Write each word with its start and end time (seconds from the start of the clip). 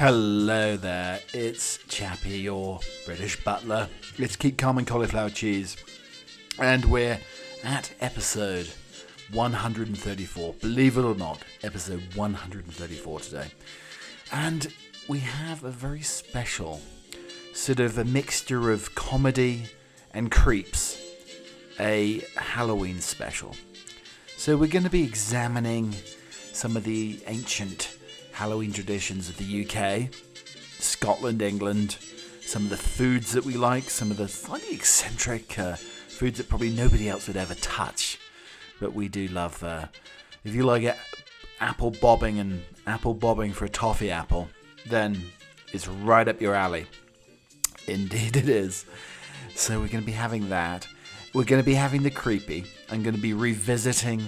Hello 0.00 0.78
there, 0.78 1.20
it's 1.34 1.76
Chappie, 1.86 2.38
your 2.38 2.80
British 3.04 3.44
butler. 3.44 3.86
It's 4.16 4.34
Keep 4.34 4.56
Calm 4.56 4.78
and 4.78 4.86
Cauliflower 4.86 5.28
Cheese. 5.28 5.76
And 6.58 6.86
we're 6.86 7.20
at 7.62 7.92
episode 8.00 8.66
134. 9.30 10.54
Believe 10.54 10.96
it 10.96 11.02
or 11.02 11.14
not, 11.16 11.40
episode 11.62 12.02
134 12.14 13.20
today. 13.20 13.48
And 14.32 14.72
we 15.06 15.18
have 15.18 15.64
a 15.64 15.70
very 15.70 16.00
special 16.00 16.80
sort 17.52 17.80
of 17.80 17.98
a 17.98 18.04
mixture 18.06 18.70
of 18.70 18.94
comedy 18.94 19.64
and 20.14 20.30
creeps, 20.30 20.98
a 21.78 22.22
Halloween 22.36 23.02
special. 23.02 23.54
So 24.38 24.56
we're 24.56 24.70
going 24.70 24.84
to 24.84 24.88
be 24.88 25.04
examining 25.04 25.94
some 26.52 26.74
of 26.74 26.84
the 26.84 27.20
ancient 27.26 27.98
Halloween 28.32 28.72
traditions 28.72 29.28
of 29.28 29.36
the 29.36 29.66
UK, 29.66 30.08
Scotland, 30.78 31.42
England, 31.42 31.98
some 32.40 32.64
of 32.64 32.70
the 32.70 32.76
foods 32.76 33.32
that 33.32 33.44
we 33.44 33.54
like, 33.54 33.90
some 33.90 34.10
of 34.10 34.16
the 34.16 34.28
slightly 34.28 34.74
eccentric 34.74 35.58
uh, 35.58 35.76
foods 35.76 36.38
that 36.38 36.48
probably 36.48 36.70
nobody 36.70 37.08
else 37.08 37.26
would 37.26 37.36
ever 37.36 37.54
touch, 37.56 38.18
but 38.80 38.92
we 38.92 39.08
do 39.08 39.28
love. 39.28 39.62
Uh, 39.62 39.86
if 40.44 40.54
you 40.54 40.62
like 40.64 40.82
it, 40.82 40.96
apple 41.60 41.90
bobbing 41.90 42.38
and 42.38 42.62
apple 42.86 43.14
bobbing 43.14 43.52
for 43.52 43.66
a 43.66 43.68
toffee 43.68 44.10
apple, 44.10 44.48
then 44.86 45.22
it's 45.72 45.86
right 45.86 46.26
up 46.26 46.40
your 46.40 46.54
alley. 46.54 46.86
Indeed, 47.86 48.36
it 48.36 48.48
is. 48.48 48.84
So 49.54 49.80
we're 49.80 49.88
going 49.88 50.02
to 50.02 50.06
be 50.06 50.12
having 50.12 50.48
that. 50.48 50.86
We're 51.34 51.44
going 51.44 51.62
to 51.62 51.66
be 51.66 51.74
having 51.74 52.02
the 52.02 52.10
creepy. 52.10 52.64
I'm 52.90 53.02
going 53.02 53.14
to 53.14 53.20
be 53.20 53.34
revisiting 53.34 54.22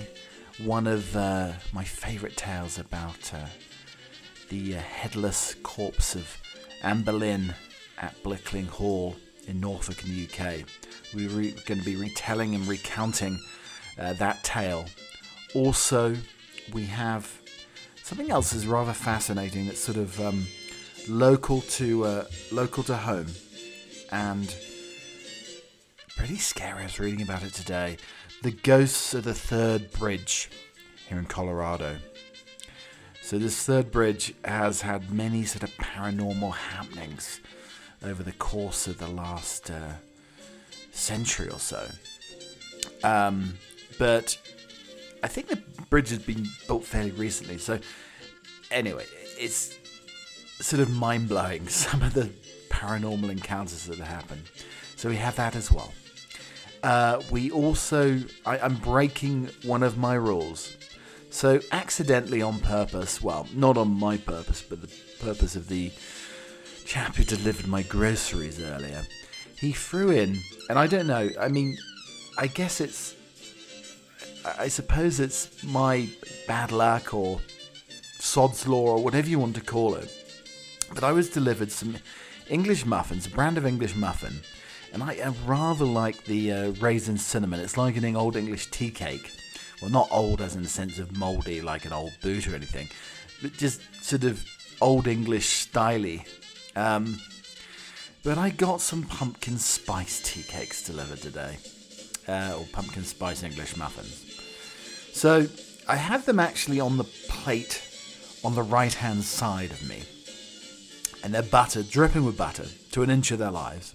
one 0.63 0.87
of 0.87 1.17
uh, 1.17 1.53
my 1.73 1.85
favourite 1.85 2.37
tales 2.37 2.79
about 2.79 3.33
uh, 3.35 3.47
the 4.53 4.77
uh, 4.77 4.81
headless 4.81 5.55
corpse 5.63 6.15
of 6.15 6.37
Anne 6.83 7.01
Boleyn 7.01 7.55
at 7.97 8.23
Blickling 8.23 8.69
Hall 8.69 9.17
in 9.49 9.59
Norfolk 9.61 10.05
in 10.05 10.11
the 10.11 10.29
UK. 10.29 10.67
We're 11.15 11.31
re- 11.31 11.57
going 11.65 11.81
to 11.81 11.85
be 11.87 11.97
retelling 11.97 12.55
and 12.55 12.69
recounting 12.69 13.41
uh, 13.99 14.13
that 14.15 14.45
tale. 14.45 14.85
Also, 15.55 16.15
we 16.71 16.85
have 16.85 17.41
something 18.03 18.31
else 18.31 18.51
that's 18.51 18.67
rather 18.67 18.93
fascinating 18.93 19.65
that's 19.65 19.81
sort 19.81 19.97
of 19.97 20.21
um, 20.21 20.47
local 21.09 21.63
to 21.63 22.05
uh, 22.05 22.25
local 22.51 22.83
to 22.83 22.97
home 22.97 23.29
and 24.11 24.55
pretty 26.15 26.37
scary. 26.37 26.83
I 26.83 26.85
was 26.85 27.01
reading 27.01 27.23
about 27.23 27.43
it 27.43 27.55
today. 27.55 27.97
The 28.43 28.51
ghosts 28.51 29.15
of 29.15 29.25
the 29.25 29.33
third 29.33 29.91
bridge 29.93 30.51
here 31.09 31.19
in 31.19 31.25
Colorado. 31.25 31.97
So 33.23 33.39
this 33.39 33.65
third 33.65 33.91
bridge 33.91 34.35
has 34.45 34.83
had 34.83 35.11
many 35.11 35.45
sort 35.45 35.63
of 35.63 35.71
paranormal 35.77 36.53
happenings 36.55 37.41
over 38.05 38.23
the 38.23 38.33
course 38.33 38.87
of 38.89 38.99
the 38.99 39.07
last 39.07 39.71
uh, 39.71 39.93
century 40.91 41.49
or 41.49 41.61
so. 41.61 41.89
Um, 43.05 43.55
but 43.99 44.37
I 45.23 45.29
think 45.29 45.47
the 45.47 45.63
bridge 45.89 46.11
has 46.11 46.19
been 46.19 46.47
built 46.67 46.85
fairly 46.85 47.13
recently. 47.13 47.59
So 47.59 47.79
anyway, 48.71 49.07
it's 49.39 49.79
sort 50.61 50.81
of 50.81 50.91
mind 50.91 51.29
blowing 51.29 51.69
some 51.69 52.03
of 52.03 52.15
the 52.15 52.29
paranormal 52.71 53.31
encounters 53.31 53.87
that 53.87 53.99
have 53.99 54.09
happened. 54.09 54.43
So 54.97 55.09
we 55.09 55.17
have 55.17 55.37
that 55.37 55.55
as 55.55 55.71
well. 55.71 55.95
Uh, 56.83 57.23
we 57.31 57.53
also, 57.53 58.21
I, 58.45 58.59
I'm 58.59 58.75
breaking 58.77 59.49
one 59.63 59.85
of 59.85 59.97
my 59.97 60.15
rules. 60.15 60.77
So, 61.33 61.61
accidentally 61.73 62.43
on 62.43 62.61
purpose, 62.61 63.23
well, 63.23 63.49
not 63.55 63.79
on 63.79 63.99
my 63.99 64.19
purpose, 64.19 64.61
but 64.61 64.83
the 64.83 64.91
purpose 65.19 65.57
of 65.57 65.67
the 65.69 65.91
chap 66.85 67.17
who 67.17 67.25
delivered 67.25 67.67
my 67.67 67.83
groceries 67.83 68.61
earlier, 68.61 69.03
he 69.59 69.73
threw 69.73 70.11
in, 70.11 70.39
and 70.69 70.79
I 70.79 70.87
don't 70.87 71.07
know, 71.07 71.31
I 71.41 71.49
mean, 71.49 71.79
I 72.37 72.49
guess 72.49 72.83
it's, 72.83 73.17
I 74.45 74.69
suppose 74.69 75.21
it's 75.21 75.65
my 75.65 76.07
bad 76.47 76.71
luck 76.71 77.15
or 77.15 77.41
sod's 78.19 78.69
law 78.69 78.89
or 78.89 79.03
whatever 79.03 79.29
you 79.29 79.39
want 79.39 79.57
to 79.57 79.63
call 79.63 79.95
it. 79.95 80.11
But 80.95 81.03
I 81.03 81.13
was 81.13 81.31
delivered 81.31 81.73
some 81.73 81.97
English 82.51 82.85
muffins, 82.85 83.27
a 83.27 83.31
brand 83.31 83.57
of 83.57 83.65
English 83.65 83.97
muffin, 83.97 84.35
and 84.93 85.03
I, 85.03 85.15
I 85.15 85.29
rather 85.47 85.87
like 85.87 86.25
the 86.27 86.53
uh, 86.53 86.71
raisin 86.73 87.17
cinnamon. 87.17 87.61
It's 87.61 87.79
like 87.79 87.97
an 87.97 88.15
old 88.17 88.37
English 88.37 88.67
tea 88.71 88.91
cake. 88.91 89.42
Well, 89.83 89.91
not 89.91 90.09
old 90.11 90.41
as 90.41 90.55
in 90.55 90.63
the 90.63 90.69
sense 90.69 90.99
of 90.99 91.19
mouldy 91.19 91.61
like 91.61 91.85
an 91.85 91.93
old 91.93 92.13
boot 92.23 92.49
or 92.49 92.55
anything, 92.55 92.89
but 93.43 93.53
just 93.55 93.81
sort 94.03 94.25
of 94.25 94.43
old 94.81 95.09
English 95.09 95.67
styly. 95.67 96.25
Um, 96.77 97.19
but 98.23 98.39
I 98.39 98.51
got 98.51 98.81
some 98.81 99.03
pumpkin 99.03 99.59
spice 99.59 100.21
tea 100.23 100.45
cakes 100.45 100.85
delivered 100.85 101.21
today, 101.21 101.59
uh, 102.29 102.57
or 102.57 102.65
pumpkin 102.73 103.03
spice 103.03 103.43
English 103.43 103.77
muffins. 103.77 104.41
So 105.13 105.49
I 105.89 105.97
have 105.97 106.25
them 106.25 106.39
actually 106.39 106.79
on 106.79 106.97
the 106.97 107.05
plate 107.05 107.83
on 108.45 108.55
the 108.55 108.63
right 108.63 108.95
hand 108.95 109.25
side 109.25 109.73
of 109.73 109.89
me 109.89 110.03
and 111.23 111.33
they're 111.33 111.43
buttered, 111.43 111.89
dripping 111.89 112.25
with 112.25 112.37
butter, 112.37 112.67
to 112.93 113.03
an 113.03 113.11
inch 113.11 113.31
of 113.31 113.39
their 113.39 113.51
lives. 113.51 113.95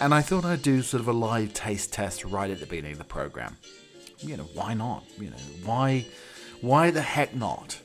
And 0.00 0.12
I 0.12 0.20
thought 0.20 0.44
I'd 0.44 0.62
do 0.62 0.82
sort 0.82 1.00
of 1.00 1.08
a 1.08 1.12
live 1.12 1.54
taste 1.54 1.92
test 1.92 2.24
right 2.24 2.50
at 2.50 2.60
the 2.60 2.66
beginning 2.66 2.92
of 2.92 2.98
the 2.98 3.04
program. 3.04 3.56
You 4.20 4.36
know, 4.36 4.48
why 4.54 4.74
not? 4.74 5.04
You 5.18 5.30
know, 5.30 5.36
why, 5.64 6.06
why 6.60 6.90
the 6.90 7.02
heck 7.02 7.34
not? 7.34 7.80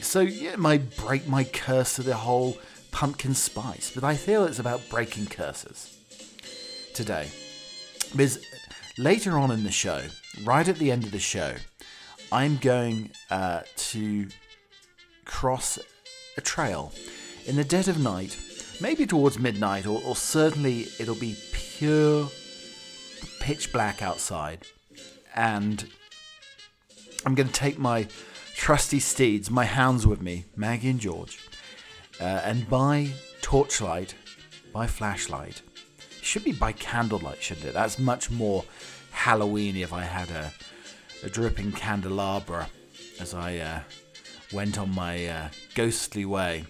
So 0.00 0.20
yeah, 0.20 0.52
it 0.52 0.58
might 0.58 0.96
break 0.96 1.28
my 1.28 1.44
curse 1.44 1.96
to 1.96 2.02
the 2.02 2.16
whole 2.16 2.56
pumpkin 2.90 3.34
spice, 3.34 3.90
but 3.94 4.04
I 4.04 4.14
feel 4.16 4.44
it's 4.44 4.58
about 4.58 4.88
breaking 4.88 5.26
curses 5.26 5.98
today. 6.94 7.28
Because 8.12 8.38
later 8.96 9.36
on 9.36 9.50
in 9.50 9.64
the 9.64 9.70
show, 9.70 10.02
right 10.44 10.66
at 10.66 10.76
the 10.76 10.90
end 10.90 11.04
of 11.04 11.10
the 11.10 11.18
show, 11.18 11.54
I'm 12.32 12.56
going 12.56 13.10
uh, 13.30 13.62
to 13.76 14.28
cross 15.24 15.78
a 16.36 16.40
trail 16.40 16.92
in 17.46 17.56
the 17.56 17.64
dead 17.64 17.88
of 17.88 17.98
night, 18.00 18.38
maybe 18.80 19.06
towards 19.06 19.38
midnight, 19.38 19.86
or, 19.86 20.00
or 20.04 20.16
certainly 20.16 20.86
it'll 20.98 21.14
be 21.14 21.36
pure 21.52 22.28
pitch 23.40 23.72
black 23.72 24.02
outside. 24.02 24.66
And 25.34 25.86
I'm 27.26 27.34
going 27.34 27.48
to 27.48 27.52
take 27.52 27.78
my 27.78 28.06
trusty 28.54 29.00
steeds, 29.00 29.50
my 29.50 29.64
hounds 29.64 30.06
with 30.06 30.22
me, 30.22 30.44
Maggie 30.56 30.90
and 30.90 31.00
George, 31.00 31.38
uh, 32.20 32.24
and 32.44 32.68
by 32.68 33.10
torchlight, 33.42 34.14
by 34.72 34.86
flashlight, 34.86 35.62
should 36.22 36.44
be 36.44 36.52
by 36.52 36.72
candlelight, 36.72 37.42
shouldn't 37.42 37.66
it? 37.66 37.74
That's 37.74 37.98
much 37.98 38.30
more 38.30 38.64
Halloweeny 39.12 39.82
if 39.82 39.92
I 39.92 40.02
had 40.02 40.30
a, 40.30 40.52
a 41.22 41.28
dripping 41.28 41.72
candelabra 41.72 42.68
as 43.20 43.34
I 43.34 43.58
uh, 43.58 43.80
went 44.52 44.78
on 44.78 44.94
my 44.94 45.26
uh, 45.26 45.48
ghostly 45.74 46.24
way. 46.24 46.64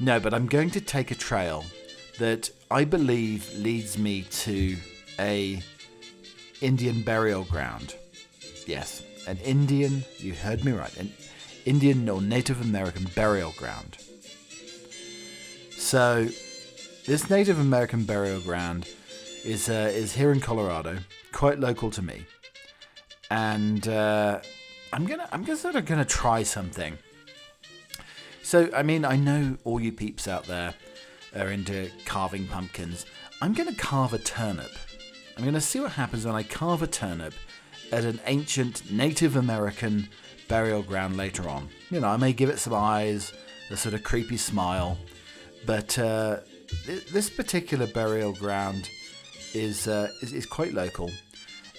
No, 0.00 0.18
but 0.18 0.32
I'm 0.32 0.46
going 0.46 0.70
to 0.70 0.80
take 0.80 1.10
a 1.10 1.14
trail 1.14 1.64
that 2.18 2.50
I 2.70 2.84
believe 2.84 3.52
leads 3.54 3.98
me 3.98 4.22
to 4.22 4.76
a 5.18 5.62
Indian 6.60 7.02
burial 7.02 7.44
ground. 7.44 7.94
Yes, 8.66 9.02
an 9.26 9.38
Indian, 9.38 10.04
you 10.18 10.34
heard 10.34 10.64
me 10.64 10.72
right, 10.72 10.94
an 10.96 11.12
Indian 11.64 12.08
or 12.08 12.20
Native 12.20 12.60
American 12.60 13.06
burial 13.14 13.52
ground. 13.56 13.98
So, 15.76 16.28
this 17.06 17.30
Native 17.30 17.58
American 17.58 18.04
burial 18.04 18.40
ground 18.40 18.88
is 19.44 19.68
uh, 19.68 19.90
is 19.92 20.14
here 20.14 20.32
in 20.32 20.40
Colorado, 20.40 20.98
quite 21.32 21.58
local 21.58 21.90
to 21.90 22.02
me, 22.02 22.26
and 23.30 23.88
uh, 23.88 24.40
I'm 24.92 25.06
gonna 25.06 25.28
I'm 25.32 25.44
gonna 25.44 25.58
sort 25.58 25.76
of 25.76 25.86
gonna 25.86 26.04
try 26.04 26.42
something 26.42 26.98
so, 28.50 28.68
I 28.74 28.82
mean, 28.82 29.04
I 29.04 29.14
know 29.14 29.56
all 29.62 29.80
you 29.80 29.92
peeps 29.92 30.26
out 30.26 30.42
there 30.46 30.74
are 31.36 31.52
into 31.52 31.88
carving 32.04 32.48
pumpkins. 32.48 33.06
I'm 33.40 33.54
to 33.54 33.72
carve 33.74 34.12
a 34.12 34.18
turnip. 34.18 34.72
I'm 35.36 35.42
going 35.42 35.54
to 35.54 35.60
see 35.60 35.80
what 35.80 35.92
happens 35.92 36.26
when 36.26 36.34
I 36.34 36.42
carve 36.42 36.82
a 36.82 36.86
turnip 36.86 37.34
at 37.92 38.04
an 38.04 38.20
ancient 38.26 38.90
Native 38.90 39.36
American 39.36 40.08
burial 40.48 40.82
ground 40.82 41.16
later 41.16 41.48
on. 41.48 41.68
You 41.90 42.00
know, 42.00 42.08
I 42.08 42.16
may 42.16 42.32
give 42.32 42.50
it 42.50 42.58
some 42.58 42.74
eyes, 42.74 43.32
a 43.70 43.76
sort 43.76 43.94
of 43.94 44.02
creepy 44.02 44.36
smile, 44.36 44.98
but 45.66 45.98
uh, 45.98 46.38
this 46.86 47.30
particular 47.30 47.86
burial 47.86 48.32
ground 48.32 48.90
is, 49.54 49.88
uh, 49.88 50.10
is, 50.22 50.32
is 50.32 50.46
quite 50.46 50.74
local 50.74 51.10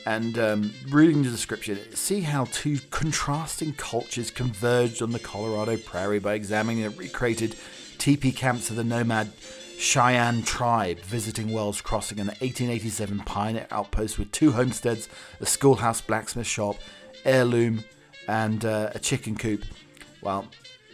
and 0.05 0.37
um, 0.39 0.73
reading 0.89 1.23
the 1.23 1.29
description, 1.29 1.77
see 1.95 2.21
how 2.21 2.45
two 2.45 2.79
contrasting 2.89 3.73
cultures 3.73 4.31
converged 4.31 5.01
on 5.01 5.11
the 5.11 5.19
Colorado 5.19 5.77
prairie 5.77 6.19
by 6.19 6.33
examining 6.33 6.83
the 6.83 6.89
recreated 6.91 7.55
teepee 7.97 8.31
camps 8.31 8.69
of 8.69 8.75
the 8.75 8.83
nomad 8.83 9.31
Cheyenne 9.81 10.43
tribe 10.43 10.99
visiting 10.99 11.51
Wells 11.51 11.81
Crossing, 11.81 12.19
an 12.19 12.27
1887 12.27 13.17
pioneer 13.21 13.65
outpost 13.71 14.19
with 14.19 14.31
two 14.31 14.51
homesteads, 14.51 15.09
a 15.39 15.45
schoolhouse, 15.47 16.01
blacksmith 16.01 16.45
shop, 16.45 16.75
heirloom, 17.25 17.83
and 18.27 18.63
uh, 18.63 18.91
a 18.93 18.99
chicken 18.99 19.35
coop. 19.35 19.65
Well, 20.21 20.45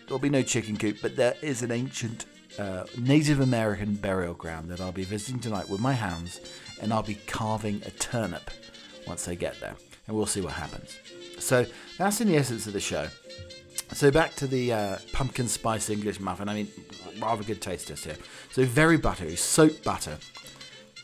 there'll 0.06 0.20
be 0.20 0.30
no 0.30 0.42
chicken 0.42 0.78
coop, 0.78 1.00
but 1.02 1.18
there 1.18 1.36
is 1.42 1.64
an 1.64 1.72
ancient 1.72 2.28
uh, 2.58 2.86
Native 2.98 3.42
American 3.42 3.96
burial 3.96 4.34
ground 4.34 4.70
that 4.70 4.80
I'll 4.80 4.94
be 4.94 5.04
visiting 5.04 5.42
tonight 5.42 5.68
with 5.68 5.82
my 5.82 5.92
hands, 5.92 6.40
and 6.82 6.94
I'll 6.94 7.04
be 7.04 7.16
carving 7.28 7.82
a 7.86 7.92
turnip 7.92 8.50
once 9.06 9.28
I 9.28 9.36
get 9.36 9.60
there, 9.60 9.76
and 10.08 10.16
we'll 10.16 10.26
see 10.28 10.40
what 10.42 10.54
happens. 10.54 10.98
So 11.40 11.66
that's 11.98 12.22
in 12.22 12.30
the 12.30 12.38
essence 12.38 12.68
of 12.68 12.74
the 12.74 12.80
show. 12.80 13.10
So 13.94 14.12
back 14.12 14.36
to 14.36 14.48
the 14.48 14.74
uh, 14.74 14.98
pumpkin 15.12 15.48
spice 15.48 15.90
English 15.90 16.20
muffin. 16.20 16.50
I 16.50 16.54
mean, 16.54 16.68
rather 17.20 17.44
good 17.44 17.62
taste 17.62 17.88
test 17.88 18.06
here. 18.06 18.18
So 18.52 18.64
very 18.64 18.98
buttery, 18.98 19.36
soap 19.36 19.84
butter. 19.84 20.18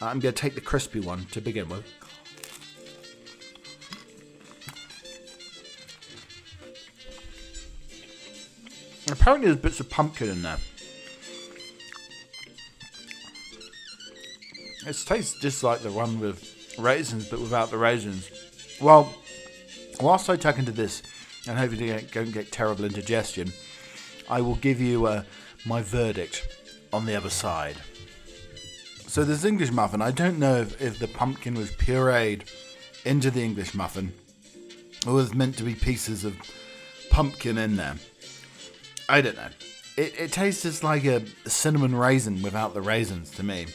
I'm 0.01 0.19
going 0.19 0.33
to 0.33 0.41
take 0.41 0.53
the 0.53 0.62
crispy 0.62 1.00
one 1.00 1.25
to 1.31 1.41
begin 1.41 1.69
with. 1.69 1.85
Apparently, 9.09 9.47
there's 9.47 9.62
bits 9.62 9.79
of 9.79 9.89
pumpkin 9.89 10.29
in 10.29 10.41
there. 10.41 10.57
It 14.86 14.97
tastes 15.06 15.39
just 15.39 15.63
like 15.63 15.79
the 15.79 15.91
one 15.91 16.19
with 16.19 16.75
raisins, 16.77 17.29
but 17.29 17.39
without 17.39 17.71
the 17.71 17.77
raisins. 17.77 18.29
Well, 18.81 19.13
whilst 20.01 20.29
I 20.29 20.36
tuck 20.36 20.57
into 20.59 20.71
this, 20.71 21.01
and 21.48 21.57
hopefully 21.57 21.90
don't, 22.12 22.31
get 22.31 22.51
terrible 22.51 22.86
indigestion, 22.86 23.51
I 24.30 24.42
will 24.42 24.56
give 24.56 24.80
you 24.80 25.06
uh, 25.06 25.24
my 25.66 25.81
verdict 25.81 26.48
on 26.92 27.06
the 27.06 27.16
other 27.16 27.30
side. 27.30 27.75
So 29.07 29.24
this 29.24 29.45
English 29.45 29.72
muffin, 29.72 30.01
I 30.01 30.12
don't 30.12 30.40
know 30.40 30.57
if, 30.57 30.81
if 30.81 31.00
the 31.00 31.07
pumpkin 31.07 31.56
was 31.56 31.72
pureed 31.72 32.50
into 33.06 33.30
the 33.30 33.44
English 33.44 33.74
muffin, 33.74 34.13
or 35.06 35.13
was 35.13 35.34
meant 35.34 35.57
to 35.57 35.63
be 35.63 35.75
pieces 35.75 36.24
of 36.24 36.38
pumpkin 37.10 37.57
in 37.57 37.75
there. 37.75 37.96
I 39.10 39.22
don't 39.22 39.36
know. 39.36 39.50
It, 39.98 40.19
it 40.19 40.31
tastes 40.31 40.63
just 40.63 40.84
like 40.84 41.06
a 41.06 41.24
cinnamon 41.46 41.96
raisin 41.96 42.42
without 42.42 42.74
the 42.74 42.81
raisins 42.81 43.30
to 43.31 43.44
me. 43.44 43.68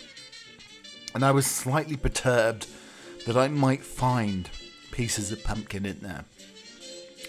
And 1.15 1.25
I 1.25 1.31
was 1.31 1.47
slightly 1.47 1.97
perturbed 1.97 2.67
that 3.27 3.37
I 3.37 3.49
might 3.49 3.85
find 3.85 4.49
pieces 4.91 5.31
of 5.31 5.45
pumpkin 5.45 5.87
in 5.87 6.01
there. 6.01 6.25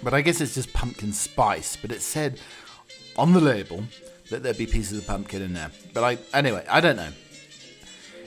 But 0.04 0.14
I 0.14 0.22
guess 0.22 0.42
it's 0.42 0.56
just 0.56 0.74
pumpkin 0.74 1.14
spice. 1.14 1.76
But 1.76 1.92
it 1.92 2.02
said 2.02 2.40
on 3.18 3.34
the 3.34 3.42
label 3.42 3.84
that 4.30 4.44
there'd 4.44 4.58
be 4.58 4.66
pieces 4.66 4.98
of 5.00 5.08
pumpkin 5.08 5.42
in 5.42 5.54
there. 5.54 5.72
But 5.94 6.04
I, 6.04 6.18
anyway, 6.34 6.66
I 6.70 6.82
don't 6.82 6.96
know. 6.96 7.12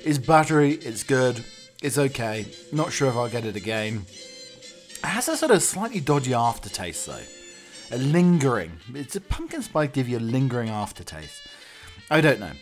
It's 0.04 0.18
buttery, 0.18 0.72
it's 0.72 1.04
good, 1.04 1.44
it's 1.80 1.96
okay. 1.96 2.46
Not 2.72 2.92
sure 2.92 3.08
if 3.08 3.16
I'll 3.16 3.28
get 3.28 3.44
it 3.44 3.54
again. 3.54 4.04
It 4.08 5.04
has 5.04 5.28
a 5.28 5.36
sort 5.36 5.52
of 5.52 5.62
slightly 5.62 6.00
dodgy 6.00 6.34
aftertaste 6.34 7.06
though 7.06 7.22
a 7.92 7.98
lingering. 7.98 8.72
It's 8.94 9.16
a 9.16 9.20
pumpkin 9.20 9.62
spice 9.62 9.90
give 9.92 10.08
you 10.08 10.18
a 10.18 10.20
lingering 10.20 10.70
aftertaste. 10.70 11.42
I 12.10 12.20
don't 12.20 12.40
know. 12.40 12.52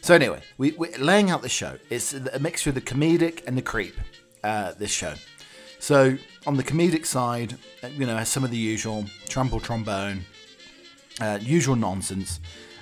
So 0.00 0.14
anyway, 0.14 0.40
we, 0.56 0.72
we're 0.72 0.96
laying 0.98 1.30
out 1.30 1.42
the 1.42 1.48
show. 1.48 1.78
It's 1.90 2.14
a 2.14 2.38
mixture 2.38 2.70
of 2.70 2.74
the 2.74 2.80
comedic 2.80 3.46
and 3.46 3.58
the 3.58 3.62
creep. 3.62 3.96
Uh, 4.44 4.72
this 4.78 4.92
show. 4.92 5.14
So 5.80 6.16
on 6.48 6.56
the 6.56 6.64
comedic 6.64 7.04
side, 7.04 7.58
uh, 7.84 7.88
you 7.88 8.06
know, 8.06 8.24
some 8.24 8.42
of 8.42 8.50
the 8.50 8.56
usual 8.56 9.04
trumple 9.28 9.60
trombone, 9.60 10.24
uh, 11.20 11.38
usual 11.42 11.76
nonsense 11.76 12.40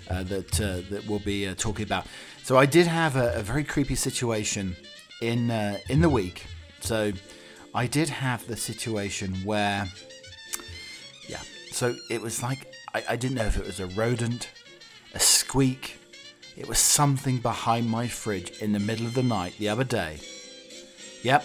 uh, 0.08 0.22
that 0.22 0.60
uh, 0.60 0.82
that 0.88 1.04
we'll 1.08 1.18
be 1.18 1.48
uh, 1.48 1.54
talking 1.56 1.82
about. 1.82 2.06
So 2.44 2.56
I 2.56 2.64
did 2.64 2.86
have 2.86 3.16
a, 3.16 3.34
a 3.34 3.42
very 3.42 3.64
creepy 3.64 3.96
situation 3.96 4.76
in 5.20 5.50
in 5.88 6.00
the 6.00 6.08
week. 6.08 6.46
So 6.78 7.12
I 7.74 7.88
did 7.88 8.08
have 8.08 8.46
the 8.46 8.56
situation 8.56 9.34
where 9.44 9.88
yeah. 11.28 11.42
so 11.72 11.96
it 12.08 12.22
was 12.22 12.44
like, 12.44 12.72
I, 12.94 13.02
I 13.10 13.16
didn't 13.16 13.36
know 13.36 13.46
if 13.46 13.56
it 13.56 13.66
was 13.66 13.80
a 13.80 13.88
rodent, 13.88 14.48
a 15.12 15.18
squeak. 15.18 15.98
It 16.56 16.68
was 16.68 16.78
something 16.78 17.38
behind 17.38 17.90
my 17.90 18.06
fridge 18.06 18.62
in 18.62 18.70
the 18.72 18.78
middle 18.78 19.06
of 19.06 19.14
the 19.14 19.24
night 19.24 19.54
the 19.58 19.68
other 19.68 19.84
day. 19.84 20.20
Yep. 21.24 21.44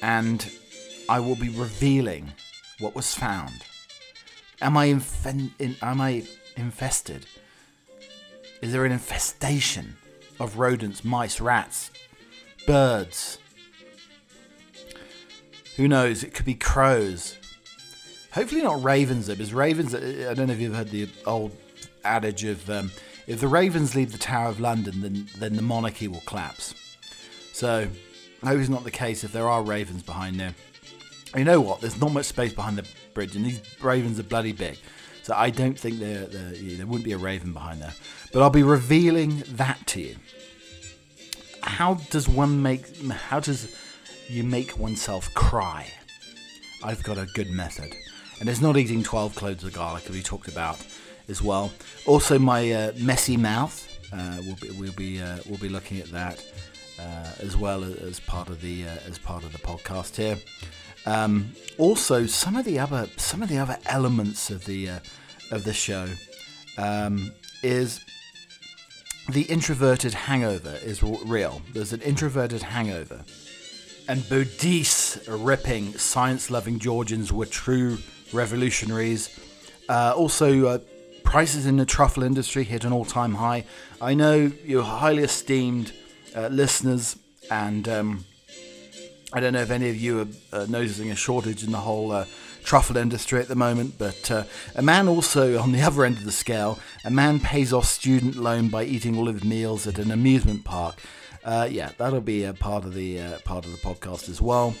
And 0.00 0.50
I 1.08 1.20
will 1.20 1.36
be 1.36 1.48
revealing 1.48 2.32
what 2.78 2.94
was 2.94 3.14
found. 3.14 3.64
Am 4.60 4.76
I 4.76 4.88
infen- 4.88 5.52
in, 5.58 5.76
am 5.82 6.00
I 6.00 6.24
infested? 6.56 7.26
Is 8.60 8.72
there 8.72 8.84
an 8.84 8.92
infestation 8.92 9.96
of 10.40 10.58
rodents, 10.58 11.04
mice, 11.04 11.40
rats, 11.40 11.90
birds? 12.66 13.38
Who 15.76 15.86
knows? 15.86 16.24
It 16.24 16.34
could 16.34 16.46
be 16.46 16.54
crows. 16.54 17.36
Hopefully 18.32 18.62
not 18.62 18.82
Ravens 18.82 19.28
though, 19.28 19.34
because 19.34 19.54
Ravens. 19.54 19.94
I 19.94 20.34
don't 20.34 20.48
know 20.48 20.52
if 20.52 20.60
you've 20.60 20.74
heard 20.74 20.90
the 20.90 21.08
old 21.24 21.56
adage 22.04 22.44
of 22.44 22.68
um, 22.68 22.90
if 23.26 23.40
the 23.40 23.48
Ravens 23.48 23.94
leave 23.94 24.12
the 24.12 24.18
Tower 24.18 24.48
of 24.48 24.60
London, 24.60 25.00
then 25.00 25.28
then 25.38 25.56
the 25.56 25.62
monarchy 25.62 26.08
will 26.08 26.22
collapse. 26.26 26.74
So 27.52 27.88
I 28.42 28.46
hope 28.46 28.58
it's 28.58 28.68
not 28.68 28.84
the 28.84 28.90
case 28.90 29.24
if 29.24 29.32
there 29.32 29.48
are 29.48 29.62
Ravens 29.62 30.02
behind 30.02 30.38
there. 30.38 30.54
You 31.36 31.44
know 31.44 31.60
what? 31.60 31.80
There's 31.80 32.00
not 32.00 32.12
much 32.12 32.26
space 32.26 32.52
behind 32.52 32.78
the 32.78 32.86
bridge, 33.14 33.36
and 33.36 33.44
these 33.44 33.60
Ravens 33.82 34.18
are 34.18 34.24
bloody 34.24 34.52
big. 34.52 34.78
So 35.22 35.34
I 35.34 35.50
don't 35.50 35.78
think 35.78 35.98
there 35.98 36.26
there 36.26 36.86
wouldn't 36.86 37.04
be 37.04 37.12
a 37.12 37.18
Raven 37.18 37.52
behind 37.52 37.82
there. 37.82 37.94
But 38.32 38.42
I'll 38.42 38.50
be 38.50 38.62
revealing 38.62 39.42
that 39.48 39.86
to 39.88 40.00
you. 40.00 40.16
How 41.62 41.94
does 42.10 42.28
one 42.28 42.62
make? 42.62 43.02
How 43.08 43.40
does 43.40 43.76
you 44.28 44.42
make 44.42 44.78
oneself 44.78 45.32
cry? 45.34 45.90
I've 46.82 47.02
got 47.02 47.18
a 47.18 47.26
good 47.34 47.50
method 47.50 47.92
and 48.40 48.48
it's 48.48 48.60
not 48.60 48.76
eating 48.76 49.02
12 49.02 49.34
cloves 49.34 49.64
of 49.64 49.72
garlic 49.72 50.04
as 50.06 50.10
we 50.10 50.22
talked 50.22 50.48
about 50.48 50.78
as 51.28 51.42
well. 51.42 51.72
Also, 52.06 52.38
my 52.38 52.70
uh, 52.70 52.92
messy 52.98 53.36
mouth. 53.36 53.84
Uh, 54.12 54.38
we'll 54.42 54.56
be 54.56 54.70
we'll 54.70 54.92
be 54.92 55.20
uh, 55.20 55.36
we'll 55.46 55.58
be 55.58 55.68
looking 55.68 55.98
at 55.98 56.06
that 56.10 56.42
uh, 56.98 57.30
as 57.40 57.58
well 57.58 57.84
as 57.84 58.20
part 58.20 58.48
of 58.48 58.60
the 58.62 58.84
uh, 58.84 58.96
as 59.06 59.18
part 59.18 59.44
of 59.44 59.52
the 59.52 59.58
podcast 59.58 60.16
here. 60.16 60.38
Um, 61.08 61.52
also, 61.78 62.26
some 62.26 62.54
of 62.54 62.66
the 62.66 62.78
other 62.78 63.08
some 63.16 63.42
of 63.42 63.48
the 63.48 63.56
other 63.56 63.78
elements 63.86 64.50
of 64.50 64.66
the 64.66 64.90
uh, 64.90 64.98
of 65.50 65.64
the 65.64 65.72
show 65.72 66.06
um, 66.76 67.32
is 67.62 68.04
the 69.30 69.42
introverted 69.42 70.12
hangover 70.12 70.74
is 70.82 71.02
real. 71.02 71.62
There's 71.72 71.94
an 71.94 72.02
introverted 72.02 72.62
hangover, 72.62 73.24
and 74.06 74.20
Boudice 74.28 75.18
ripping 75.26 75.96
science-loving 75.96 76.78
Georgians 76.78 77.32
were 77.32 77.46
true 77.46 77.96
revolutionaries. 78.34 79.30
Uh, 79.88 80.12
also, 80.14 80.66
uh, 80.66 80.78
prices 81.24 81.64
in 81.64 81.78
the 81.78 81.86
truffle 81.86 82.22
industry 82.22 82.64
hit 82.64 82.84
an 82.84 82.92
all 82.92 83.06
time 83.06 83.36
high. 83.36 83.64
I 83.98 84.12
know 84.12 84.52
you're 84.62 84.82
highly 84.82 85.22
esteemed 85.22 85.94
uh, 86.36 86.48
listeners, 86.48 87.16
and 87.50 87.88
um, 87.88 88.24
I 89.32 89.40
don't 89.40 89.52
know 89.52 89.60
if 89.60 89.70
any 89.70 89.90
of 89.90 89.96
you 89.96 90.20
are 90.20 90.26
uh, 90.52 90.66
noticing 90.68 91.10
a 91.10 91.16
shortage 91.16 91.62
in 91.62 91.70
the 91.70 91.78
whole 91.78 92.12
uh, 92.12 92.24
truffle 92.64 92.96
industry 92.96 93.40
at 93.40 93.48
the 93.48 93.54
moment, 93.54 93.98
but 93.98 94.30
uh, 94.30 94.44
a 94.74 94.82
man 94.82 95.06
also 95.06 95.58
on 95.58 95.72
the 95.72 95.82
other 95.88 96.04
end 96.04 96.16
of 96.16 96.24
the 96.24 96.32
scale, 96.32 96.78
a 97.04 97.10
man 97.10 97.38
pays 97.40 97.72
off 97.72 97.84
student 97.84 98.36
loan 98.36 98.68
by 98.68 98.84
eating 98.84 99.16
all 99.18 99.28
of 99.28 99.34
his 99.34 99.44
meals 99.44 99.86
at 99.86 99.98
an 99.98 100.10
amusement 100.10 100.64
park. 100.64 100.98
yeah, 101.44 101.90
that'll 101.98 102.20
be 102.20 102.44
a 102.44 102.54
part 102.54 102.84
of 102.84 102.94
the 102.94 103.18
part 103.44 103.64
of 103.64 103.72
the 103.72 103.78
podcast 103.78 104.28
as 104.28 104.40
well. 104.40 104.74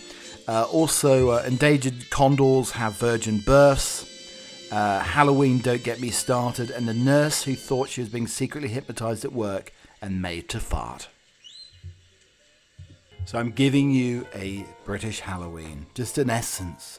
Uh, 0.48 0.64
also, 0.72 1.28
uh, 1.28 1.42
endangered 1.46 2.08
condors 2.08 2.70
have 2.70 2.96
virgin 2.96 3.38
births. 3.38 4.06
Uh, 4.72 5.00
Halloween, 5.00 5.58
don't 5.58 5.82
get 5.82 6.00
me 6.00 6.08
started. 6.08 6.70
And 6.70 6.88
the 6.88 6.94
nurse 6.94 7.42
who 7.42 7.54
thought 7.54 7.90
she 7.90 8.00
was 8.00 8.08
being 8.08 8.26
secretly 8.26 8.70
hypnotized 8.70 9.26
at 9.26 9.32
work 9.32 9.74
and 10.00 10.22
made 10.22 10.48
to 10.48 10.58
fart. 10.58 11.08
So 13.28 13.38
I'm 13.38 13.50
giving 13.50 13.90
you 13.90 14.26
a 14.34 14.64
British 14.86 15.20
Halloween, 15.20 15.84
just 15.92 16.16
an 16.16 16.30
essence 16.30 16.98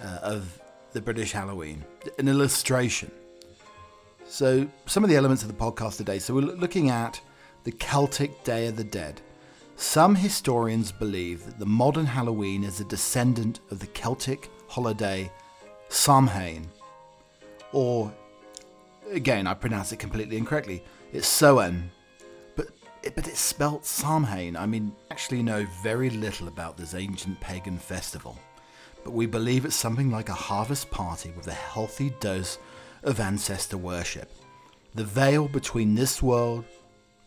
uh, 0.00 0.18
of 0.22 0.60
the 0.92 1.00
British 1.00 1.32
Halloween, 1.32 1.84
an 2.20 2.28
illustration. 2.28 3.10
So, 4.28 4.68
some 4.86 5.02
of 5.02 5.10
the 5.10 5.16
elements 5.16 5.42
of 5.42 5.48
the 5.48 5.54
podcast 5.54 5.96
today. 5.96 6.20
So, 6.20 6.34
we're 6.34 6.42
looking 6.42 6.88
at 6.88 7.20
the 7.64 7.72
Celtic 7.72 8.44
Day 8.44 8.68
of 8.68 8.76
the 8.76 8.84
Dead. 8.84 9.22
Some 9.74 10.14
historians 10.14 10.92
believe 10.92 11.44
that 11.46 11.58
the 11.58 11.66
modern 11.66 12.06
Halloween 12.06 12.62
is 12.62 12.78
a 12.78 12.84
descendant 12.84 13.58
of 13.72 13.80
the 13.80 13.88
Celtic 13.88 14.48
holiday 14.68 15.32
Samhain, 15.88 16.68
or 17.72 18.14
again, 19.10 19.48
I 19.48 19.54
pronounce 19.54 19.90
it 19.90 19.96
completely 19.96 20.36
incorrectly. 20.36 20.84
It's 21.12 21.26
but 21.26 21.90
it, 23.02 23.14
but 23.14 23.26
it's 23.26 23.40
spelt 23.40 23.84
Samhain. 23.86 24.56
I 24.56 24.66
mean, 24.66 24.92
actually 25.10 25.42
know 25.42 25.66
very 25.82 26.10
little 26.10 26.48
about 26.48 26.76
this 26.76 26.94
ancient 26.94 27.40
pagan 27.40 27.78
festival, 27.78 28.38
but 29.04 29.12
we 29.12 29.26
believe 29.26 29.64
it's 29.64 29.74
something 29.74 30.10
like 30.10 30.28
a 30.28 30.34
harvest 30.34 30.90
party 30.90 31.32
with 31.36 31.46
a 31.46 31.52
healthy 31.52 32.12
dose 32.20 32.58
of 33.02 33.20
ancestor 33.20 33.78
worship. 33.78 34.30
The 34.94 35.04
veil 35.04 35.48
between 35.48 35.94
this 35.94 36.22
world 36.22 36.64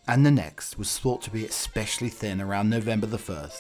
and 0.07 0.25
the 0.25 0.31
next 0.31 0.77
was 0.77 0.99
thought 0.99 1.21
to 1.23 1.31
be 1.31 1.45
especially 1.45 2.09
thin 2.09 2.41
around 2.41 2.69
November 2.69 3.07
the 3.07 3.17
1st, 3.17 3.59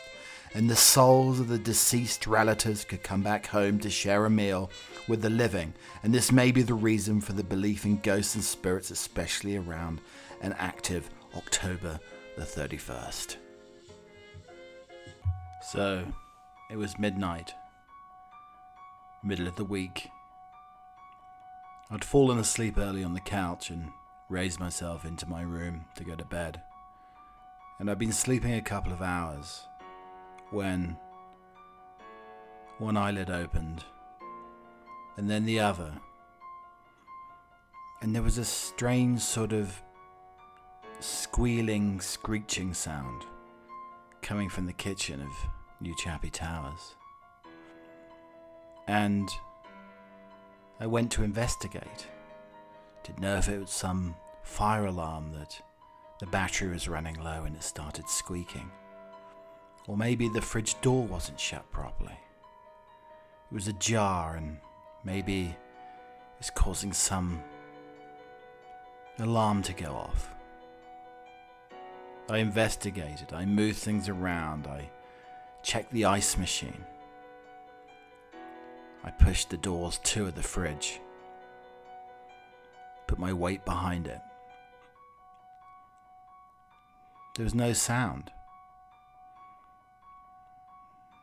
and 0.53 0.69
the 0.69 0.75
souls 0.75 1.39
of 1.39 1.47
the 1.47 1.57
deceased 1.57 2.27
relatives 2.27 2.85
could 2.85 3.01
come 3.01 3.23
back 3.23 3.47
home 3.47 3.79
to 3.79 3.89
share 3.89 4.25
a 4.25 4.29
meal 4.29 4.69
with 5.07 5.21
the 5.21 5.29
living, 5.29 5.73
and 6.03 6.13
this 6.13 6.31
may 6.31 6.51
be 6.51 6.61
the 6.61 6.73
reason 6.73 7.21
for 7.21 7.33
the 7.33 7.43
belief 7.43 7.85
in 7.85 7.97
ghosts 7.99 8.35
and 8.35 8.43
spirits, 8.43 8.91
especially 8.91 9.55
around 9.55 10.01
an 10.41 10.53
active 10.59 11.09
October 11.35 11.99
the 12.37 12.43
31st. 12.43 13.37
So, 15.61 16.05
it 16.69 16.75
was 16.75 16.99
midnight, 16.99 17.53
middle 19.23 19.47
of 19.47 19.55
the 19.55 19.65
week. 19.65 20.09
I'd 21.89 22.03
fallen 22.03 22.39
asleep 22.39 22.77
early 22.77 23.03
on 23.03 23.13
the 23.13 23.19
couch 23.19 23.69
and 23.69 23.91
raised 24.29 24.59
myself 24.59 25.05
into 25.05 25.27
my 25.27 25.41
room 25.41 25.85
to 25.95 26.03
go 26.03 26.15
to 26.15 26.25
bed. 26.25 26.61
And 27.79 27.89
I'd 27.89 27.99
been 27.99 28.11
sleeping 28.11 28.53
a 28.53 28.61
couple 28.61 28.91
of 28.91 29.01
hours 29.01 29.67
when 30.51 30.97
one 32.77 32.97
eyelid 32.97 33.29
opened 33.29 33.83
and 35.17 35.29
then 35.29 35.45
the 35.45 35.59
other. 35.59 35.93
And 38.01 38.13
there 38.13 38.23
was 38.23 38.37
a 38.37 38.45
strange 38.45 39.21
sort 39.21 39.53
of 39.53 39.81
squealing, 41.03 41.99
screeching 41.99 42.73
sound 42.73 43.23
coming 44.21 44.47
from 44.47 44.65
the 44.65 44.73
kitchen 44.73 45.21
of 45.21 45.31
New 45.81 45.93
Chappie 45.97 46.29
Towers. 46.29 46.95
And 48.87 49.29
I 50.79 50.87
went 50.87 51.11
to 51.11 51.23
investigate. 51.23 52.07
Didn't 53.03 53.19
know 53.19 53.35
if 53.35 53.49
it 53.49 53.59
was 53.59 53.69
some 53.69 54.15
fire 54.43 54.85
alarm 54.85 55.33
that 55.33 55.61
the 56.19 56.25
battery 56.27 56.69
was 56.69 56.87
running 56.87 57.21
low 57.21 57.43
and 57.43 57.55
it 57.55 57.63
started 57.63 58.07
squeaking. 58.07 58.71
Or 59.87 59.97
maybe 59.97 60.29
the 60.29 60.41
fridge 60.41 60.79
door 60.79 61.03
wasn't 61.03 61.39
shut 61.39 61.69
properly. 61.69 62.17
It 63.51 63.53
was 63.53 63.67
ajar 63.67 64.37
and 64.37 64.57
maybe 65.03 65.47
it 65.47 66.39
was 66.39 66.49
causing 66.49 66.93
some 66.93 67.43
alarm 69.19 69.63
to 69.63 69.73
go 69.73 69.91
off. 69.91 70.29
I 72.29 72.37
investigated, 72.37 73.33
I 73.33 73.45
moved 73.45 73.79
things 73.79 74.07
around, 74.07 74.67
I 74.67 74.89
checked 75.61 75.91
the 75.91 76.05
ice 76.05 76.37
machine. 76.37 76.85
I 79.03 79.11
pushed 79.11 79.49
the 79.49 79.57
doors 79.57 79.99
to 80.03 80.27
of 80.27 80.35
the 80.35 80.43
fridge, 80.43 81.01
put 83.07 83.19
my 83.19 83.33
weight 83.33 83.65
behind 83.65 84.07
it. 84.07 84.21
There 87.35 87.43
was 87.43 87.55
no 87.55 87.73
sound. 87.73 88.31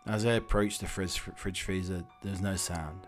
As 0.06 0.26
I 0.26 0.32
approached 0.32 0.80
the 0.80 0.86
fridge, 0.86 1.18
fridge 1.18 1.62
freezer, 1.62 2.04
there 2.22 2.32
was 2.32 2.40
no 2.40 2.56
sound. 2.56 3.06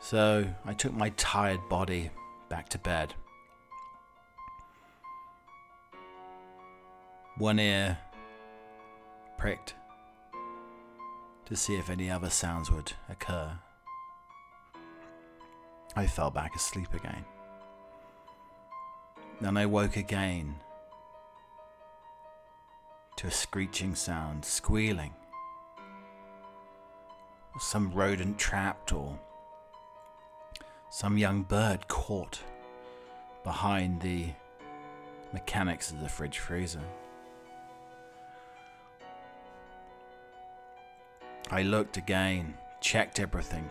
So 0.00 0.44
I 0.64 0.74
took 0.74 0.92
my 0.92 1.10
tired 1.10 1.60
body 1.68 2.10
back 2.48 2.68
to 2.70 2.78
bed. 2.78 3.14
One 7.38 7.58
ear 7.58 7.98
pricked 9.36 9.74
to 11.44 11.54
see 11.54 11.76
if 11.76 11.90
any 11.90 12.10
other 12.10 12.30
sounds 12.30 12.70
would 12.70 12.94
occur. 13.10 13.52
I 15.94 16.06
fell 16.06 16.30
back 16.30 16.56
asleep 16.56 16.94
again. 16.94 17.26
Then 19.42 19.58
I 19.58 19.66
woke 19.66 19.96
again 19.96 20.56
to 23.16 23.26
a 23.26 23.30
screeching 23.30 23.94
sound, 23.94 24.42
squealing. 24.42 25.12
Some 27.60 27.92
rodent 27.92 28.38
trapped 28.38 28.94
or 28.94 29.18
some 30.88 31.18
young 31.18 31.42
bird 31.42 31.86
caught 31.88 32.40
behind 33.44 34.00
the 34.00 34.30
mechanics 35.34 35.90
of 35.90 36.00
the 36.00 36.08
fridge 36.08 36.38
freezer. 36.38 36.80
I 41.50 41.62
looked 41.62 41.96
again, 41.96 42.54
checked 42.80 43.20
everything. 43.20 43.70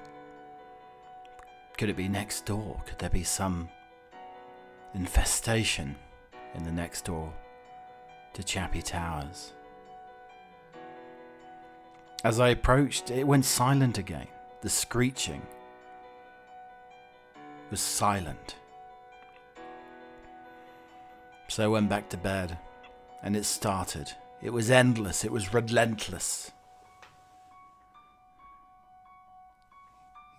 Could 1.78 1.90
it 1.90 1.98
be 1.98 2.08
next 2.08 2.46
door? 2.46 2.82
Could 2.86 3.00
there 3.00 3.10
be 3.10 3.24
some 3.24 3.68
infestation 4.94 5.98
in 6.54 6.64
the 6.64 6.72
next 6.72 7.04
door 7.04 7.34
to 8.34 8.44
Chappie 8.44 8.82
Towers? 8.82 9.52
As 12.24 12.40
I 12.40 12.50
approached, 12.50 13.12
it 13.12 13.28
went 13.28 13.44
silent 13.44 13.98
again. 13.98 14.28
The 14.62 14.70
screeching 14.70 15.42
was 17.70 17.82
silent. 17.82 18.56
So 21.50 21.66
I 21.66 21.68
went 21.68 21.90
back 21.90 22.10
to 22.10 22.18
bed, 22.18 22.58
and 23.22 23.36
it 23.36 23.44
started. 23.44 24.14
It 24.42 24.52
was 24.52 24.72
endless, 24.72 25.26
it 25.26 25.32
was 25.32 25.54
relentless. 25.54 26.52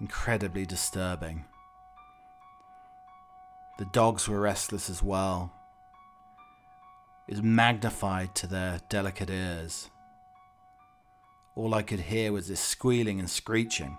Incredibly 0.01 0.67
disturbing. 0.67 1.45
The 3.79 3.87
dogs 3.87 4.29
were 4.29 4.41
restless 4.41 4.89
as 4.89 5.03
well. 5.03 5.53
It 7.29 7.33
was 7.33 7.43
magnified 7.43 8.35
to 8.37 8.47
their 8.47 8.81
delicate 8.89 9.31
ears. 9.31 9.91
All 11.55 11.75
I 11.75 11.83
could 11.83 12.01
hear 12.01 12.33
was 12.33 12.49
this 12.49 12.61
squealing 12.61 13.19
and 13.19 13.29
screeching. 13.29 13.97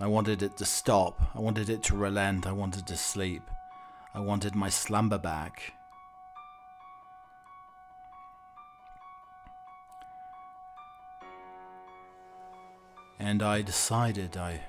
I 0.00 0.06
wanted 0.06 0.42
it 0.42 0.56
to 0.58 0.64
stop. 0.64 1.20
I 1.34 1.40
wanted 1.40 1.70
it 1.70 1.82
to 1.84 1.96
relent. 1.96 2.46
I 2.46 2.52
wanted 2.52 2.86
to 2.86 2.96
sleep. 2.96 3.42
I 4.14 4.20
wanted 4.20 4.54
my 4.54 4.68
slumber 4.68 5.18
back. 5.18 5.74
And 13.24 13.42
I 13.42 13.62
decided 13.62 14.36
I 14.36 14.60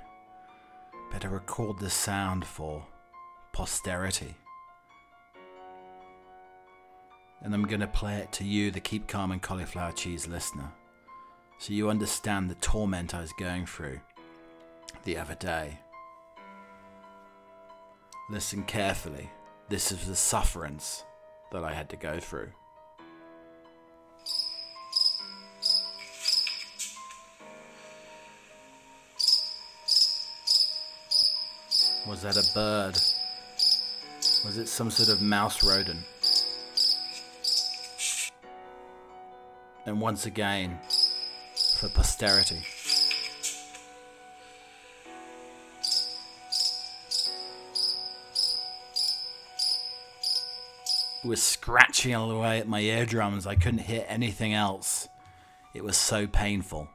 better 1.12 1.28
record 1.28 1.78
this 1.78 1.94
sound 1.94 2.46
for 2.46 2.86
posterity. 3.52 4.34
And 7.42 7.54
I'm 7.54 7.66
going 7.66 7.82
to 7.82 7.88
play 7.88 8.16
it 8.20 8.32
to 8.32 8.46
you, 8.46 8.72
the 8.72 8.80
Keep 8.80 9.10
Calm 9.10 9.34
and 9.34 9.42
Cauliflower 9.42 9.92
Cheese 9.92 10.26
listener, 10.26 10.72
so 11.60 11.74
you 11.74 11.90
understand 11.90 12.50
the 12.50 12.56
torment 12.56 13.14
I 13.14 13.20
was 13.20 13.34
going 13.34 13.66
through 13.66 14.00
the 15.04 15.18
other 15.18 15.36
day. 15.36 15.78
Listen 18.30 18.64
carefully. 18.64 19.30
This 19.68 19.92
is 19.92 20.08
the 20.08 20.16
sufferance 20.16 21.04
that 21.52 21.66
I 21.66 21.74
had 21.74 21.90
to 21.90 21.98
go 21.98 22.22
through. 22.22 22.52
Was 32.08 32.22
that 32.22 32.38
a 32.38 32.54
bird? 32.54 32.94
Was 34.46 34.58
it 34.58 34.68
some 34.68 34.92
sort 34.92 35.10
of 35.10 35.22
mouse 35.22 35.64
rodent? 35.64 36.06
And 39.88 40.00
once 40.00 40.26
again, 40.26 40.80
for 41.80 41.90
posterity. 41.90 42.62
It 51.24 51.28
was 51.28 51.42
scratching 51.42 52.14
all 52.14 52.30
the 52.30 52.38
way 52.38 52.60
at 52.60 52.68
my 52.68 52.82
eardrums. 52.82 53.48
I 53.48 53.56
couldn't 53.56 53.80
hear 53.80 54.06
anything 54.08 54.54
else. 54.54 55.10
It 55.74 55.84
was 55.84 55.98
so 55.98 56.28
painful. 56.28 56.88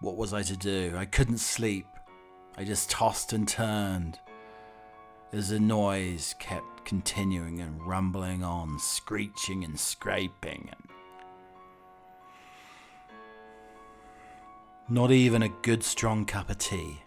What 0.00 0.16
was 0.16 0.34
I 0.34 0.42
to 0.42 0.56
do? 0.56 0.94
I 0.96 1.04
couldn't 1.04 1.38
sleep. 1.38 1.86
I 2.56 2.64
just 2.64 2.90
tossed 2.90 3.32
and 3.32 3.48
turned 3.48 4.18
as 5.32 5.48
the 5.48 5.58
noise 5.58 6.34
kept 6.38 6.84
continuing 6.84 7.60
and 7.60 7.82
rumbling 7.86 8.44
on, 8.44 8.78
screeching 8.78 9.64
and 9.64 9.80
scraping 9.80 10.68
and 10.70 10.88
not 14.88 15.10
even 15.10 15.42
a 15.42 15.48
good 15.48 15.82
strong 15.82 16.26
cup 16.26 16.50
of 16.50 16.58
tea 16.58 17.00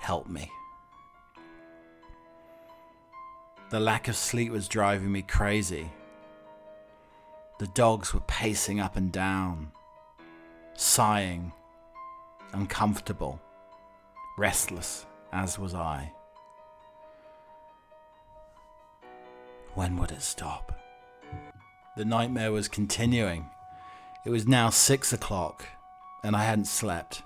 helped 0.00 0.28
me. 0.28 0.50
The 3.70 3.78
lack 3.78 4.08
of 4.08 4.16
sleep 4.16 4.50
was 4.50 4.66
driving 4.66 5.12
me 5.12 5.22
crazy. 5.22 5.92
The 7.60 7.68
dogs 7.68 8.12
were 8.12 8.20
pacing 8.26 8.80
up 8.80 8.96
and 8.96 9.12
down, 9.12 9.70
sighing, 10.74 11.52
uncomfortable 12.52 13.40
restless 14.38 15.04
as 15.32 15.58
was 15.58 15.74
I. 15.74 16.12
When 19.74 19.96
would 19.98 20.10
it 20.10 20.22
stop? 20.22 20.72
The 21.96 22.04
nightmare 22.04 22.52
was 22.52 22.68
continuing. 22.68 23.50
It 24.24 24.30
was 24.30 24.46
now 24.46 24.70
six 24.70 25.12
o'clock, 25.12 25.66
and 26.22 26.34
I 26.34 26.44
hadn't 26.44 26.66
slept, 26.66 27.22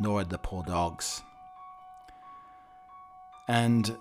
nor 0.00 0.18
had 0.18 0.30
the 0.30 0.38
poor 0.38 0.62
dogs. 0.62 1.22
And 3.46 3.96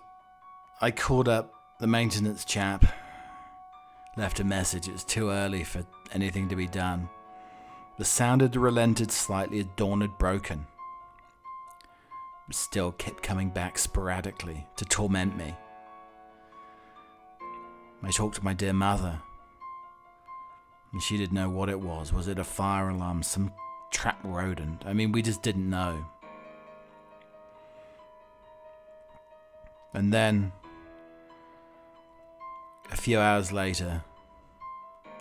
I 0.82 0.92
called 0.92 1.30
up 1.30 1.54
the 1.80 1.88
maintenance 1.88 2.44
chap, 2.44 2.86
left 4.16 4.40
a 4.40 4.44
message. 4.44 4.88
It 4.88 4.94
was 4.94 5.04
too 5.04 5.30
early 5.30 5.64
for 5.64 5.86
anything 6.12 6.50
to 6.50 6.56
be 6.56 6.68
done. 6.68 7.10
The 7.98 8.06
sound 8.06 8.42
had 8.42 8.56
relented 8.56 9.12
slightly 9.12 9.60
as 9.60 9.68
dawn 9.76 10.02
had 10.02 10.18
broken, 10.18 10.68
still 12.52 12.92
kept 12.94 13.22
coming 13.22 13.50
back 13.50 13.78
sporadically 13.78 14.66
to 14.78 14.86
torment 14.86 15.38
me. 15.38 15.56
I 18.04 18.12
talked 18.12 18.36
to 18.36 18.46
my 18.46 18.54
dear 18.54 18.74
mother, 18.74 19.20
and 20.94 21.02
she 21.02 21.18
didn't 21.18 21.34
know 21.34 21.50
what 21.50 21.70
it 21.70 21.80
was. 21.80 22.14
Was 22.14 22.28
it 22.28 22.40
a 22.40 22.44
fire 22.44 22.90
alarm, 22.90 23.24
some 23.24 23.52
trap 23.92 24.20
rodent? 24.24 24.84
I 24.86 24.94
mean, 24.94 25.12
we 25.12 25.22
just 25.22 25.42
didn't 25.42 25.70
know. 25.70 26.06
And 29.94 30.14
then, 30.14 30.52
a 32.92 32.96
few 32.96 33.20
hours 33.20 33.52
later, 33.52 34.04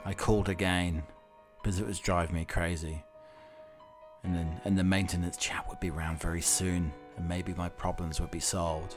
I 0.05 0.13
called 0.13 0.49
again 0.49 1.03
because 1.63 1.81
it 1.81 1.87
was 1.87 1.99
driving 1.99 2.37
me 2.37 2.45
crazy. 2.45 3.03
And 4.23 4.35
then, 4.35 4.61
and 4.65 4.79
the 4.79 4.85
maintenance 4.85 5.37
chap 5.37 5.69
would 5.69 5.81
be 5.81 5.91
around 5.91 6.21
very 6.21 6.43
soon, 6.43 6.93
and 7.17 7.29
maybe 7.29 7.55
my 7.55 7.69
problems 7.69 8.21
would 8.21 8.31
be 8.31 8.41
solved. 8.41 8.97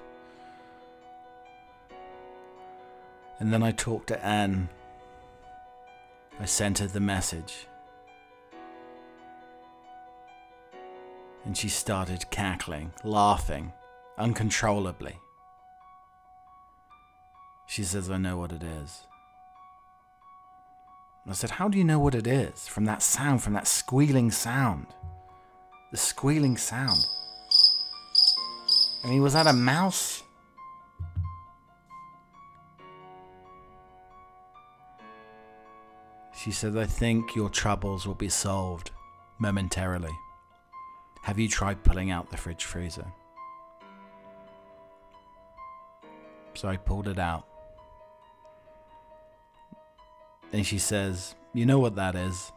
And 3.39 3.53
then 3.53 3.63
I 3.63 3.71
talked 3.71 4.07
to 4.07 4.25
Anne. 4.25 4.69
I 6.39 6.45
sent 6.45 6.79
her 6.79 6.88
the 6.88 6.99
message. 6.99 7.67
And 11.45 11.57
she 11.57 11.69
started 11.69 12.29
cackling, 12.29 12.91
laughing 13.03 13.71
uncontrollably. 14.17 15.17
She 17.65 17.83
says, 17.83 18.09
I 18.09 18.17
know 18.17 18.38
what 18.38 18.51
it 18.51 18.63
is. 18.63 19.05
I 21.27 21.33
said, 21.33 21.51
How 21.51 21.67
do 21.69 21.77
you 21.77 21.83
know 21.83 21.99
what 21.99 22.15
it 22.15 22.25
is? 22.25 22.67
From 22.67 22.85
that 22.85 23.03
sound, 23.03 23.43
from 23.43 23.53
that 23.53 23.67
squealing 23.67 24.31
sound. 24.31 24.88
The 25.91 25.97
squealing 25.97 26.57
sound. 26.57 27.05
I 29.03 29.07
mean, 29.07 29.21
was 29.21 29.33
that 29.33 29.47
a 29.47 29.53
mouse? 29.53 30.23
She 36.35 36.51
said, 36.51 36.77
I 36.77 36.85
think 36.85 37.35
your 37.35 37.49
troubles 37.49 38.07
will 38.07 38.15
be 38.15 38.29
solved 38.29 38.91
momentarily. 39.39 40.17
Have 41.23 41.37
you 41.37 41.49
tried 41.49 41.83
pulling 41.83 42.11
out 42.11 42.29
the 42.29 42.37
fridge 42.37 42.63
freezer? 42.63 43.05
So 46.53 46.67
I 46.67 46.77
pulled 46.77 47.07
it 47.07 47.19
out. 47.19 47.45
And 50.51 50.65
she 50.65 50.77
says, 50.77 51.35
You 51.53 51.65
know 51.65 51.79
what 51.79 51.95
that 51.95 52.15
is? 52.15 52.51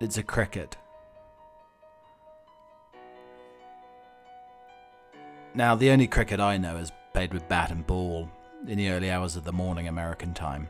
It's 0.00 0.18
a 0.18 0.22
cricket. 0.22 0.76
Now, 5.56 5.74
the 5.74 5.90
only 5.90 6.06
cricket 6.06 6.38
I 6.38 6.58
know 6.58 6.76
is 6.76 6.92
played 7.14 7.32
with 7.32 7.48
bat 7.48 7.70
and 7.70 7.86
ball 7.86 8.28
in 8.68 8.76
the 8.76 8.90
early 8.90 9.10
hours 9.10 9.36
of 9.36 9.44
the 9.44 9.52
morning 9.52 9.88
American 9.88 10.34
time. 10.34 10.68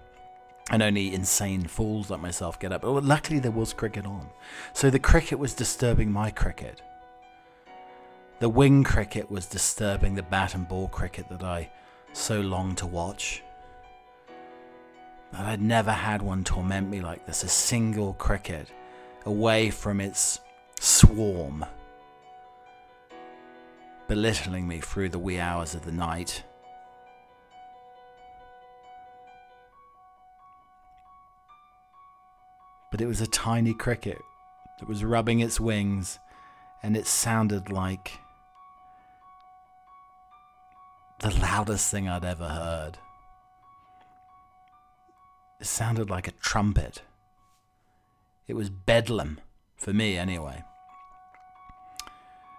And 0.71 0.81
only 0.81 1.13
insane 1.13 1.65
fools 1.65 2.09
like 2.09 2.21
myself 2.21 2.61
get 2.61 2.73
up. 2.73 2.83
But 2.83 3.03
luckily, 3.03 3.41
there 3.41 3.51
was 3.51 3.73
cricket 3.73 4.07
on. 4.07 4.31
So 4.75 4.89
the 4.89 5.01
cricket 5.01 5.41
was 5.41 5.55
disturbing 5.55 6.13
my 6.13 6.31
cricket. 6.31 6.83
The 8.39 8.49
wing 8.49 8.85
cricket 8.85 9.29
was 9.29 9.47
disturbing 9.47 10.15
the 10.15 10.23
bat 10.23 10.55
and 10.55 10.69
ball 10.69 10.87
cricket 10.87 11.29
that 11.31 11.43
I 11.43 11.69
so 12.13 12.41
longed 12.41 12.79
to 12.79 12.87
watch. 12.87 13.43
But 15.33 15.41
I'd 15.41 15.63
never 15.63 15.91
had 15.91 16.23
one 16.23 16.45
torment 16.45 16.89
me 16.89 17.01
like 17.01 17.27
this 17.27 17.43
a 17.43 17.49
single 17.49 18.15
cricket 18.15 18.69
away 19.25 19.71
from 19.71 20.01
its 20.01 20.39
swarm, 20.79 21.65
belittling 24.09 24.69
me 24.69 24.81
through 24.81 25.09
the 25.09 25.19
wee 25.19 25.39
hours 25.39 25.75
of 25.75 25.85
the 25.85 25.93
night. 25.93 26.45
But 32.91 33.01
it 33.01 33.07
was 33.07 33.21
a 33.21 33.27
tiny 33.27 33.75
cricket 33.75 34.19
that 34.79 34.89
was 34.89 35.05
rubbing 35.05 35.41
its 35.41 35.61
wings, 35.61 36.19
and 36.83 36.97
it 36.97 37.07
sounded 37.07 37.71
like 37.71 38.13
the 41.21 41.31
loudest 41.31 41.91
thing 41.91 42.09
I'd 42.09 42.25
ever 42.25 42.49
heard. 42.49 42.99
It 45.61 45.67
sounded 45.67 46.11
like 46.11 46.29
a 46.29 46.33
trumpet. 46.33 47.03
It 48.47 48.55
was 48.55 48.71
bedlam, 48.71 49.41
for 49.77 49.93
me 49.93 50.17
anyway. 50.17 50.63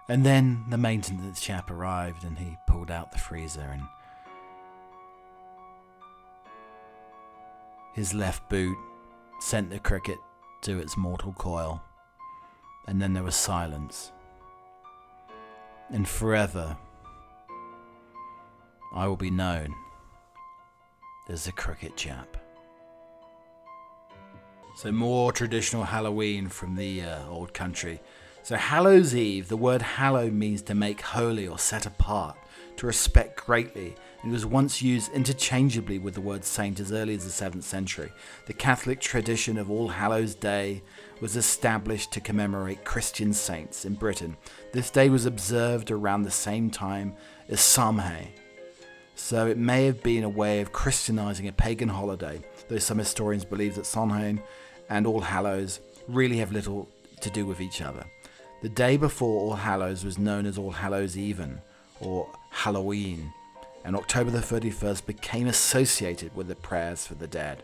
And 0.10 0.26
then 0.26 0.64
the 0.70 0.78
maintenance 0.78 1.42
chap 1.42 1.70
arrived 1.70 2.24
and 2.24 2.38
he 2.38 2.58
pulled 2.68 2.90
out 2.90 3.12
the 3.12 3.18
freezer 3.18 3.62
and 3.62 3.84
his 7.94 8.14
left 8.14 8.48
boot 8.50 8.78
sent 9.40 9.70
the 9.70 9.80
cricket 9.80 10.18
to 10.62 10.80
its 10.80 10.96
mortal 10.96 11.34
coil. 11.34 11.82
And 12.88 13.02
then 13.02 13.14
there 13.14 13.24
was 13.24 13.36
silence. 13.36 14.12
And 15.90 16.08
forever 16.08 16.78
I 18.94 19.08
will 19.08 19.18
be 19.18 19.30
known 19.30 19.76
as 21.28 21.46
the 21.46 21.52
cricket 21.52 21.98
chap. 21.98 22.38
So, 24.78 24.92
more 24.92 25.32
traditional 25.32 25.84
Halloween 25.84 26.48
from 26.50 26.76
the 26.76 27.02
uh, 27.02 27.28
old 27.28 27.54
country. 27.54 28.00
So, 28.48 28.56
Hallows 28.56 29.14
Eve, 29.14 29.50
the 29.50 29.58
word 29.58 29.82
hallow 29.82 30.32
means 30.32 30.62
to 30.62 30.74
make 30.74 31.02
holy 31.02 31.50
or 31.50 31.60
set 31.60 31.86
apart, 31.86 32.38
to 32.78 32.88
respect 32.88 33.46
greatly, 33.46 33.94
and 34.24 34.32
was 34.32 34.46
once 34.46 34.82
used 34.82 35.12
interchangeably 35.12 36.00
with 36.00 36.14
the 36.14 36.22
word 36.22 36.46
saint 36.46 36.80
as 36.80 36.94
early 36.94 37.14
as 37.14 37.26
the 37.26 37.46
7th 37.46 37.64
century. 37.64 38.10
The 38.46 38.54
Catholic 38.54 39.02
tradition 39.02 39.58
of 39.58 39.70
All 39.70 39.90
Hallows 39.90 40.34
Day 40.34 40.82
was 41.20 41.36
established 41.36 42.14
to 42.14 42.22
commemorate 42.22 42.86
Christian 42.86 43.34
saints 43.34 43.84
in 43.84 43.96
Britain. 43.96 44.38
This 44.72 44.92
day 44.92 45.10
was 45.10 45.26
observed 45.26 45.92
around 45.92 46.24
the 46.24 46.32
same 46.32 46.70
time 46.70 47.18
as 47.50 47.60
Samhain, 47.60 48.30
so 49.16 49.48
it 49.48 49.58
may 49.58 49.88
have 49.88 50.02
been 50.02 50.24
a 50.24 50.30
way 50.30 50.62
of 50.62 50.72
Christianizing 50.72 51.50
a 51.50 51.52
pagan 51.52 51.90
holiday, 51.90 52.42
though 52.70 52.78
some 52.78 53.00
historians 53.00 53.44
believe 53.44 53.76
that 53.76 53.86
Samhain 53.86 54.42
and 54.90 55.06
All 55.06 55.20
Hallows 55.20 55.82
really 56.08 56.38
have 56.38 56.54
little 56.54 56.88
to 57.20 57.30
do 57.30 57.46
with 57.46 57.60
each 57.60 57.82
other. 57.82 58.06
The 58.62 58.70
day 58.70 58.98
before 58.98 59.40
All 59.40 59.54
Hallows 59.54 60.04
was 60.04 60.18
known 60.18 60.48
as 60.48 60.58
All 60.58 60.72
Hallows 60.72 61.16
Even, 61.16 61.62
or 62.00 62.28
Halloween, 62.50 63.32
and 63.86 63.96
October 63.96 64.32
the 64.32 64.40
31st 64.40 65.06
became 65.06 65.46
associated 65.46 66.36
with 66.36 66.48
the 66.48 66.56
prayers 66.56 67.06
for 67.06 67.14
the 67.14 67.28
dead. 67.28 67.62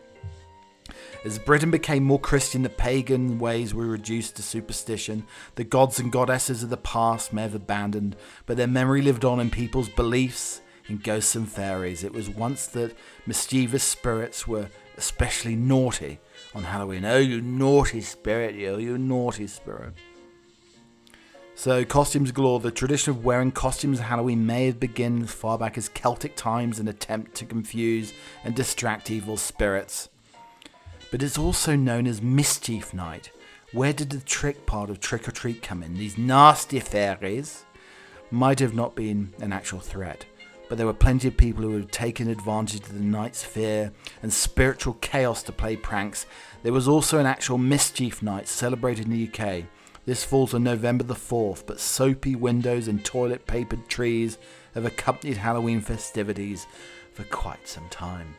As 1.24 1.40
Britain 1.40 1.72
became 1.72 2.04
more 2.04 2.20
Christian, 2.20 2.62
the 2.62 2.68
pagan 2.68 3.40
ways 3.40 3.74
were 3.74 3.86
reduced 3.86 4.36
to 4.36 4.42
superstition. 4.42 5.26
The 5.56 5.64
gods 5.64 5.98
and 5.98 6.12
goddesses 6.12 6.62
of 6.62 6.70
the 6.70 6.76
past 6.76 7.32
may 7.32 7.42
have 7.42 7.56
abandoned, 7.56 8.14
but 8.46 8.56
their 8.56 8.68
memory 8.68 9.02
lived 9.02 9.24
on 9.24 9.40
in 9.40 9.50
people's 9.50 9.88
beliefs 9.88 10.60
in 10.88 10.98
ghosts 10.98 11.34
and 11.34 11.50
fairies. 11.50 12.04
It 12.04 12.12
was 12.12 12.28
once 12.28 12.66
that 12.68 12.94
mischievous 13.26 13.82
spirits 13.82 14.46
were 14.46 14.68
especially 14.96 15.56
naughty 15.56 16.20
on 16.54 16.62
Halloween. 16.62 17.04
Oh, 17.04 17.18
you 17.18 17.40
naughty 17.40 18.00
spirit, 18.00 18.54
you, 18.54 18.78
you 18.78 18.96
naughty 18.96 19.48
spirit. 19.48 19.94
So, 21.56 21.84
costumes 21.84 22.32
galore. 22.32 22.58
The 22.58 22.72
tradition 22.72 23.10
of 23.12 23.24
wearing 23.24 23.52
costumes 23.52 24.00
Halloween 24.00 24.44
may 24.44 24.66
have 24.66 24.80
begun 24.80 25.22
as 25.22 25.30
far 25.30 25.56
back 25.56 25.78
as 25.78 25.88
Celtic 25.88 26.34
times, 26.34 26.80
an 26.80 26.88
attempt 26.88 27.36
to 27.36 27.44
confuse 27.44 28.12
and 28.42 28.56
distract 28.56 29.10
evil 29.10 29.36
spirits. 29.36 30.08
But 31.12 31.22
it's 31.22 31.38
also 31.38 31.76
known 31.76 32.08
as 32.08 32.20
Mischief 32.20 32.92
Night. 32.92 33.30
Where 33.72 33.92
did 33.92 34.10
the 34.10 34.20
trick 34.20 34.66
part 34.66 34.90
of 34.90 34.98
trick 34.98 35.28
or 35.28 35.30
treat 35.30 35.62
come 35.62 35.82
in? 35.84 35.94
These 35.94 36.18
nasty 36.18 36.80
fairies 36.80 37.64
might 38.32 38.58
have 38.58 38.74
not 38.74 38.96
been 38.96 39.32
an 39.40 39.52
actual 39.52 39.78
threat, 39.78 40.26
but 40.68 40.76
there 40.76 40.86
were 40.86 40.92
plenty 40.92 41.28
of 41.28 41.36
people 41.36 41.62
who 41.62 41.76
had 41.76 41.92
taken 41.92 42.28
advantage 42.28 42.80
of 42.80 42.92
the 42.92 43.00
night's 43.00 43.44
fear 43.44 43.92
and 44.22 44.32
spiritual 44.32 44.94
chaos 44.94 45.42
to 45.44 45.52
play 45.52 45.76
pranks. 45.76 46.26
There 46.64 46.72
was 46.72 46.88
also 46.88 47.18
an 47.18 47.26
actual 47.26 47.58
mischief 47.58 48.22
night 48.22 48.48
celebrated 48.48 49.06
in 49.06 49.12
the 49.12 49.28
UK. 49.28 49.64
This 50.06 50.24
falls 50.24 50.52
on 50.52 50.64
November 50.64 51.04
the 51.04 51.14
4th, 51.14 51.64
but 51.66 51.80
soapy 51.80 52.34
windows 52.34 52.88
and 52.88 53.04
toilet 53.04 53.46
papered 53.46 53.88
trees 53.88 54.38
have 54.74 54.84
accompanied 54.84 55.38
Halloween 55.38 55.80
festivities 55.80 56.66
for 57.12 57.24
quite 57.24 57.66
some 57.66 57.88
time. 57.88 58.34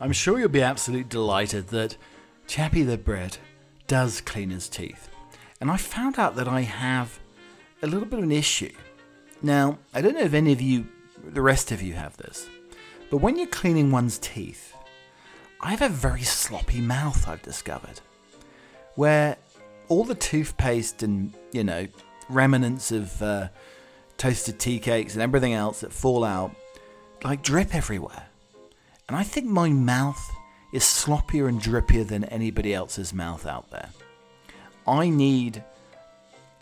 I'm 0.00 0.12
sure 0.12 0.38
you'll 0.38 0.48
be 0.48 0.62
absolutely 0.62 1.08
delighted 1.08 1.68
that 1.68 1.96
Chappie 2.46 2.82
the 2.82 2.98
Bread 2.98 3.38
does 3.86 4.20
clean 4.20 4.50
his 4.50 4.68
teeth. 4.68 5.08
And 5.60 5.70
I 5.70 5.76
found 5.76 6.18
out 6.18 6.36
that 6.36 6.48
I 6.48 6.62
have 6.62 7.18
a 7.82 7.86
little 7.86 8.06
bit 8.06 8.18
of 8.18 8.24
an 8.24 8.32
issue. 8.32 8.72
Now, 9.42 9.78
I 9.94 10.00
don't 10.00 10.14
know 10.14 10.20
if 10.20 10.34
any 10.34 10.52
of 10.52 10.60
you, 10.60 10.88
the 11.24 11.42
rest 11.42 11.70
of 11.70 11.82
you, 11.82 11.94
have 11.94 12.16
this, 12.16 12.48
but 13.10 13.18
when 13.18 13.36
you're 13.36 13.46
cleaning 13.46 13.90
one's 13.90 14.18
teeth, 14.18 14.74
I 15.60 15.70
have 15.70 15.82
a 15.82 15.88
very 15.88 16.22
sloppy 16.22 16.80
mouth, 16.80 17.28
I've 17.28 17.42
discovered, 17.42 18.00
where 18.94 19.36
all 19.88 20.04
the 20.04 20.14
toothpaste 20.14 21.02
and, 21.02 21.32
you 21.52 21.64
know, 21.64 21.86
remnants 22.28 22.92
of 22.92 23.22
uh, 23.22 23.48
toasted 24.16 24.58
tea 24.58 24.78
cakes 24.78 25.14
and 25.14 25.22
everything 25.22 25.52
else 25.52 25.80
that 25.80 25.92
fall 25.92 26.24
out, 26.24 26.54
like 27.24 27.42
drip 27.42 27.74
everywhere. 27.74 28.26
And 29.08 29.16
I 29.16 29.22
think 29.22 29.46
my 29.46 29.70
mouth 29.70 30.20
is 30.72 30.82
sloppier 30.82 31.48
and 31.48 31.60
drippier 31.60 32.06
than 32.06 32.24
anybody 32.24 32.74
else's 32.74 33.12
mouth 33.12 33.46
out 33.46 33.70
there. 33.70 33.90
I 34.86 35.08
need 35.08 35.62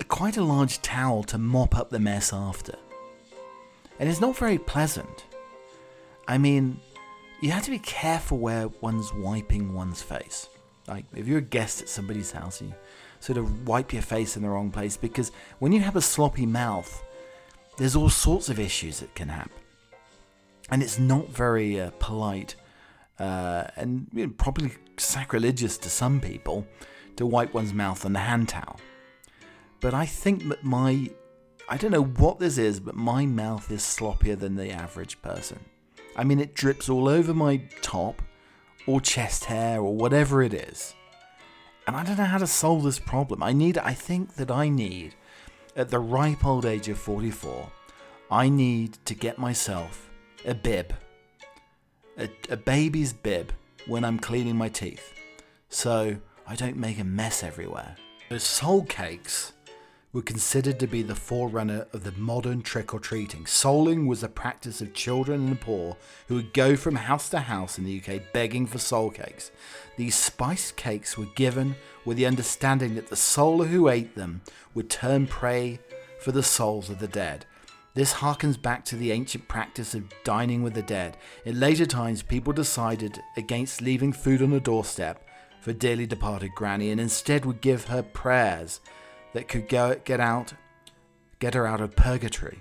quite 0.09 0.37
a 0.37 0.45
large 0.45 0.83
towel 0.83 1.23
to 1.25 1.39
mop 1.39 1.77
up 1.77 1.91
the 1.91 1.99
mess 1.99 2.33
after. 2.33 2.77
And 3.99 4.09
it's 4.09 4.21
not 4.21 4.37
very 4.37 4.59
pleasant. 4.59 5.25
I 6.29 6.39
mean, 6.39 6.81
you 7.41 7.51
have 7.51 7.65
to 7.65 7.71
be 7.71 7.79
careful 7.79 8.39
where 8.39 8.69
one's 8.81 9.13
wiping 9.15 9.73
one's 9.73 10.03
face. 10.03 10.49
Like, 10.87 11.07
if 11.15 11.27
you're 11.27 11.39
a 11.39 11.43
guest 11.43 11.81
at 11.83 11.89
somebody's 11.89 12.33
house, 12.33 12.61
you 12.61 12.75
sort 13.25 13.39
of 13.39 13.67
wipe 13.67 13.91
your 13.91 14.03
face 14.03 14.37
in 14.37 14.43
the 14.43 14.49
wrong 14.51 14.71
place 14.71 14.99
because 14.99 15.33
when 15.59 15.73
you 15.73 15.81
have 15.81 15.97
a 15.97 16.01
sloppy 16.03 16.45
mouth, 16.45 17.03
there's 17.79 17.97
all 17.97 18.11
sorts 18.11 18.51
of 18.51 18.61
issues 18.61 19.01
that 19.01 19.15
can 19.15 19.31
happen. 19.31 19.63
And 20.71 20.83
it's 20.83 20.99
not 20.99 21.31
very 21.31 21.81
uh, 21.81 21.91
polite 21.99 22.55
uh, 23.19 23.65
and 23.77 24.09
you 24.13 24.27
know, 24.27 24.33
probably 24.37 24.73
sacrilegious 24.99 25.79
to 25.79 25.89
some 25.89 26.21
people 26.21 26.67
to 27.17 27.25
wipe 27.25 27.55
one's 27.55 27.73
mouth 27.73 28.05
on 28.05 28.15
a 28.15 28.19
hand 28.19 28.51
towel. 28.51 28.79
But 29.81 29.95
I 29.95 30.05
think 30.05 30.47
that 30.51 30.63
my, 30.63 31.09
I 31.67 31.79
don't 31.79 31.93
know 31.93 32.05
what 32.05 32.39
this 32.39 32.59
is, 32.59 32.79
but 32.79 32.95
my 32.95 33.25
mouth 33.25 33.71
is 33.71 33.81
sloppier 33.81 34.39
than 34.39 34.55
the 34.55 34.71
average 34.71 35.23
person. 35.23 35.61
I 36.15 36.25
mean, 36.25 36.41
it 36.41 36.55
drips 36.55 36.91
all 36.91 37.09
over 37.09 37.33
my 37.33 37.63
top 37.81 38.21
or 38.87 39.01
chest 39.01 39.47
hair 39.47 39.81
or 39.81 39.97
whatever 39.97 40.43
it 40.43 40.53
is. 40.53 40.95
And 41.87 41.97
I 41.97 42.05
don't 42.05 42.16
know 42.16 42.25
how 42.25 42.38
to 42.38 42.47
solve 42.47 42.83
this 42.83 42.99
problem. 42.99 43.42
I 43.42 43.53
need, 43.53 43.79
I 43.79 43.92
think 43.92 44.35
that 44.37 44.51
I 44.51 44.68
need, 44.68 45.14
at 45.77 45.90
the 45.90 45.99
ripe 45.99 46.44
old 46.44 46.64
age 46.64 46.88
of 46.88 46.99
44, 46.99 47.70
I 48.31 48.49
need 48.49 48.99
to 49.05 49.14
get 49.14 49.38
myself 49.38 50.11
a 50.47 50.55
bib 50.55 50.94
a, 52.18 52.29
a 52.51 52.57
baby's 52.57 53.12
bib 53.12 53.53
when 53.87 54.05
I'm 54.05 54.18
cleaning 54.18 54.57
my 54.57 54.68
teeth, 54.68 55.12
so 55.68 56.16
I 56.47 56.55
don't 56.55 56.77
make 56.77 56.99
a 56.99 57.05
mess 57.05 57.42
everywhere. 57.42 57.97
The 58.29 58.40
soul 58.40 58.85
cakes 58.85 59.53
were 60.14 60.22
considered 60.22 60.79
to 60.79 60.87
be 60.87 61.03
the 61.03 61.14
forerunner 61.14 61.88
of 61.92 62.05
the 62.05 62.12
modern 62.12 62.62
trick 62.62 62.94
or 62.94 63.00
treating. 63.00 63.44
Souling 63.44 64.07
was 64.07 64.22
a 64.22 64.29
practice 64.29 64.81
of 64.81 64.94
children 64.94 65.40
and 65.40 65.53
the 65.53 65.57
poor 65.57 65.96
who 66.29 66.37
would 66.37 66.55
go 66.55 66.77
from 66.77 66.94
house 66.94 67.29
to 67.29 67.40
house 67.40 67.79
in 67.79 67.85
the 67.85 68.00
UK 68.00 68.33
begging 68.33 68.64
for 68.64 68.79
soul 68.79 69.11
cakes. 69.11 69.50
These 69.96 70.14
spiced 70.14 70.77
cakes 70.77 71.18
were 71.18 71.27
given 71.35 71.74
with 72.05 72.16
the 72.16 72.27
understanding 72.27 72.94
that 72.94 73.09
the 73.09 73.16
soul 73.16 73.64
who 73.64 73.88
ate 73.88 74.14
them 74.14 74.42
would 74.72 74.88
turn 74.88 75.27
pray 75.27 75.81
for 76.20 76.31
the 76.31 76.44
souls 76.44 76.88
of 76.88 77.00
the 77.00 77.09
dead. 77.09 77.44
This 77.94 78.14
harkens 78.14 78.61
back 78.61 78.85
to 78.87 78.96
the 78.96 79.11
ancient 79.11 79.48
practice 79.48 79.94
of 79.94 80.12
dining 80.22 80.62
with 80.62 80.74
the 80.74 80.83
dead. 80.83 81.16
In 81.44 81.59
later 81.59 81.87
times, 81.87 82.22
people 82.22 82.53
decided 82.53 83.20
against 83.37 83.83
leaving 83.83 84.12
food 84.12 84.42
on 84.42 84.50
the 84.50 84.61
doorstep 84.61 85.27
for 85.61 85.72
dearly 85.72 86.07
departed 86.07 86.55
Granny 86.55 86.90
and 86.90 87.00
instead 87.00 87.44
would 87.44 87.61
give 87.61 87.87
her 87.87 88.03
prayers 88.03 88.81
that 89.35 89.49
could 89.49 89.68
go, 89.68 89.94
get 90.05 90.20
out, 90.20 90.55
get 91.38 91.55
her 91.55 91.66
out 91.66 91.83
of 91.83 91.94
purgatory. 91.94 92.61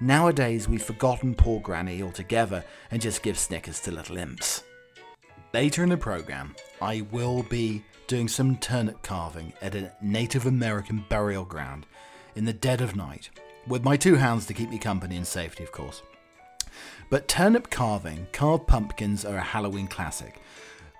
Nowadays, 0.00 0.68
we've 0.68 0.82
forgotten 0.82 1.34
poor 1.34 1.60
Granny 1.60 2.02
altogether 2.02 2.64
and 2.90 3.00
just 3.00 3.22
give 3.22 3.38
Snickers 3.38 3.78
to 3.80 3.92
little 3.92 4.16
imps. 4.16 4.64
Later 5.52 5.84
in 5.84 5.88
the 5.88 5.96
program, 5.96 6.56
I 6.82 7.02
will 7.12 7.44
be 7.44 7.84
doing 8.08 8.26
some 8.26 8.56
turnip 8.56 9.02
carving 9.02 9.52
at 9.62 9.76
a 9.76 9.92
Native 10.02 10.46
American 10.46 11.04
burial 11.08 11.44
ground 11.44 11.86
in 12.34 12.44
the 12.44 12.52
dead 12.52 12.80
of 12.80 12.96
night 12.96 13.30
with 13.66 13.84
my 13.84 13.96
two 13.96 14.16
hounds 14.16 14.46
to 14.46 14.54
keep 14.54 14.68
me 14.68 14.78
company 14.78 15.16
and 15.16 15.26
safety, 15.26 15.62
of 15.62 15.72
course. 15.72 16.02
But 17.08 17.28
turnip 17.28 17.70
carving, 17.70 18.26
carved 18.32 18.66
pumpkins 18.66 19.24
are 19.24 19.36
a 19.36 19.40
Halloween 19.40 19.86
classic. 19.86 20.40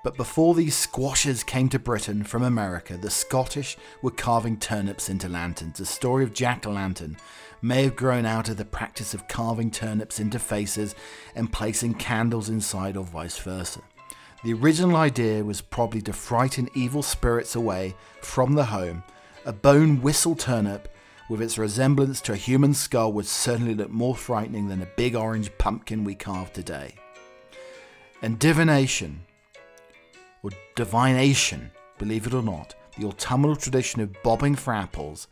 But 0.04 0.16
before 0.16 0.54
these 0.54 0.76
squashers 0.76 1.42
came 1.42 1.68
to 1.70 1.78
Britain 1.78 2.22
from 2.22 2.42
America, 2.42 2.96
the 2.96 3.10
Scottish 3.10 3.76
were 4.02 4.10
carving 4.12 4.58
turnips 4.58 5.08
into 5.08 5.30
lanterns. 5.30 5.78
The 5.78 5.86
story 5.86 6.22
of 6.22 6.34
Jack 6.34 6.66
Lantern 6.66 7.16
may 7.62 7.84
have 7.84 7.96
grown 7.96 8.26
out 8.26 8.50
of 8.50 8.58
the 8.58 8.66
practice 8.66 9.14
of 9.14 9.26
carving 9.28 9.70
turnips 9.70 10.20
into 10.20 10.38
faces 10.38 10.94
and 11.34 11.50
placing 11.50 11.94
candles 11.94 12.50
inside, 12.50 12.98
or 12.98 13.04
vice 13.04 13.38
versa. 13.38 13.80
The 14.44 14.52
original 14.52 14.96
idea 14.96 15.42
was 15.42 15.62
probably 15.62 16.02
to 16.02 16.12
frighten 16.12 16.68
evil 16.74 17.02
spirits 17.02 17.56
away 17.56 17.94
from 18.20 18.52
the 18.52 18.66
home. 18.66 19.02
A 19.46 19.54
bone 19.54 20.02
whistle 20.02 20.36
turnip 20.36 20.88
with 21.30 21.40
its 21.40 21.56
resemblance 21.56 22.20
to 22.20 22.32
a 22.32 22.36
human 22.36 22.74
skull, 22.74 23.10
would 23.14 23.26
certainly 23.26 23.74
look 23.74 23.90
more 23.90 24.14
frightening 24.14 24.68
than 24.68 24.82
a 24.82 24.96
big 24.96 25.16
orange 25.16 25.50
pumpkin 25.56 26.04
we 26.04 26.14
carve 26.14 26.52
today. 26.52 26.94
And 28.20 28.38
divination, 28.38 29.23
or 30.44 30.50
divination, 30.76 31.70
believe 31.98 32.26
it 32.26 32.34
or 32.34 32.42
not, 32.42 32.74
the 32.98 33.06
autumnal 33.06 33.56
tradition 33.56 34.02
of 34.02 34.22
bobbing 34.22 34.54
for 34.54 34.74
apples, 34.74 35.26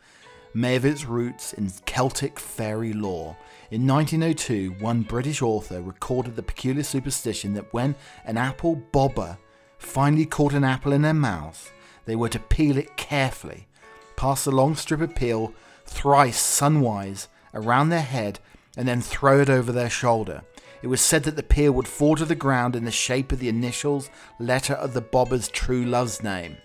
may 0.55 0.73
have 0.73 0.85
its 0.85 1.05
roots 1.05 1.53
in 1.53 1.71
Celtic 1.87 2.41
fairy 2.41 2.93
lore. 2.93 3.37
In 3.71 3.87
1902, 3.87 4.77
one 4.81 5.03
British 5.03 5.43
author 5.43 5.81
recorded 5.81 6.35
the 6.35 6.43
peculiar 6.43 6.83
superstition 6.83 7.55
that 7.55 7.73
when 7.73 7.95
an 8.25 8.37
apple 8.37 8.77
bobber 8.77 9.39
finally 9.79 10.27
caught 10.27 10.55
an 10.55 10.65
apple 10.65 10.93
in 10.93 11.03
their 11.03 11.15
mouth, 11.15 11.73
they 12.05 12.17
were 12.17 12.29
to 12.31 12.39
peel 12.39 12.77
it 12.77 12.97
carefully, 12.97 13.69
pass 14.17 14.47
a 14.47 14.51
long 14.51 14.75
strip 14.75 15.01
of 15.01 15.15
peel 15.15 15.55
thrice 15.85 16.41
sunwise 16.41 17.29
around 17.55 17.89
their 17.89 18.03
head 18.03 18.39
and 18.77 18.89
then 18.89 19.01
throw 19.01 19.41
it 19.41 19.51
over 19.51 19.73
their 19.73 19.91
shoulder. 19.91 20.43
It 20.83 20.89
was 20.89 21.01
said 21.01 21.23
that 21.25 21.37
the 21.37 21.43
peel 21.45 21.73
would 21.73 21.87
fall 21.87 22.17
to 22.17 22.25
the 22.25 22.35
ground 22.35 22.75
in 22.75 22.85
the 22.85 22.91
shape 22.91 23.31
of 23.31 23.39
the 23.39 23.49
initials 23.49 24.11
letter 24.41 24.75
of 24.75 24.95
the 24.95 25.01
bobber's 25.01 25.49
true 25.49 25.85
love's 25.85 26.23
name. 26.23 26.57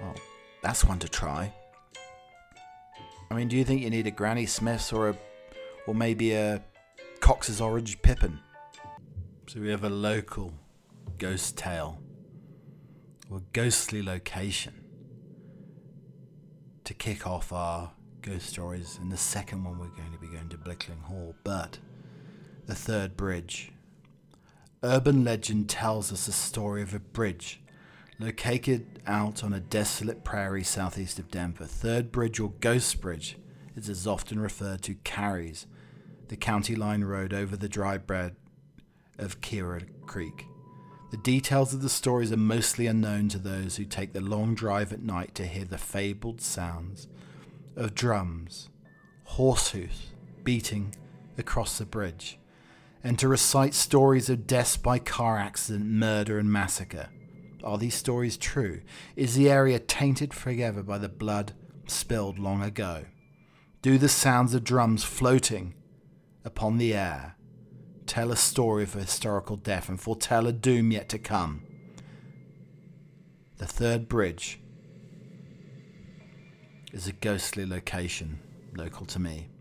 Well, 0.00 0.14
that's 0.62 0.84
one 0.84 0.98
to 1.00 1.08
try. 1.08 1.52
I 3.30 3.34
mean, 3.34 3.48
do 3.48 3.56
you 3.56 3.64
think 3.64 3.82
you 3.82 3.90
need 3.90 4.06
a 4.06 4.10
Granny 4.10 4.46
Smith's 4.46 4.92
or 4.92 5.10
a, 5.10 5.16
or 5.86 5.94
maybe 5.94 6.32
a 6.32 6.62
Cox's 7.20 7.60
Orange 7.60 8.00
Pippin? 8.00 8.38
So 9.46 9.60
we 9.60 9.68
have 9.68 9.84
a 9.84 9.90
local 9.90 10.54
ghost 11.18 11.58
tale 11.58 11.98
or 13.30 13.42
ghostly 13.52 14.02
location 14.02 14.72
to 16.84 16.94
kick 16.94 17.26
off 17.26 17.52
our 17.52 17.92
ghost 18.22 18.46
stories. 18.46 18.98
In 19.00 19.10
the 19.10 19.16
second 19.16 19.64
one, 19.64 19.78
we're 19.78 19.86
going 19.88 20.12
to 20.12 20.18
be 20.18 20.28
going 20.28 20.48
to 20.48 20.56
Blickling 20.56 21.02
Hall, 21.02 21.34
but 21.44 21.78
the 22.66 22.74
third 22.74 23.16
bridge. 23.16 23.72
Urban 24.82 25.24
legend 25.24 25.68
tells 25.68 26.12
us 26.12 26.26
the 26.26 26.32
story 26.32 26.82
of 26.82 26.94
a 26.94 26.98
bridge 26.98 27.60
located 28.18 29.00
out 29.06 29.42
on 29.42 29.52
a 29.52 29.60
desolate 29.60 30.24
prairie 30.24 30.64
southeast 30.64 31.18
of 31.18 31.30
Denver. 31.30 31.64
Third 31.64 32.12
Bridge 32.12 32.38
or 32.38 32.52
Ghost 32.60 33.00
Bridge 33.00 33.36
is 33.76 33.88
as 33.88 34.06
often 34.06 34.38
referred 34.38 34.82
to 34.82 34.94
carries 34.94 35.66
the 36.28 36.36
county 36.36 36.74
line 36.74 37.04
road 37.04 37.32
over 37.32 37.56
the 37.56 37.68
dry 37.68 37.98
bed 37.98 38.36
of 39.18 39.40
Kiowa 39.40 39.80
Creek. 40.06 40.46
The 41.10 41.16
details 41.18 41.74
of 41.74 41.82
the 41.82 41.90
stories 41.90 42.32
are 42.32 42.38
mostly 42.38 42.86
unknown 42.86 43.28
to 43.30 43.38
those 43.38 43.76
who 43.76 43.84
take 43.84 44.12
the 44.12 44.20
long 44.20 44.54
drive 44.54 44.92
at 44.92 45.02
night 45.02 45.34
to 45.34 45.46
hear 45.46 45.64
the 45.64 45.78
fabled 45.78 46.40
sounds 46.40 47.06
of 47.76 47.94
drums, 47.94 48.70
horse 49.24 49.70
hoofs 49.70 50.12
beating 50.42 50.94
across 51.36 51.78
the 51.78 51.84
bridge, 51.84 52.38
and 53.04 53.18
to 53.18 53.28
recite 53.28 53.74
stories 53.74 54.30
of 54.30 54.46
deaths 54.46 54.76
by 54.76 54.98
car 54.98 55.38
accident, 55.38 55.86
murder, 55.86 56.38
and 56.38 56.52
massacre. 56.52 57.08
Are 57.64 57.78
these 57.78 57.94
stories 57.94 58.36
true? 58.36 58.82
Is 59.16 59.34
the 59.34 59.50
area 59.50 59.78
tainted 59.78 60.34
forever 60.34 60.82
by 60.82 60.98
the 60.98 61.08
blood 61.08 61.52
spilled 61.86 62.38
long 62.38 62.62
ago? 62.62 63.04
Do 63.82 63.98
the 63.98 64.08
sounds 64.08 64.54
of 64.54 64.64
drums 64.64 65.04
floating 65.04 65.74
upon 66.44 66.78
the 66.78 66.94
air 66.94 67.36
tell 68.06 68.30
a 68.30 68.36
story 68.36 68.82
of 68.82 68.94
historical 68.94 69.56
death 69.56 69.88
and 69.88 70.00
foretell 70.00 70.46
a 70.46 70.52
doom 70.52 70.90
yet 70.90 71.08
to 71.10 71.18
come? 71.18 71.62
The 73.58 73.66
third 73.66 74.08
bridge 74.08 74.60
is 76.92 77.06
a 77.06 77.12
ghostly 77.12 77.64
location 77.64 78.40
local 78.76 79.06
to 79.06 79.18
me. 79.18 79.51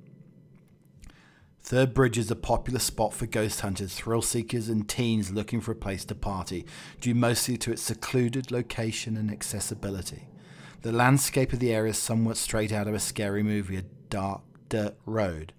Third 1.71 1.93
Bridge 1.93 2.17
is 2.17 2.29
a 2.29 2.35
popular 2.35 2.79
spot 2.79 3.13
for 3.13 3.25
ghost 3.25 3.61
hunters, 3.61 3.95
thrill 3.95 4.21
seekers, 4.21 4.67
and 4.67 4.89
teens 4.89 5.31
looking 5.31 5.61
for 5.61 5.71
a 5.71 5.75
place 5.75 6.03
to 6.03 6.15
party, 6.15 6.65
due 6.99 7.15
mostly 7.15 7.55
to 7.55 7.71
its 7.71 7.81
secluded 7.81 8.51
location 8.51 9.15
and 9.15 9.31
accessibility. 9.31 10.27
The 10.81 10.91
landscape 10.91 11.53
of 11.53 11.59
the 11.59 11.73
area 11.73 11.91
is 11.91 11.97
somewhat 11.97 12.35
straight 12.35 12.73
out 12.73 12.89
of 12.89 12.93
a 12.93 12.99
scary 12.99 13.41
movie, 13.41 13.77
a 13.77 13.83
dark 14.09 14.41
dirt 14.67 14.97
road. 15.05 15.53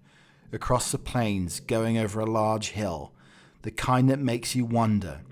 Across 0.53 0.93
the 0.93 0.99
plains, 0.99 1.61
going 1.61 1.97
over 1.97 2.21
a 2.21 2.27
large 2.27 2.73
hill, 2.73 3.15
the 3.63 3.71
kind 3.71 4.11
that 4.11 4.19
makes 4.19 4.55
you 4.55 4.67
wonder 4.67 5.23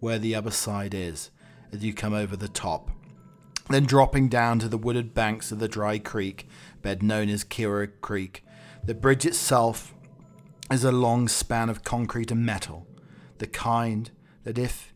where 0.00 0.18
the 0.18 0.34
other 0.34 0.50
side 0.50 0.92
is 0.92 1.30
as 1.72 1.82
you 1.82 1.94
come 1.94 2.12
over 2.12 2.36
the 2.36 2.46
top. 2.46 2.90
Then 3.70 3.86
dropping 3.86 4.28
down 4.28 4.58
to 4.58 4.68
the 4.68 4.76
wooded 4.76 5.14
banks 5.14 5.50
of 5.50 5.60
the 5.60 5.66
dry 5.66 5.98
creek 5.98 6.46
bed 6.82 7.02
known 7.02 7.30
as 7.30 7.42
Kiowa 7.42 7.86
Creek. 7.86 8.44
The 8.84 8.94
bridge 8.94 9.24
itself 9.24 9.93
is 10.70 10.84
a 10.84 10.92
long 10.92 11.28
span 11.28 11.68
of 11.68 11.84
concrete 11.84 12.30
and 12.30 12.44
metal, 12.44 12.86
the 13.38 13.46
kind 13.46 14.10
that 14.44 14.58
if 14.58 14.94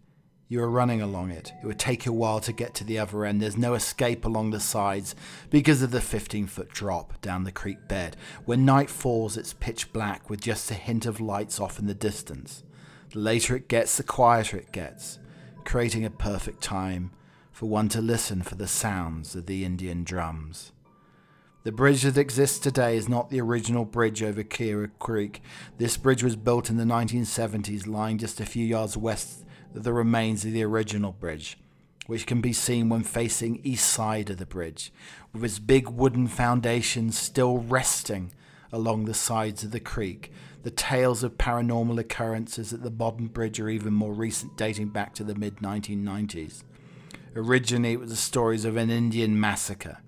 you 0.48 0.60
were 0.60 0.70
running 0.70 1.02
along 1.02 1.30
it, 1.30 1.52
it 1.62 1.66
would 1.66 1.78
take 1.78 2.06
a 2.06 2.12
while 2.12 2.40
to 2.40 2.52
get 2.52 2.74
to 2.74 2.84
the 2.84 2.98
other 2.98 3.24
end. 3.24 3.42
There's 3.42 3.58
no 3.58 3.74
escape 3.74 4.24
along 4.24 4.50
the 4.50 4.60
sides 4.60 5.14
because 5.50 5.82
of 5.82 5.90
the 5.90 6.00
15 6.00 6.46
foot 6.46 6.70
drop 6.70 7.20
down 7.20 7.44
the 7.44 7.52
creek 7.52 7.86
bed. 7.86 8.16
When 8.46 8.64
night 8.64 8.88
falls, 8.88 9.36
it's 9.36 9.52
pitch 9.52 9.92
black 9.92 10.30
with 10.30 10.40
just 10.40 10.70
a 10.70 10.74
hint 10.74 11.04
of 11.04 11.20
lights 11.20 11.60
off 11.60 11.78
in 11.78 11.86
the 11.86 11.94
distance. 11.94 12.62
The 13.12 13.18
later 13.18 13.56
it 13.56 13.68
gets, 13.68 13.98
the 13.98 14.02
quieter 14.02 14.56
it 14.56 14.72
gets, 14.72 15.18
creating 15.64 16.06
a 16.06 16.10
perfect 16.10 16.62
time 16.62 17.10
for 17.52 17.66
one 17.66 17.90
to 17.90 18.00
listen 18.00 18.42
for 18.42 18.54
the 18.54 18.68
sounds 18.68 19.34
of 19.34 19.46
the 19.46 19.64
Indian 19.66 20.02
drums. 20.02 20.72
The 21.64 21.72
bridge 21.72 22.02
that 22.02 22.16
exists 22.16 22.60
today 22.60 22.96
is 22.96 23.08
not 23.08 23.30
the 23.30 23.40
original 23.40 23.84
bridge 23.84 24.22
over 24.22 24.44
Kiowa 24.44 24.88
Creek. 25.00 25.42
This 25.76 25.96
bridge 25.96 26.22
was 26.22 26.36
built 26.36 26.70
in 26.70 26.76
the 26.76 26.84
1970s, 26.84 27.84
lying 27.84 28.16
just 28.16 28.40
a 28.40 28.46
few 28.46 28.64
yards 28.64 28.96
west 28.96 29.44
of 29.74 29.82
the 29.82 29.92
remains 29.92 30.44
of 30.44 30.52
the 30.52 30.62
original 30.62 31.10
bridge, 31.10 31.58
which 32.06 32.26
can 32.26 32.40
be 32.40 32.52
seen 32.52 32.88
when 32.88 33.02
facing 33.02 33.60
east 33.64 33.90
side 33.90 34.30
of 34.30 34.36
the 34.36 34.46
bridge, 34.46 34.92
with 35.32 35.42
its 35.42 35.58
big 35.58 35.88
wooden 35.88 36.28
foundations 36.28 37.18
still 37.18 37.58
resting 37.58 38.32
along 38.70 39.04
the 39.04 39.12
sides 39.12 39.64
of 39.64 39.72
the 39.72 39.80
creek. 39.80 40.30
The 40.62 40.70
tales 40.70 41.24
of 41.24 41.38
paranormal 41.38 41.98
occurrences 41.98 42.72
at 42.72 42.84
the 42.84 42.90
modern 42.90 43.26
bridge 43.26 43.58
are 43.58 43.68
even 43.68 43.92
more 43.92 44.14
recent, 44.14 44.56
dating 44.56 44.90
back 44.90 45.12
to 45.14 45.24
the 45.24 45.34
mid 45.34 45.56
1990s. 45.56 46.62
Originally, 47.34 47.94
it 47.94 48.00
was 48.00 48.10
the 48.10 48.16
stories 48.16 48.64
of 48.64 48.76
an 48.76 48.90
Indian 48.90 49.38
massacre 49.38 49.98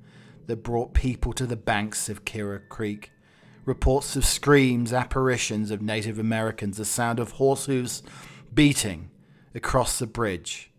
that 0.50 0.64
brought 0.64 0.94
people 0.94 1.32
to 1.32 1.46
the 1.46 1.54
banks 1.54 2.08
of 2.08 2.24
Kiowa 2.24 2.58
Creek. 2.58 3.12
Reports 3.64 4.16
of 4.16 4.24
screams, 4.24 4.92
apparitions 4.92 5.70
of 5.70 5.80
Native 5.80 6.18
Americans, 6.18 6.76
the 6.76 6.84
sound 6.84 7.20
of 7.20 7.32
horse 7.32 7.66
hooves 7.66 8.02
beating 8.52 9.10
across 9.54 10.00
the 10.00 10.08
bridge, 10.08 10.72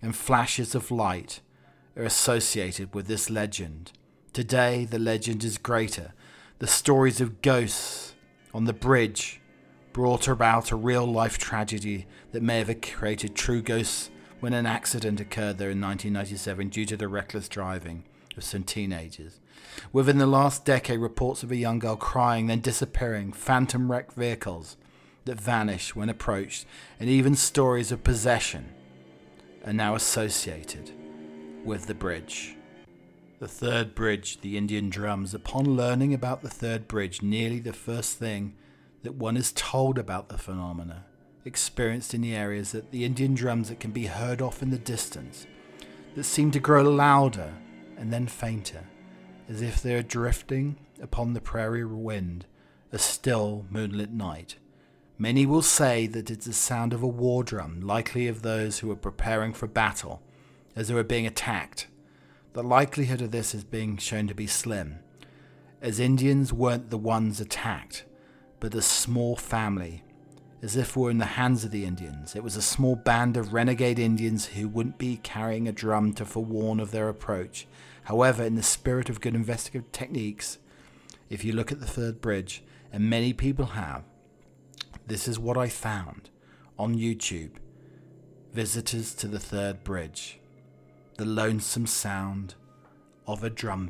and 0.00 0.16
flashes 0.16 0.74
of 0.74 0.90
light 0.90 1.42
are 1.94 2.04
associated 2.04 2.94
with 2.94 3.06
this 3.06 3.28
legend. 3.28 3.92
Today, 4.32 4.86
the 4.86 4.98
legend 4.98 5.44
is 5.44 5.58
greater. 5.58 6.14
The 6.58 6.66
stories 6.66 7.20
of 7.20 7.42
ghosts 7.42 8.14
on 8.54 8.64
the 8.64 8.72
bridge 8.72 9.42
brought 9.92 10.26
about 10.26 10.70
a 10.70 10.76
real 10.76 11.04
life 11.04 11.36
tragedy 11.36 12.06
that 12.32 12.42
may 12.42 12.62
have 12.62 12.80
created 12.80 13.34
true 13.34 13.60
ghosts 13.60 14.08
when 14.40 14.54
an 14.54 14.64
accident 14.64 15.20
occurred 15.20 15.58
there 15.58 15.68
in 15.68 15.82
1997 15.82 16.70
due 16.70 16.86
to 16.86 16.96
the 16.96 17.08
reckless 17.08 17.46
driving 17.46 18.04
of 18.38 18.44
some 18.44 18.62
teenagers. 18.62 19.40
Within 19.92 20.18
the 20.18 20.26
last 20.26 20.64
decade, 20.64 21.00
reports 21.00 21.42
of 21.42 21.50
a 21.50 21.56
young 21.56 21.78
girl 21.78 21.96
crying, 21.96 22.46
then 22.46 22.60
disappearing, 22.60 23.32
phantom 23.32 23.90
wrecked 23.90 24.14
vehicles 24.14 24.76
that 25.26 25.40
vanish 25.40 25.94
when 25.94 26.08
approached, 26.08 26.64
and 26.98 27.10
even 27.10 27.34
stories 27.34 27.92
of 27.92 28.02
possession 28.02 28.72
are 29.66 29.72
now 29.72 29.94
associated 29.94 30.90
with 31.64 31.86
the 31.86 31.94
bridge. 31.94 32.56
The 33.38 33.48
third 33.48 33.94
bridge, 33.94 34.40
the 34.40 34.56
Indian 34.56 34.90
drums. 34.90 35.34
Upon 35.34 35.76
learning 35.76 36.14
about 36.14 36.42
the 36.42 36.48
third 36.48 36.88
bridge, 36.88 37.22
nearly 37.22 37.60
the 37.60 37.72
first 37.72 38.18
thing 38.18 38.54
that 39.02 39.14
one 39.14 39.36
is 39.36 39.52
told 39.52 39.98
about 39.98 40.28
the 40.28 40.38
phenomena 40.38 41.04
experienced 41.44 42.14
in 42.14 42.20
the 42.20 42.34
areas 42.34 42.72
that 42.72 42.90
the 42.90 43.04
Indian 43.04 43.34
drums 43.34 43.68
that 43.68 43.80
can 43.80 43.90
be 43.90 44.06
heard 44.06 44.42
off 44.42 44.62
in 44.62 44.70
the 44.70 44.78
distance, 44.78 45.46
that 46.14 46.24
seem 46.24 46.50
to 46.50 46.58
grow 46.58 46.82
louder 46.82 47.52
and 47.98 48.12
then 48.12 48.26
fainter, 48.26 48.84
as 49.48 49.60
if 49.60 49.82
they 49.82 49.94
are 49.94 50.02
drifting 50.02 50.76
upon 51.02 51.32
the 51.32 51.40
prairie 51.40 51.84
wind, 51.84 52.46
a 52.92 52.98
still 52.98 53.66
moonlit 53.70 54.12
night. 54.12 54.56
Many 55.18 55.46
will 55.46 55.62
say 55.62 56.06
that 56.06 56.30
it's 56.30 56.46
the 56.46 56.52
sound 56.52 56.92
of 56.92 57.02
a 57.02 57.08
war 57.08 57.42
drum, 57.42 57.80
likely 57.80 58.28
of 58.28 58.42
those 58.42 58.78
who 58.78 58.90
are 58.90 58.96
preparing 58.96 59.52
for 59.52 59.66
battle, 59.66 60.22
as 60.76 60.88
they 60.88 60.94
are 60.94 61.02
being 61.02 61.26
attacked. 61.26 61.88
The 62.52 62.62
likelihood 62.62 63.20
of 63.20 63.32
this 63.32 63.54
is 63.54 63.64
being 63.64 63.96
shown 63.96 64.28
to 64.28 64.34
be 64.34 64.46
slim, 64.46 65.00
as 65.82 66.00
Indians 66.00 66.52
weren't 66.52 66.90
the 66.90 66.98
ones 66.98 67.40
attacked, 67.40 68.04
but 68.60 68.74
a 68.74 68.82
small 68.82 69.36
family, 69.36 70.02
as 70.62 70.76
if 70.76 70.96
we 70.96 71.02
were 71.04 71.10
in 71.10 71.18
the 71.18 71.24
hands 71.24 71.64
of 71.64 71.70
the 71.70 71.84
Indians. 71.84 72.34
It 72.34 72.42
was 72.42 72.56
a 72.56 72.62
small 72.62 72.96
band 72.96 73.36
of 73.36 73.52
renegade 73.52 73.98
Indians 73.98 74.46
who 74.46 74.68
wouldn't 74.68 74.98
be 74.98 75.18
carrying 75.18 75.68
a 75.68 75.72
drum 75.72 76.12
to 76.14 76.24
forewarn 76.24 76.80
of 76.80 76.90
their 76.90 77.08
approach, 77.08 77.66
However, 78.08 78.42
in 78.42 78.54
the 78.54 78.62
spirit 78.62 79.10
of 79.10 79.20
good 79.20 79.34
investigative 79.34 79.92
techniques, 79.92 80.56
if 81.28 81.44
you 81.44 81.52
look 81.52 81.70
at 81.70 81.78
the 81.78 81.86
third 81.86 82.22
bridge, 82.22 82.62
and 82.90 83.10
many 83.10 83.34
people 83.34 83.66
have, 83.66 84.02
this 85.06 85.28
is 85.28 85.38
what 85.38 85.58
I 85.58 85.68
found 85.68 86.30
on 86.78 86.94
YouTube 86.94 87.50
Visitors 88.54 89.12
to 89.12 89.28
the 89.28 89.38
Third 89.38 89.84
Bridge. 89.84 90.40
The 91.18 91.26
lonesome 91.26 91.86
sound 91.86 92.54
of 93.26 93.44
a 93.44 93.50
drum 93.50 93.88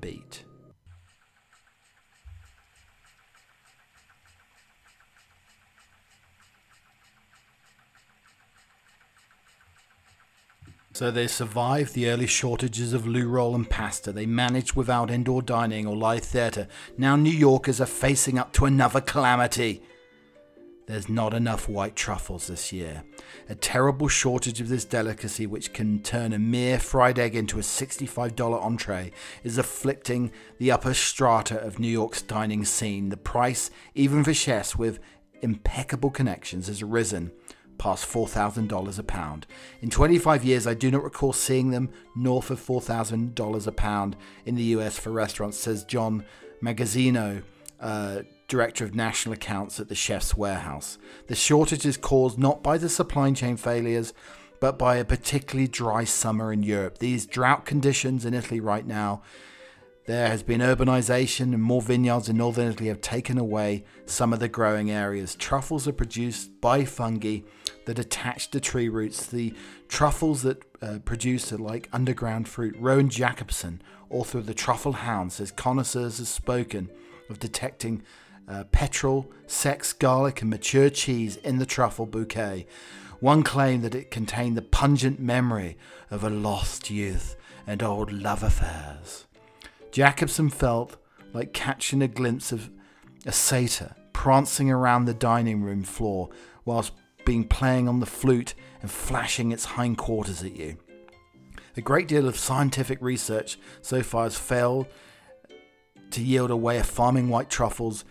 So 10.98 11.12
they 11.12 11.28
survived 11.28 11.94
the 11.94 12.10
early 12.10 12.26
shortages 12.26 12.92
of 12.92 13.06
loo 13.06 13.28
roll 13.28 13.54
and 13.54 13.70
pasta. 13.70 14.10
They 14.10 14.26
managed 14.26 14.74
without 14.74 15.12
indoor 15.12 15.42
dining 15.42 15.86
or 15.86 15.96
live 15.96 16.24
theatre. 16.24 16.66
Now 16.96 17.14
New 17.14 17.30
Yorkers 17.30 17.80
are 17.80 17.86
facing 17.86 18.36
up 18.36 18.52
to 18.54 18.64
another 18.64 19.00
calamity. 19.00 19.80
There's 20.86 21.08
not 21.08 21.34
enough 21.34 21.68
white 21.68 21.94
truffles 21.94 22.48
this 22.48 22.72
year. 22.72 23.04
A 23.48 23.54
terrible 23.54 24.08
shortage 24.08 24.60
of 24.60 24.68
this 24.68 24.84
delicacy, 24.84 25.46
which 25.46 25.72
can 25.72 26.02
turn 26.02 26.32
a 26.32 26.38
mere 26.40 26.80
fried 26.80 27.20
egg 27.20 27.36
into 27.36 27.60
a 27.60 27.62
$65 27.62 28.60
entree, 28.60 29.12
is 29.44 29.56
afflicting 29.56 30.32
the 30.58 30.72
upper 30.72 30.94
strata 30.94 31.60
of 31.60 31.78
New 31.78 31.86
York's 31.86 32.22
dining 32.22 32.64
scene. 32.64 33.10
The 33.10 33.16
price, 33.16 33.70
even 33.94 34.24
for 34.24 34.34
chefs 34.34 34.74
with 34.74 34.98
impeccable 35.42 36.10
connections, 36.10 36.66
has 36.66 36.82
risen 36.82 37.30
past 37.78 38.06
$4,000 38.06 38.98
a 38.98 39.02
pound. 39.02 39.46
In 39.80 39.90
25 39.90 40.44
years, 40.44 40.66
I 40.66 40.74
do 40.74 40.90
not 40.90 41.04
recall 41.04 41.32
seeing 41.32 41.70
them 41.70 41.90
north 42.16 42.50
of 42.50 42.60
$4,000 42.60 43.66
a 43.66 43.72
pound 43.72 44.16
in 44.44 44.54
the 44.54 44.64
US 44.64 44.98
for 44.98 45.10
restaurants, 45.10 45.58
says 45.58 45.84
John 45.84 46.24
Magazzino, 46.62 47.42
uh, 47.80 48.22
Director 48.48 48.84
of 48.84 48.94
National 48.94 49.34
Accounts 49.34 49.78
at 49.78 49.88
the 49.88 49.94
Chef's 49.94 50.36
Warehouse. 50.36 50.98
The 51.26 51.34
shortage 51.34 51.84
is 51.84 51.96
caused 51.96 52.38
not 52.38 52.62
by 52.62 52.78
the 52.78 52.88
supply 52.88 53.30
chain 53.32 53.56
failures, 53.56 54.12
but 54.60 54.78
by 54.78 54.96
a 54.96 55.04
particularly 55.04 55.68
dry 55.68 56.04
summer 56.04 56.52
in 56.52 56.62
Europe. 56.62 56.98
These 56.98 57.26
drought 57.26 57.64
conditions 57.64 58.24
in 58.24 58.34
Italy 58.34 58.60
right 58.60 58.86
now 58.86 59.22
there 60.08 60.28
has 60.28 60.42
been 60.42 60.62
urbanization, 60.62 61.52
and 61.52 61.62
more 61.62 61.82
vineyards 61.82 62.30
in 62.30 62.38
northern 62.38 62.72
Italy 62.72 62.88
have 62.88 63.02
taken 63.02 63.36
away 63.36 63.84
some 64.06 64.32
of 64.32 64.40
the 64.40 64.48
growing 64.48 64.90
areas. 64.90 65.34
Truffles 65.34 65.86
are 65.86 65.92
produced 65.92 66.62
by 66.62 66.86
fungi 66.86 67.40
that 67.84 67.98
attach 67.98 68.50
to 68.52 68.58
tree 68.58 68.88
roots. 68.88 69.26
The 69.26 69.52
truffles 69.86 70.40
that 70.44 70.64
uh, 70.80 71.00
produce 71.04 71.52
are 71.52 71.58
like 71.58 71.90
underground 71.92 72.48
fruit. 72.48 72.74
Rowan 72.78 73.10
Jacobson, 73.10 73.82
author 74.08 74.38
of 74.38 74.46
The 74.46 74.54
Truffle 74.54 74.92
Hound, 74.92 75.30
says 75.30 75.50
connoisseurs 75.50 76.16
have 76.16 76.28
spoken 76.28 76.88
of 77.28 77.38
detecting 77.38 78.02
uh, 78.48 78.64
petrol, 78.72 79.30
sex, 79.46 79.92
garlic, 79.92 80.40
and 80.40 80.48
mature 80.48 80.88
cheese 80.88 81.36
in 81.36 81.58
the 81.58 81.66
truffle 81.66 82.06
bouquet. 82.06 82.66
One 83.20 83.42
claimed 83.42 83.84
that 83.84 83.94
it 83.94 84.10
contained 84.10 84.56
the 84.56 84.62
pungent 84.62 85.20
memory 85.20 85.76
of 86.10 86.24
a 86.24 86.30
lost 86.30 86.88
youth 86.88 87.36
and 87.66 87.82
old 87.82 88.10
love 88.10 88.42
affairs. 88.42 89.26
Jacobson 89.90 90.50
felt 90.50 90.96
like 91.32 91.52
catching 91.52 92.02
a 92.02 92.08
glimpse 92.08 92.52
of 92.52 92.70
a 93.26 93.32
satyr 93.32 93.94
prancing 94.12 94.70
around 94.70 95.04
the 95.04 95.14
dining 95.14 95.62
room 95.62 95.82
floor 95.82 96.28
whilst 96.64 96.92
being 97.24 97.44
playing 97.44 97.88
on 97.88 98.00
the 98.00 98.06
flute 98.06 98.54
and 98.82 98.90
flashing 98.90 99.52
its 99.52 99.64
hindquarters 99.64 100.42
at 100.42 100.56
you. 100.56 100.76
A 101.76 101.80
great 101.80 102.08
deal 102.08 102.26
of 102.26 102.36
scientific 102.36 103.00
research 103.00 103.58
so 103.82 104.02
far 104.02 104.24
has 104.24 104.36
failed 104.36 104.86
to 106.10 106.22
yield 106.22 106.50
a 106.50 106.56
way 106.56 106.78
of 106.78 106.86
farming 106.86 107.28
white 107.28 107.50
truffles 107.50 108.04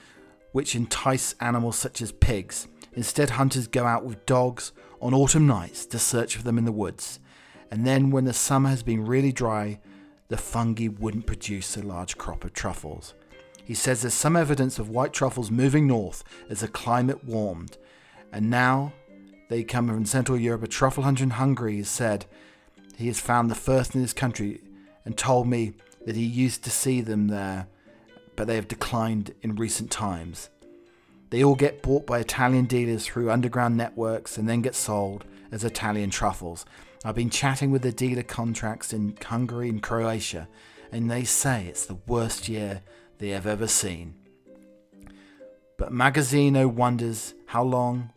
which 0.51 0.75
entice 0.75 1.35
animals 1.41 1.77
such 1.77 2.01
as 2.01 2.11
pigs. 2.11 2.67
Instead, 2.93 3.31
hunters 3.31 3.67
go 3.67 3.85
out 3.85 4.05
with 4.05 4.25
dogs 4.25 4.71
on 5.01 5.13
autumn 5.13 5.45
nights 5.45 5.85
to 5.87 5.99
search 5.99 6.35
for 6.35 6.43
them 6.43 6.57
in 6.57 6.65
the 6.65 6.71
woods. 6.71 7.19
And 7.69 7.85
then, 7.85 8.11
when 8.11 8.23
the 8.23 8.33
summer 8.33 8.69
has 8.69 8.83
been 8.83 9.05
really 9.05 9.31
dry, 9.31 9.79
the 10.29 10.37
fungi 10.37 10.87
wouldn't 10.87 11.25
produce 11.25 11.77
a 11.77 11.81
large 11.81 12.17
crop 12.17 12.43
of 12.43 12.53
truffles. 12.53 13.13
He 13.63 13.73
says 13.73 14.01
there's 14.01 14.13
some 14.13 14.35
evidence 14.35 14.79
of 14.79 14.89
white 14.89 15.13
truffles 15.13 15.51
moving 15.51 15.87
north 15.87 16.23
as 16.49 16.61
the 16.61 16.67
climate 16.67 17.23
warmed, 17.23 17.77
and 18.31 18.49
now 18.49 18.93
they 19.49 19.63
come 19.63 19.87
from 19.87 20.05
Central 20.05 20.37
Europe. 20.37 20.63
A 20.63 20.67
truffle 20.67 21.03
hunter 21.03 21.23
in 21.23 21.31
Hungary 21.31 21.77
has 21.77 21.89
said 21.89 22.25
he 22.97 23.07
has 23.07 23.19
found 23.19 23.49
the 23.49 23.55
first 23.55 23.95
in 23.95 24.01
his 24.01 24.13
country 24.13 24.61
and 25.05 25.17
told 25.17 25.47
me 25.47 25.73
that 26.05 26.15
he 26.15 26.25
used 26.25 26.63
to 26.63 26.69
see 26.69 27.01
them 27.01 27.27
there, 27.27 27.67
but 28.35 28.47
they 28.47 28.55
have 28.55 28.67
declined 28.67 29.33
in 29.41 29.55
recent 29.55 29.91
times. 29.91 30.49
They 31.29 31.43
all 31.43 31.55
get 31.55 31.81
bought 31.81 32.07
by 32.07 32.19
Italian 32.19 32.65
dealers 32.65 33.05
through 33.05 33.31
underground 33.31 33.75
networks 33.75 34.37
and 34.37 34.47
then 34.47 34.61
get 34.61 34.75
sold 34.75 35.25
as 35.51 35.63
Italian 35.63 36.09
truffles. 36.09 36.65
I've 37.07 37.15
been 37.15 37.29
chatting 37.29 37.71
with 37.71 37.83
the 37.83 37.93
dealer 37.93 38.21
contracts 38.21 38.91
in 38.91 39.15
Hungary 39.23 39.69
and 39.69 39.81
Croatia, 39.81 40.49
and 40.91 41.09
they 41.09 41.23
say 41.23 41.65
it's 41.65 41.85
the 41.85 41.99
worst 42.05 42.49
year 42.49 42.81
they 43.17 43.29
have 43.29 43.47
ever 43.47 43.65
seen. 43.65 44.15
But 45.77 45.93
Magazzino 45.93 46.69
wonders 46.69 47.33
how 47.45 47.63
long 47.63 48.09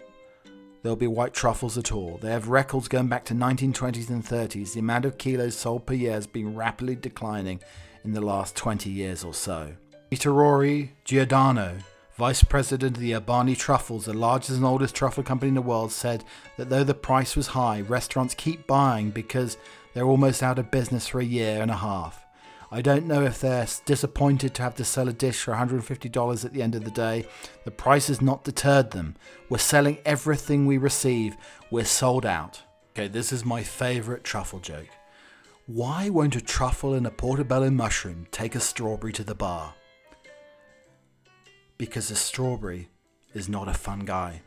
there'll 0.83 0.97
be 0.97 1.07
white 1.07 1.35
truffles 1.35 1.79
at 1.79 1.93
all. 1.93 2.19
They 2.21 2.33
have 2.33 2.49
records 2.49 2.89
going 2.89 3.07
back 3.07 3.25
to 3.27 3.35
1920s 3.35 4.09
and 4.09 4.25
30s. 4.27 4.73
The 4.73 4.81
amount 4.81 5.05
of 5.05 5.19
kilos 5.19 5.55
sold 5.55 5.87
per 5.87 5.95
year 5.95 6.11
has 6.11 6.27
been 6.27 6.57
rapidly 6.57 6.97
declining 6.97 7.61
in 8.03 8.13
the 8.13 8.21
last 8.21 8.57
20 8.57 8.91
years 8.91 9.23
or 9.23 9.35
so. 9.35 9.73
Vitorino 10.11 10.89
Giordano, 11.05 11.79
vice 12.21 12.45
president 12.45 12.99
of 12.99 13.01
the 13.01 13.13
Urbani 13.13 13.57
Truffles, 13.57 14.05
the 14.05 14.13
largest 14.13 14.51
and 14.51 14.63
oldest 14.63 14.95
truffle 14.95 15.23
company 15.23 15.49
in 15.49 15.55
the 15.55 15.63
world, 15.63 15.91
said 15.91 16.23
that 16.59 16.69
though 16.69 16.85
the 16.85 16.93
price 16.93 17.35
was 17.35 17.47
high, 17.47 17.81
restaurants 17.81 18.35
keep 18.35 18.67
buying 18.67 19.09
because 19.09 19.57
they're 19.95 20.05
almost 20.05 20.43
out 20.43 20.59
of 20.59 20.71
business 20.71 21.09
for 21.09 21.21
a 21.21 21.25
year 21.25 21.63
and 21.63 21.71
a 21.71 21.77
half. 21.77 22.27
I 22.71 22.83
don't 22.83 23.07
know 23.07 23.23
if 23.23 23.41
they're 23.41 23.67
disappointed 23.87 24.53
to 24.53 24.63
have 24.63 24.75
to 24.75 24.85
sell 24.85 25.09
a 25.09 25.15
dish 25.15 25.41
for 25.41 25.55
$150 25.55 26.45
at 26.45 26.53
the 26.53 26.61
end 26.61 26.75
of 26.75 26.85
the 26.85 26.91
day. 26.91 27.25
The 27.65 27.71
price 27.71 28.09
has 28.09 28.21
not 28.21 28.45
deterred 28.45 28.91
them. 28.91 29.17
We're 29.49 29.57
selling 29.57 29.97
everything 30.05 30.67
we 30.67 30.77
receive. 30.77 31.39
We're 31.71 31.87
sold 31.87 32.27
out. 32.27 32.61
Okay, 32.91 33.09
this 33.09 33.33
is 33.33 33.47
my 33.47 33.63
favorite 33.63 34.25
truffle 34.25 34.61
joke. 34.61 34.91
Why 35.65 36.11
won't 36.11 36.37
a 36.37 36.43
truffle 36.43 36.93
and 36.93 37.07
a 37.07 37.11
portobello 37.11 37.71
mushroom 37.71 38.27
take 38.31 38.55
a 38.55 38.61
strawberry 38.61 39.15
to 39.15 39.25
the 39.25 39.35
bar? 39.35 39.73
Because 41.81 42.11
a 42.11 42.15
strawberry 42.15 42.91
is 43.33 43.49
not 43.49 43.67
a 43.67 43.73
fun 43.73 44.01
guy. 44.01 44.43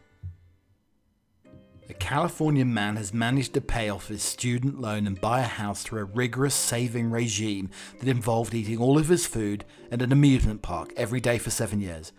A 1.89 1.93
California 1.96 2.63
man 2.63 2.96
has 2.96 3.12
managed 3.12 3.56
to 3.56 3.60
pay 3.62 3.89
off 3.89 4.10
his 4.10 4.22
student 4.22 4.80
loan 4.80 5.08
and 5.08 5.19
buy 5.19 5.39
a 5.39 5.46
house 5.46 5.82
through 5.82 6.02
a 6.02 6.04
rigorous 6.04 6.54
saving 6.54 7.10
regime 7.10 7.72
that 8.00 8.08
involved 8.08 8.54
eating 8.54 8.78
all 8.78 9.00
of 9.00 9.08
his 9.08 9.26
food 9.26 9.65
at 9.91 10.04
an 10.04 10.12
amusement 10.12 10.62
park 10.62 10.93
every 10.96 11.19
day 11.19 11.39
for 11.39 11.50
seven 11.50 11.82
years. 11.82 12.12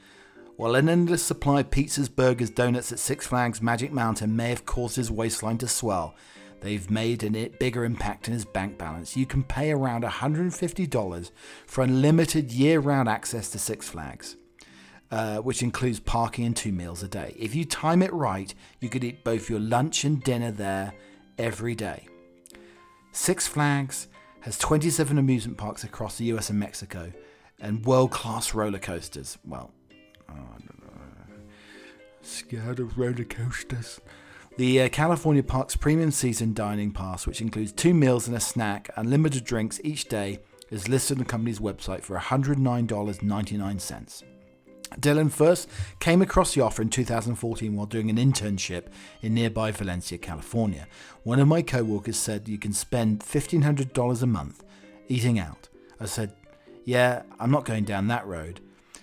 While 0.57 0.74
an 0.74 0.88
endless 0.88 1.22
supply 1.22 1.61
of 1.61 1.70
pizzas, 1.70 2.12
burgers, 2.12 2.50
donuts 2.50 2.90
at 2.90 2.98
Six 2.98 3.24
Flags 3.29 3.62
Magic 3.62 3.92
Mountain 3.92 4.35
may 4.35 4.48
have 4.48 4.66
caused 4.66 4.96
his 4.96 5.12
waistline 5.12 5.59
to 5.59 5.68
swell, 5.68 6.16
they've 6.61 6.90
made 6.90 7.22
a 7.22 7.48
bigger 7.61 7.85
impact 7.85 8.27
in 8.27 8.35
his 8.35 8.44
bank 8.44 8.79
balance. 8.79 9.16
You 9.16 9.27
can 9.27 9.44
pay 9.44 9.70
around 9.70 10.03
$150 10.03 11.31
for 11.68 11.85
unlimited 11.85 12.50
year 12.50 12.81
round 12.81 13.09
access 13.09 13.48
to 13.50 13.61
Six 13.61 13.88
Flags. 13.88 14.37
Uh, 15.14 15.38
which 15.38 15.62
includes 15.62 16.00
parking 16.00 16.44
and 16.44 16.57
two 16.57 16.72
meals 16.72 17.05
a 17.05 17.07
day. 17.07 17.37
If 17.38 17.55
you 17.55 17.64
time 17.64 18.03
it 18.03 18.12
right, 18.12 18.53
you 18.81 18.88
could 18.88 19.05
eat 19.05 19.22
both 19.22 19.48
your 19.48 19.61
lunch 19.61 20.03
and 20.03 20.20
dinner 20.20 20.50
there 20.50 20.92
every 21.38 21.77
day. 21.77 22.09
Six 23.12 23.46
Flags 23.46 24.09
has 24.40 24.59
27 24.59 25.16
amusement 25.16 25.57
parks 25.57 25.85
across 25.85 26.18
the 26.18 26.24
US 26.33 26.50
and 26.50 26.59
Mexico 26.59 27.12
and 27.61 27.87
world 27.87 28.11
class 28.11 28.55
roller 28.55 28.81
coasters. 28.81 29.38
Well, 29.44 29.70
oh, 30.29 30.35
scared 32.22 32.81
of 32.81 32.98
roller 32.98 33.22
coasters. 33.22 34.00
The 34.57 34.81
uh, 34.81 34.88
California 34.88 35.44
Parks 35.44 35.77
Premium 35.77 36.11
Season 36.11 36.55
Dining 36.55 36.90
Pass, 36.90 37.24
which 37.24 37.40
includes 37.40 37.70
two 37.70 37.94
meals 37.94 38.27
and 38.27 38.37
a 38.37 38.40
snack, 38.40 38.90
unlimited 38.96 39.44
drinks 39.44 39.81
each 39.85 40.07
day, 40.07 40.40
is 40.72 40.88
listed 40.88 41.18
on 41.18 41.20
the 41.20 41.24
company's 41.24 41.61
website 41.61 42.03
for 42.03 42.18
$109.99. 42.18 44.34
Dylan 45.00 45.30
first 45.30 45.68
came 46.00 46.22
across 46.22 46.54
the 46.54 46.61
offer 46.61 46.83
in 46.83 46.90
2014 46.90 47.74
while 47.76 47.87
doing 47.87 48.11
an 48.11 48.16
internship 48.16 48.87
in 49.22 49.35
nearby 49.35 49.70
Valencia, 49.70 50.18
California. 50.18 50.87
One 51.22 51.40
of 51.40 51.48
my 51.48 51.62
co-workers 51.62 52.16
said 52.16 52.48
you 52.48 52.59
can 52.59 52.72
spend 52.72 53.20
$1,500 53.20 54.22
a 54.22 54.26
month 54.26 54.64
eating 55.09 55.38
out. 55.38 55.68
I 56.00 56.07
said, 56.07 56.35
yeah, 56.85 57.22
I'm 57.38 57.50
not 57.50 57.64
going 57.64 57.85
down 57.85 58.09
that 58.09 58.26
road. 58.26 58.61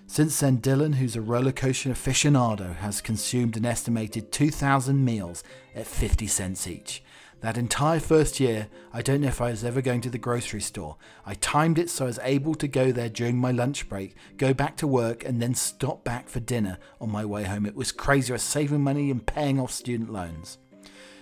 Since 0.08 0.40
then, 0.42 0.58
Dylan, 0.58 0.96
who's 0.96 1.16
a 1.16 1.22
roller 1.22 1.54
coaster 1.54 1.90
aficionado, 1.90 2.76
has 2.76 3.00
consumed 3.00 3.56
an 3.56 3.66
estimated 3.66 4.32
2,000 4.32 5.04
meals 5.06 5.44
at 5.74 5.88
50 5.88 6.28
cents 6.28 6.68
each. 6.68 7.02
That 7.42 7.58
entire 7.58 8.00
first 8.00 8.40
year, 8.40 8.68
I 8.94 9.02
don't 9.02 9.22
know 9.22 9.28
if 9.28 9.42
I 9.42 9.50
was 9.50 9.64
ever 9.64 9.82
going 9.82 10.02
to 10.02 10.12
the 10.12 10.20
grocery 10.20 10.62
store. 10.62 10.98
I 11.26 11.34
timed 11.34 11.80
it 11.80 11.90
so 11.90 12.06
I 12.06 12.08
was 12.08 12.20
able 12.22 12.54
to 12.54 12.68
go 12.68 12.92
there 12.92 13.10
during 13.10 13.38
my 13.38 13.50
lunch 13.50 13.90
break, 13.90 14.16
go 14.38 14.54
back 14.54 14.78
to 14.78 14.88
work, 14.88 15.26
and 15.26 15.42
then 15.42 15.56
stop 15.56 16.04
back 16.04 16.30
for 16.30 16.40
dinner 16.40 16.78
on 17.00 17.12
my 17.12 17.26
way 17.26 17.44
home. 17.46 17.66
It 17.66 17.76
was 17.76 17.92
crazy. 17.92 18.32
I 18.32 18.36
was 18.36 18.44
saving 18.44 18.84
money 18.84 19.10
and 19.10 19.26
paying 19.26 19.60
off 19.60 19.72
student 19.72 20.14
loans. 20.14 20.60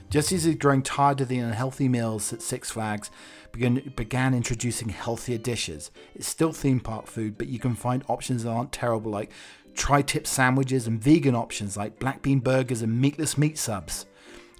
Just 0.09 0.33
as 0.33 0.43
he's 0.43 0.55
growing 0.55 0.81
tired 0.81 1.21
of 1.21 1.29
the 1.29 1.37
unhealthy 1.37 1.87
meals 1.87 2.33
at 2.33 2.41
Six 2.41 2.69
Flags, 2.69 3.09
began, 3.53 3.93
began 3.95 4.33
introducing 4.33 4.89
healthier 4.89 5.37
dishes. 5.37 5.89
It's 6.15 6.27
still 6.27 6.51
theme 6.51 6.81
park 6.81 7.07
food, 7.07 7.37
but 7.37 7.47
you 7.47 7.59
can 7.59 7.75
find 7.75 8.03
options 8.09 8.43
that 8.43 8.49
aren't 8.49 8.73
terrible, 8.73 9.11
like 9.11 9.31
tri 9.73 10.01
tip 10.01 10.27
sandwiches 10.27 10.85
and 10.85 11.01
vegan 11.01 11.35
options 11.35 11.77
like 11.77 11.99
black 11.99 12.21
bean 12.21 12.39
burgers 12.39 12.81
and 12.81 12.99
meatless 12.99 13.37
meat 13.37 13.57
subs. 13.57 14.05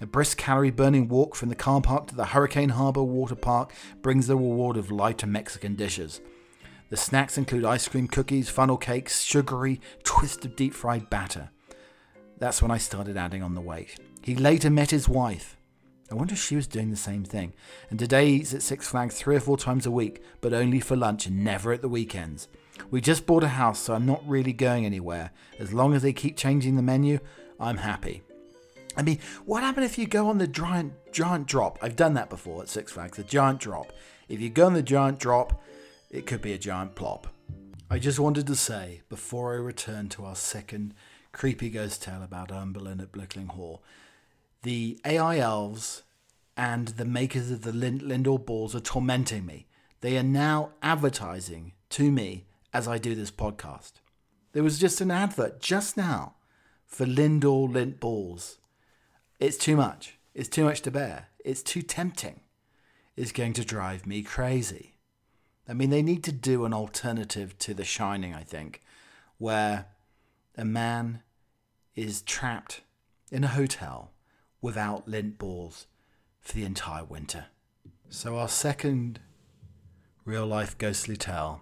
A 0.02 0.06
brisk 0.06 0.38
calorie 0.38 0.70
burning 0.70 1.08
walk 1.08 1.34
from 1.34 1.50
the 1.50 1.54
car 1.54 1.82
park 1.82 2.06
to 2.06 2.14
the 2.14 2.24
Hurricane 2.24 2.70
Harbor 2.70 3.02
water 3.02 3.34
park 3.34 3.74
brings 4.00 4.26
the 4.26 4.36
reward 4.36 4.78
of 4.78 4.90
lighter 4.90 5.26
Mexican 5.26 5.74
dishes. 5.74 6.22
The 6.88 6.96
snacks 6.96 7.36
include 7.36 7.66
ice 7.66 7.86
cream 7.86 8.08
cookies, 8.08 8.48
funnel 8.48 8.78
cakes, 8.78 9.22
sugary, 9.22 9.78
twist 10.02 10.42
of 10.46 10.56
deep 10.56 10.72
fried 10.72 11.10
batter. 11.10 11.50
That's 12.38 12.62
when 12.62 12.70
I 12.70 12.78
started 12.78 13.18
adding 13.18 13.42
on 13.42 13.54
the 13.54 13.60
weight. 13.60 13.98
He 14.22 14.34
later 14.34 14.70
met 14.70 14.90
his 14.90 15.06
wife. 15.06 15.58
I 16.10 16.14
wonder 16.14 16.32
if 16.32 16.42
she 16.42 16.56
was 16.56 16.66
doing 16.66 16.90
the 16.90 16.96
same 16.96 17.22
thing. 17.22 17.52
And 17.90 17.98
today 17.98 18.26
he 18.26 18.36
eats 18.36 18.54
at 18.54 18.62
Six 18.62 18.88
Flags 18.88 19.16
three 19.16 19.36
or 19.36 19.40
four 19.40 19.58
times 19.58 19.84
a 19.84 19.90
week, 19.90 20.22
but 20.40 20.54
only 20.54 20.80
for 20.80 20.96
lunch 20.96 21.26
and 21.26 21.44
never 21.44 21.72
at 21.72 21.82
the 21.82 21.88
weekends. 21.90 22.48
We 22.90 23.02
just 23.02 23.26
bought 23.26 23.44
a 23.44 23.48
house, 23.48 23.78
so 23.78 23.94
I'm 23.94 24.06
not 24.06 24.26
really 24.26 24.54
going 24.54 24.86
anywhere. 24.86 25.30
As 25.58 25.74
long 25.74 25.92
as 25.92 26.00
they 26.00 26.14
keep 26.14 26.38
changing 26.38 26.76
the 26.76 26.82
menu, 26.82 27.20
I'm 27.60 27.76
happy. 27.76 28.22
I 28.96 29.02
mean, 29.02 29.18
what 29.44 29.62
happened 29.62 29.86
if 29.86 29.98
you 29.98 30.06
go 30.06 30.28
on 30.28 30.38
the 30.38 30.46
giant 30.46 30.92
giant 31.12 31.46
drop? 31.46 31.78
I've 31.82 31.96
done 31.96 32.14
that 32.14 32.30
before 32.30 32.62
at 32.62 32.68
Six 32.68 32.92
Flags, 32.92 33.16
the 33.16 33.24
giant 33.24 33.60
drop. 33.60 33.92
If 34.28 34.40
you 34.40 34.48
go 34.48 34.66
on 34.66 34.74
the 34.74 34.82
giant 34.82 35.18
drop, 35.18 35.62
it 36.10 36.26
could 36.26 36.42
be 36.42 36.52
a 36.52 36.58
giant 36.58 36.94
plop. 36.94 37.28
I 37.90 37.98
just 37.98 38.20
wanted 38.20 38.46
to 38.46 38.54
say, 38.54 39.02
before 39.08 39.52
I 39.52 39.56
return 39.56 40.08
to 40.10 40.24
our 40.24 40.36
second 40.36 40.94
creepy 41.32 41.70
ghost 41.70 42.02
tale 42.02 42.22
about 42.22 42.48
Boleyn 42.48 43.00
at 43.00 43.12
Blickling 43.12 43.48
Hall, 43.48 43.82
the 44.62 45.00
AI 45.04 45.38
elves 45.38 46.02
and 46.56 46.88
the 46.88 47.04
makers 47.04 47.50
of 47.50 47.62
the 47.62 47.72
Lind- 47.72 48.02
Lindor 48.02 48.44
balls 48.44 48.74
are 48.74 48.80
tormenting 48.80 49.46
me. 49.46 49.66
They 50.00 50.16
are 50.18 50.22
now 50.22 50.70
advertising 50.82 51.72
to 51.90 52.12
me 52.12 52.46
as 52.72 52.86
I 52.86 52.98
do 52.98 53.14
this 53.14 53.30
podcast. 53.30 53.94
There 54.52 54.62
was 54.62 54.78
just 54.78 55.00
an 55.00 55.10
advert 55.10 55.60
just 55.60 55.96
now 55.96 56.34
for 56.86 57.06
Lindor 57.06 57.68
Lindt 57.68 57.98
balls 57.98 58.58
it's 59.40 59.56
too 59.56 59.74
much. 59.74 60.18
It's 60.34 60.48
too 60.48 60.64
much 60.64 60.82
to 60.82 60.90
bear. 60.90 61.28
It's 61.44 61.62
too 61.62 61.82
tempting. 61.82 62.40
It's 63.16 63.32
going 63.32 63.54
to 63.54 63.64
drive 63.64 64.06
me 64.06 64.22
crazy. 64.22 64.98
I 65.68 65.72
mean, 65.72 65.90
they 65.90 66.02
need 66.02 66.22
to 66.24 66.32
do 66.32 66.64
an 66.64 66.74
alternative 66.74 67.58
to 67.58 67.74
The 67.74 67.84
Shining, 67.84 68.34
I 68.34 68.42
think, 68.42 68.82
where 69.38 69.86
a 70.56 70.64
man 70.64 71.22
is 71.94 72.22
trapped 72.22 72.82
in 73.32 73.44
a 73.44 73.48
hotel 73.48 74.12
without 74.60 75.08
Lindt 75.08 75.38
balls 75.38 75.86
for 76.40 76.52
the 76.52 76.64
entire 76.64 77.04
winter. 77.04 77.46
So, 78.08 78.36
our 78.36 78.48
second 78.48 79.20
real 80.24 80.46
life 80.46 80.76
ghostly 80.76 81.16
tale 81.16 81.60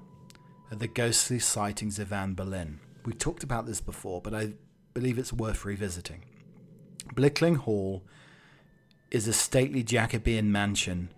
are 0.70 0.76
the 0.76 0.88
ghostly 0.88 1.38
sightings 1.38 1.98
of 1.98 2.12
Anne 2.12 2.34
Boleyn. 2.34 2.80
We've 3.04 3.18
talked 3.18 3.44
about 3.44 3.66
this 3.66 3.80
before, 3.80 4.20
but 4.20 4.34
I 4.34 4.54
believe 4.94 5.18
it's 5.18 5.32
worth 5.32 5.64
revisiting. 5.64 6.24
Blickling 7.14 7.56
Hall 7.56 8.02
is 9.10 9.26
a 9.26 9.32
stately 9.32 9.82
Jacobean 9.82 10.52
mansion, 10.52 11.10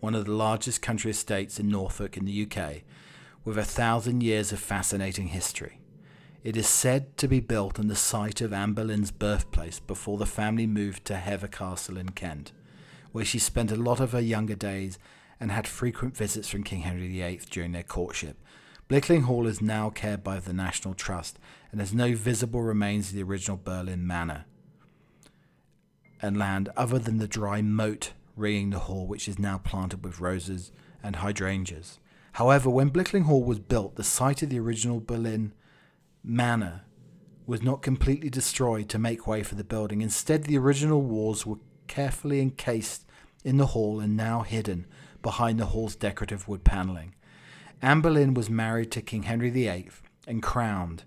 one 0.00 0.14
of 0.14 0.24
the 0.24 0.32
largest 0.32 0.80
country 0.80 1.10
estates 1.10 1.58
in 1.58 1.68
Norfolk 1.68 2.16
in 2.16 2.24
the 2.24 2.46
UK, 2.46 2.82
with 3.44 3.58
a 3.58 3.64
thousand 3.64 4.22
years 4.22 4.52
of 4.52 4.60
fascinating 4.60 5.28
history. 5.28 5.78
It 6.44 6.56
is 6.56 6.68
said 6.68 7.16
to 7.18 7.28
be 7.28 7.40
built 7.40 7.78
on 7.78 7.88
the 7.88 7.96
site 7.96 8.40
of 8.40 8.52
Anne 8.52 8.72
Boleyn's 8.72 9.10
birthplace 9.10 9.78
before 9.80 10.16
the 10.16 10.26
family 10.26 10.66
moved 10.66 11.04
to 11.06 11.16
Hever 11.16 11.48
Castle 11.48 11.98
in 11.98 12.10
Kent, 12.10 12.52
where 13.10 13.24
she 13.24 13.38
spent 13.38 13.70
a 13.70 13.76
lot 13.76 14.00
of 14.00 14.12
her 14.12 14.20
younger 14.20 14.54
days 14.54 14.98
and 15.38 15.50
had 15.50 15.68
frequent 15.68 16.16
visits 16.16 16.48
from 16.48 16.64
King 16.64 16.82
Henry 16.82 17.08
VIII 17.08 17.40
during 17.50 17.72
their 17.72 17.82
courtship. 17.82 18.38
Blickling 18.88 19.24
Hall 19.24 19.46
is 19.46 19.60
now 19.60 19.90
cared 19.90 20.20
for 20.20 20.24
by 20.24 20.40
the 20.40 20.52
National 20.52 20.94
Trust 20.94 21.38
and 21.70 21.80
has 21.80 21.92
no 21.92 22.14
visible 22.14 22.62
remains 22.62 23.08
of 23.08 23.16
the 23.16 23.22
original 23.22 23.56
Boleyn 23.56 24.06
manor 24.06 24.44
and 26.22 26.36
land 26.38 26.70
other 26.76 26.98
than 26.98 27.18
the 27.18 27.28
dry 27.28 27.60
moat 27.60 28.12
ringing 28.36 28.70
the 28.70 28.78
hall, 28.78 29.06
which 29.06 29.28
is 29.28 29.38
now 29.38 29.58
planted 29.58 30.04
with 30.04 30.20
roses 30.20 30.72
and 31.02 31.16
hydrangeas. 31.16 31.98
However, 32.34 32.70
when 32.70 32.90
Blickling 32.90 33.24
Hall 33.24 33.44
was 33.44 33.58
built, 33.58 33.96
the 33.96 34.04
site 34.04 34.42
of 34.42 34.48
the 34.48 34.60
original 34.60 35.00
Boleyn 35.00 35.52
manor 36.24 36.82
was 37.46 37.62
not 37.62 37.82
completely 37.82 38.30
destroyed 38.30 38.88
to 38.88 38.98
make 38.98 39.26
way 39.26 39.42
for 39.42 39.56
the 39.56 39.64
building. 39.64 40.00
Instead, 40.00 40.44
the 40.44 40.56
original 40.56 41.02
walls 41.02 41.44
were 41.44 41.58
carefully 41.88 42.40
encased 42.40 43.04
in 43.44 43.56
the 43.56 43.66
hall 43.66 44.00
and 44.00 44.16
now 44.16 44.42
hidden 44.42 44.86
behind 45.20 45.58
the 45.58 45.66
hall's 45.66 45.96
decorative 45.96 46.48
wood 46.48 46.64
panelling. 46.64 47.14
Anne 47.82 48.00
Boleyn 48.00 48.32
was 48.32 48.48
married 48.48 48.92
to 48.92 49.02
King 49.02 49.24
Henry 49.24 49.50
VIII 49.50 49.90
and 50.26 50.42
crowned 50.42 51.02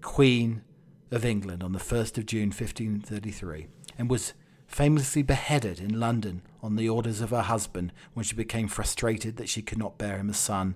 Queen 0.00 0.62
of 1.10 1.24
England 1.24 1.62
on 1.62 1.72
the 1.72 1.78
1st 1.78 2.18
of 2.18 2.26
June 2.26 2.48
1533 2.48 3.66
and 3.98 4.10
was 4.10 4.32
famously 4.74 5.22
beheaded 5.22 5.78
in 5.78 6.00
London 6.00 6.42
on 6.62 6.76
the 6.76 6.88
orders 6.88 7.20
of 7.20 7.30
her 7.30 7.42
husband 7.42 7.92
when 8.12 8.24
she 8.24 8.34
became 8.34 8.68
frustrated 8.68 9.36
that 9.36 9.48
she 9.48 9.62
could 9.62 9.78
not 9.78 9.98
bear 9.98 10.18
him 10.18 10.30
a 10.30 10.34
son 10.34 10.74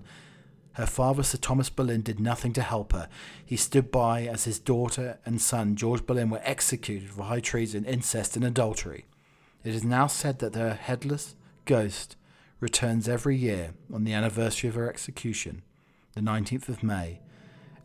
her 0.79 0.85
father, 0.85 1.23
Sir 1.23 1.37
Thomas 1.37 1.69
Boleyn, 1.69 2.03
did 2.03 2.21
nothing 2.21 2.53
to 2.53 2.61
help 2.61 2.93
her. 2.93 3.09
He 3.45 3.57
stood 3.57 3.91
by 3.91 4.21
as 4.27 4.45
his 4.45 4.59
daughter 4.59 5.19
and 5.25 5.41
son, 5.41 5.75
George 5.75 6.05
Boleyn, 6.05 6.29
were 6.29 6.39
executed 6.43 7.09
for 7.09 7.23
high 7.23 7.41
treason, 7.41 7.83
incest, 7.83 8.37
and 8.37 8.45
adultery. 8.45 9.05
It 9.65 9.75
is 9.75 9.83
now 9.83 10.07
said 10.07 10.39
that 10.39 10.55
her 10.55 10.75
headless 10.75 11.35
ghost 11.65 12.15
returns 12.61 13.09
every 13.09 13.35
year 13.35 13.73
on 13.93 14.05
the 14.05 14.13
anniversary 14.13 14.69
of 14.69 14.75
her 14.75 14.89
execution, 14.89 15.63
the 16.13 16.21
19th 16.21 16.69
of 16.69 16.81
May, 16.81 17.19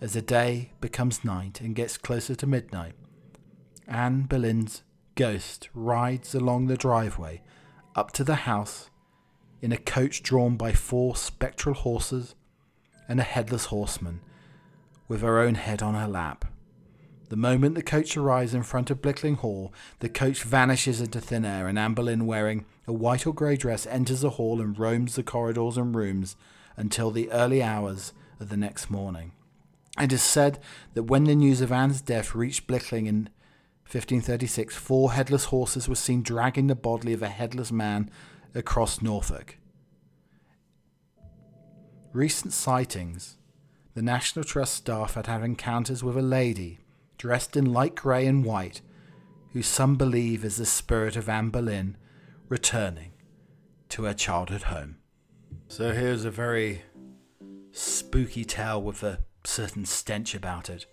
as 0.01 0.13
the 0.13 0.23
day 0.23 0.71
becomes 0.81 1.25
night 1.25 1.61
and 1.61 1.75
gets 1.75 1.99
closer 1.99 2.37
to 2.37 2.47
midnight. 2.47 2.95
Anne 3.89 4.23
Boleyn's 4.23 4.85
ghost 5.15 5.69
rides 5.75 6.35
along 6.35 6.67
the 6.67 6.77
driveway 6.77 7.43
up 7.95 8.13
to 8.13 8.25
the 8.25 8.35
house 8.35 8.91
in 9.63 9.73
a 9.73 9.77
coach 9.77 10.23
drawn 10.23 10.57
by 10.57 10.73
four 10.73 11.17
spectral 11.17 11.75
horses 11.75 12.35
and 13.09 13.21
a 13.21 13.25
headless 13.25 13.67
horseman, 13.67 14.21
with 15.09 15.23
her 15.23 15.39
own 15.39 15.55
head 15.55 15.83
on 15.83 15.95
her 15.95 16.09
lap. 16.09 16.45
The 17.31 17.37
moment 17.37 17.75
the 17.75 17.83
coach 17.83 18.17
arrives 18.17 18.55
in 18.55 18.63
front 18.63 18.91
of 18.91 19.01
Blickling 19.01 19.39
Hall, 19.39 19.73
the 20.01 20.09
coach 20.09 20.43
vanishes 20.43 21.01
into 21.01 21.21
thin 21.21 21.45
air, 21.45 21.67
and 21.67 21.79
Anne 21.79 21.95
Boleyn, 21.95 22.27
wearing 22.27 22.67
a 22.87 22.93
white 22.93 23.27
or 23.27 23.33
grey 23.33 23.57
dress, 23.57 23.87
enters 23.87 24.21
the 24.21 24.31
hall 24.31 24.61
and 24.61 24.79
roams 24.79 25.15
the 25.15 25.23
corridors 25.23 25.77
and 25.77 25.95
rooms 25.95 26.37
until 26.77 27.11
the 27.11 27.31
early 27.31 27.63
hours 27.63 28.13
of 28.41 28.51
the 28.51 28.57
next 28.57 28.91
morning. 28.91 29.33
It 29.99 30.13
is 30.13 30.23
said 30.23 30.59
that 30.95 31.05
when 31.05 31.25
the 31.25 31.35
news 31.35 31.61
of 31.61 31.73
Anne's 31.73 32.01
death 32.01 32.35
reached 32.35 32.67
Blickling 32.67 33.07
in 33.07 33.31
1536, 33.85 34.75
four 34.77 35.13
headless 35.13 35.47
horses 35.47 35.89
were 35.89 35.95
seen 35.95 36.23
dragging 36.23 36.67
the 36.67 36.75
body 36.75 37.13
of 37.13 37.23
a 37.23 37.29
headless 37.29 37.71
man 37.71 38.11
across 38.55 39.01
Norfolk 39.03 39.59
recent 42.15 42.53
sightings, 42.53 43.37
the 43.95 44.03
National 44.03 44.45
Trust 44.45 44.75
staff 44.75 45.15
had 45.15 45.27
had 45.27 45.43
encounters 45.43 46.03
with 46.03 46.17
a 46.17 46.23
lady 46.23 46.79
dressed 47.19 47.57
in 47.57 47.73
light 47.73 47.97
grey 47.97 48.27
and 48.27 48.45
white, 48.45 48.81
who 49.53 49.63
some 49.63 49.97
believe 49.97 50.45
is 50.45 50.57
the 50.57 50.65
spirit 50.65 51.17
of 51.17 51.29
Anne 51.29 51.51
Boleyn 51.51 51.97
returning 52.49 53.13
to 53.89 54.05
her 54.05 54.15
childhood 54.15 54.63
home. 54.63 54.97
So 55.69 55.93
here's 55.93 56.25
a 56.25 56.31
very 56.31 56.83
spooky 57.73 58.45
tale 58.45 58.81
with 58.81 59.03
a 59.03 59.19
certain 59.45 59.85
stench 59.85 60.35
about 60.35 60.71
it. 60.71 60.87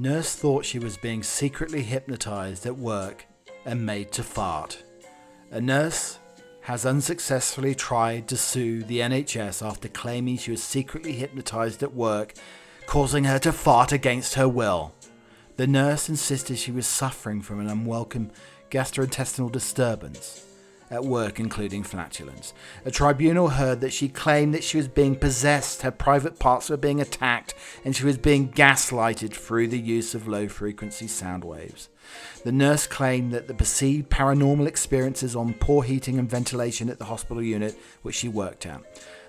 Nurse 0.00 0.36
thought 0.36 0.64
she 0.64 0.78
was 0.78 0.96
being 0.96 1.24
secretly 1.24 1.82
hypnotized 1.82 2.64
at 2.66 2.78
work 2.78 3.26
and 3.64 3.84
made 3.84 4.12
to 4.12 4.22
fart. 4.22 4.84
A 5.50 5.60
nurse 5.60 6.20
has 6.60 6.86
unsuccessfully 6.86 7.74
tried 7.74 8.28
to 8.28 8.36
sue 8.36 8.84
the 8.84 9.00
NHS 9.00 9.66
after 9.66 9.88
claiming 9.88 10.36
she 10.36 10.52
was 10.52 10.62
secretly 10.62 11.14
hypnotized 11.14 11.82
at 11.82 11.94
work, 11.94 12.34
causing 12.86 13.24
her 13.24 13.40
to 13.40 13.50
fart 13.50 13.90
against 13.90 14.34
her 14.34 14.48
will. 14.48 14.94
The 15.56 15.66
nurse 15.66 16.08
insisted 16.08 16.58
she 16.58 16.70
was 16.70 16.86
suffering 16.86 17.42
from 17.42 17.58
an 17.58 17.68
unwelcome 17.68 18.30
gastrointestinal 18.70 19.50
disturbance 19.50 20.47
at 20.90 21.04
work, 21.04 21.38
including 21.38 21.82
flatulence. 21.82 22.54
A 22.84 22.90
tribunal 22.90 23.48
heard 23.50 23.80
that 23.80 23.92
she 23.92 24.08
claimed 24.08 24.54
that 24.54 24.64
she 24.64 24.76
was 24.76 24.88
being 24.88 25.16
possessed, 25.16 25.82
her 25.82 25.90
private 25.90 26.38
parts 26.38 26.70
were 26.70 26.76
being 26.76 27.00
attacked, 27.00 27.54
and 27.84 27.94
she 27.94 28.04
was 28.04 28.18
being 28.18 28.50
gaslighted 28.50 29.32
through 29.32 29.68
the 29.68 29.78
use 29.78 30.14
of 30.14 30.28
low 30.28 30.48
frequency 30.48 31.06
sound 31.06 31.44
waves. 31.44 31.88
The 32.44 32.52
nurse 32.52 32.86
claimed 32.86 33.32
that 33.32 33.48
the 33.48 33.54
perceived 33.54 34.08
paranormal 34.08 34.66
experiences 34.66 35.36
on 35.36 35.54
poor 35.54 35.82
heating 35.82 36.18
and 36.18 36.30
ventilation 36.30 36.88
at 36.88 36.98
the 36.98 37.04
hospital 37.06 37.42
unit 37.42 37.78
which 38.02 38.14
she 38.14 38.28
worked 38.28 38.66
at. 38.66 38.82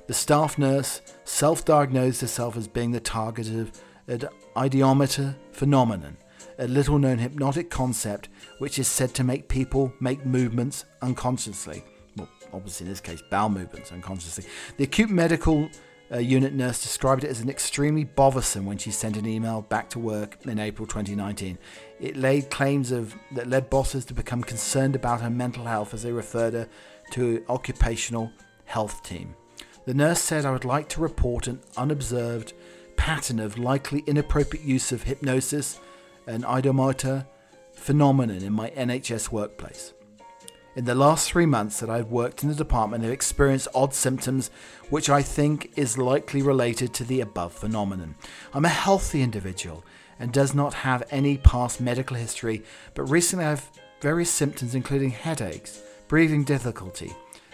The 0.07 0.13
staff 0.13 0.57
nurse 0.57 1.01
self 1.23 1.65
diagnosed 1.65 2.21
herself 2.21 2.57
as 2.57 2.67
being 2.67 2.91
the 2.91 2.99
target 2.99 3.49
of 3.49 3.71
an 4.07 4.27
ideomotor 4.55 5.35
phenomenon, 5.51 6.17
a 6.59 6.67
little 6.67 6.99
known 6.99 7.17
hypnotic 7.17 7.69
concept 7.69 8.29
which 8.59 8.77
is 8.77 8.87
said 8.87 9.13
to 9.15 9.23
make 9.23 9.47
people 9.47 9.91
make 9.99 10.25
movements 10.25 10.85
unconsciously. 11.01 11.83
Well, 12.17 12.29
obviously, 12.53 12.85
in 12.85 12.91
this 12.91 13.01
case, 13.01 13.21
bowel 13.31 13.49
movements 13.49 13.91
unconsciously. 13.91 14.45
The 14.77 14.83
acute 14.83 15.09
medical 15.09 15.69
uh, 16.11 16.17
unit 16.17 16.53
nurse 16.53 16.81
described 16.81 17.23
it 17.23 17.29
as 17.29 17.39
an 17.39 17.49
extremely 17.49 18.03
bothersome 18.03 18.65
when 18.65 18.77
she 18.77 18.91
sent 18.91 19.15
an 19.15 19.25
email 19.25 19.61
back 19.61 19.89
to 19.91 19.99
work 19.99 20.37
in 20.43 20.59
April 20.59 20.87
2019. 20.87 21.57
It 21.99 22.17
laid 22.17 22.49
claims 22.49 22.91
of 22.91 23.15
that 23.31 23.47
led 23.47 23.69
bosses 23.69 24.05
to 24.05 24.13
become 24.13 24.43
concerned 24.43 24.95
about 24.95 25.21
her 25.21 25.29
mental 25.29 25.65
health 25.65 25.93
as 25.93 26.03
they 26.03 26.11
referred 26.11 26.53
her 26.53 26.67
to 27.11 27.37
an 27.37 27.45
occupational 27.47 28.31
health 28.65 29.03
team. 29.03 29.35
The 29.85 29.93
nurse 29.93 30.21
said, 30.21 30.45
I 30.45 30.51
would 30.51 30.65
like 30.65 30.89
to 30.89 31.01
report 31.01 31.47
an 31.47 31.61
unobserved 31.77 32.53
pattern 32.97 33.39
of 33.39 33.57
likely 33.57 34.03
inappropriate 34.05 34.65
use 34.65 34.91
of 34.91 35.03
hypnosis 35.03 35.79
and 36.29 36.43
ideomotor 36.43 37.25
phenomenon 37.73 38.43
in 38.43 38.53
my 38.53 38.69
NHS 38.71 39.31
workplace. 39.31 39.93
In 40.75 40.85
the 40.85 40.95
last 40.95 41.29
three 41.29 41.47
months 41.47 41.79
that 41.79 41.89
I've 41.89 42.11
worked 42.11 42.43
in 42.43 42.49
the 42.49 42.55
department, 42.55 43.03
I've 43.03 43.11
experienced 43.11 43.67
odd 43.73 43.93
symptoms 43.93 44.51
which 44.89 45.09
I 45.09 45.23
think 45.23 45.71
is 45.75 45.97
likely 45.97 46.41
related 46.41 46.93
to 46.93 47.03
the 47.03 47.21
above 47.21 47.53
phenomenon. 47.53 48.15
I'm 48.53 48.65
a 48.65 48.69
healthy 48.69 49.21
individual 49.23 49.83
and 50.19 50.31
does 50.31 50.53
not 50.53 50.73
have 50.75 51.03
any 51.09 51.37
past 51.37 51.81
medical 51.81 52.15
history, 52.15 52.63
but 52.93 53.03
recently 53.03 53.45
I 53.45 53.49
have 53.49 53.71
various 53.99 54.29
symptoms 54.29 54.75
including 54.75 55.09
headaches, 55.09 55.81
breathing 56.07 56.43
difficulty, 56.43 57.11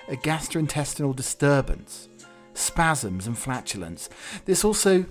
a 0.09 0.15
gastrointestinal 0.15 1.15
disturbance, 1.15 2.09
spasms, 2.53 3.25
and 3.25 3.37
flatulence. 3.37 4.09
This 4.43 4.65
also 4.65 5.05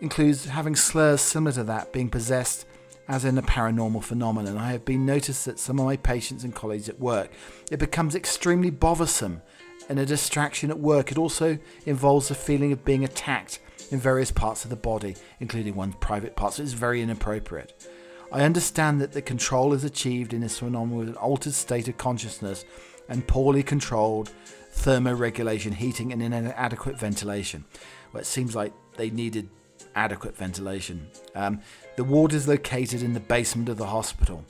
includes 0.00 0.46
having 0.46 0.76
slurs 0.76 1.20
similar 1.20 1.52
to 1.52 1.64
that, 1.64 1.92
being 1.92 2.08
possessed 2.08 2.66
as 3.08 3.24
in 3.24 3.38
a 3.38 3.42
paranormal 3.42 4.02
phenomenon. 4.02 4.56
I 4.56 4.72
have 4.72 4.84
been 4.84 5.04
noticed 5.04 5.44
that 5.46 5.58
some 5.58 5.78
of 5.78 5.84
my 5.84 5.96
patients 5.96 6.44
and 6.44 6.54
colleagues 6.54 6.88
at 6.88 7.00
work, 7.00 7.30
it 7.70 7.78
becomes 7.78 8.14
extremely 8.14 8.70
bothersome 8.70 9.42
and 9.88 9.98
a 9.98 10.06
distraction 10.06 10.70
at 10.70 10.78
work. 10.78 11.10
It 11.10 11.18
also 11.18 11.58
involves 11.86 12.28
the 12.28 12.34
feeling 12.34 12.72
of 12.72 12.84
being 12.84 13.04
attacked 13.04 13.58
in 13.90 13.98
various 13.98 14.30
parts 14.30 14.64
of 14.64 14.70
the 14.70 14.76
body, 14.76 15.16
including 15.40 15.74
one's 15.74 15.96
private 15.96 16.36
parts. 16.36 16.56
So 16.56 16.62
it's 16.62 16.72
very 16.72 17.02
inappropriate. 17.02 17.88
I 18.30 18.44
understand 18.44 19.00
that 19.00 19.12
the 19.12 19.20
control 19.20 19.74
is 19.74 19.84
achieved 19.84 20.32
in 20.32 20.40
this 20.40 20.58
phenomenon 20.58 20.96
with 20.96 21.08
an 21.08 21.16
altered 21.16 21.52
state 21.52 21.88
of 21.88 21.98
consciousness 21.98 22.64
and 23.08 23.26
poorly 23.26 23.62
controlled 23.62 24.32
thermoregulation, 24.74 25.74
heating, 25.74 26.12
and 26.12 26.22
inadequate 26.22 26.98
ventilation. 26.98 27.64
Well, 28.12 28.22
it 28.22 28.26
seems 28.26 28.56
like 28.56 28.72
they 28.96 29.10
needed 29.10 29.50
adequate 29.94 30.36
ventilation. 30.36 31.08
Um, 31.34 31.60
the 31.96 32.04
ward 32.04 32.32
is 32.32 32.48
located 32.48 33.02
in 33.02 33.12
the 33.12 33.20
basement 33.20 33.68
of 33.68 33.76
the 33.76 33.86
hospital. 33.86 34.44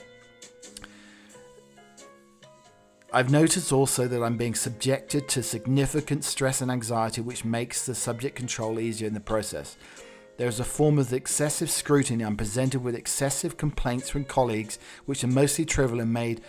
I've 3.15 3.31
noticed 3.31 3.73
also 3.73 4.09
that 4.09 4.23
I'm 4.23 4.39
being 4.39 4.55
subjected 4.55 5.29
to 5.31 5.43
significant 5.43 6.25
stress 6.25 6.63
and 6.63 6.71
anxiety, 6.71 7.21
which 7.21 7.45
makes 7.45 7.85
the 7.85 7.95
subject 7.95 8.37
control 8.37 8.81
easier 8.81 9.07
in 9.07 9.13
the 9.13 9.21
process. 9.21 9.77
There 10.39 10.49
is 10.49 10.61
a 10.61 10.65
form 10.65 10.99
of 10.99 11.13
excessive 11.13 11.71
scrutiny. 11.71 12.25
I'm 12.25 12.39
presented 12.39 12.83
with 12.83 12.95
excessive 12.95 13.59
complaints 13.59 14.09
from 14.09 14.25
colleagues, 14.25 14.79
which 15.05 15.23
are 15.23 15.29
mostly 15.29 15.67
trivial 15.67 16.01
and 16.01 16.11
made 16.11 16.41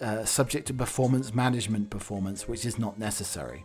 uh, 0.00 0.24
subject 0.24 0.66
to 0.66 0.74
performance 0.74 1.32
management 1.32 1.88
performance, 1.88 2.48
which 2.48 2.64
is 2.64 2.80
not 2.80 2.98
necessary. 2.98 3.64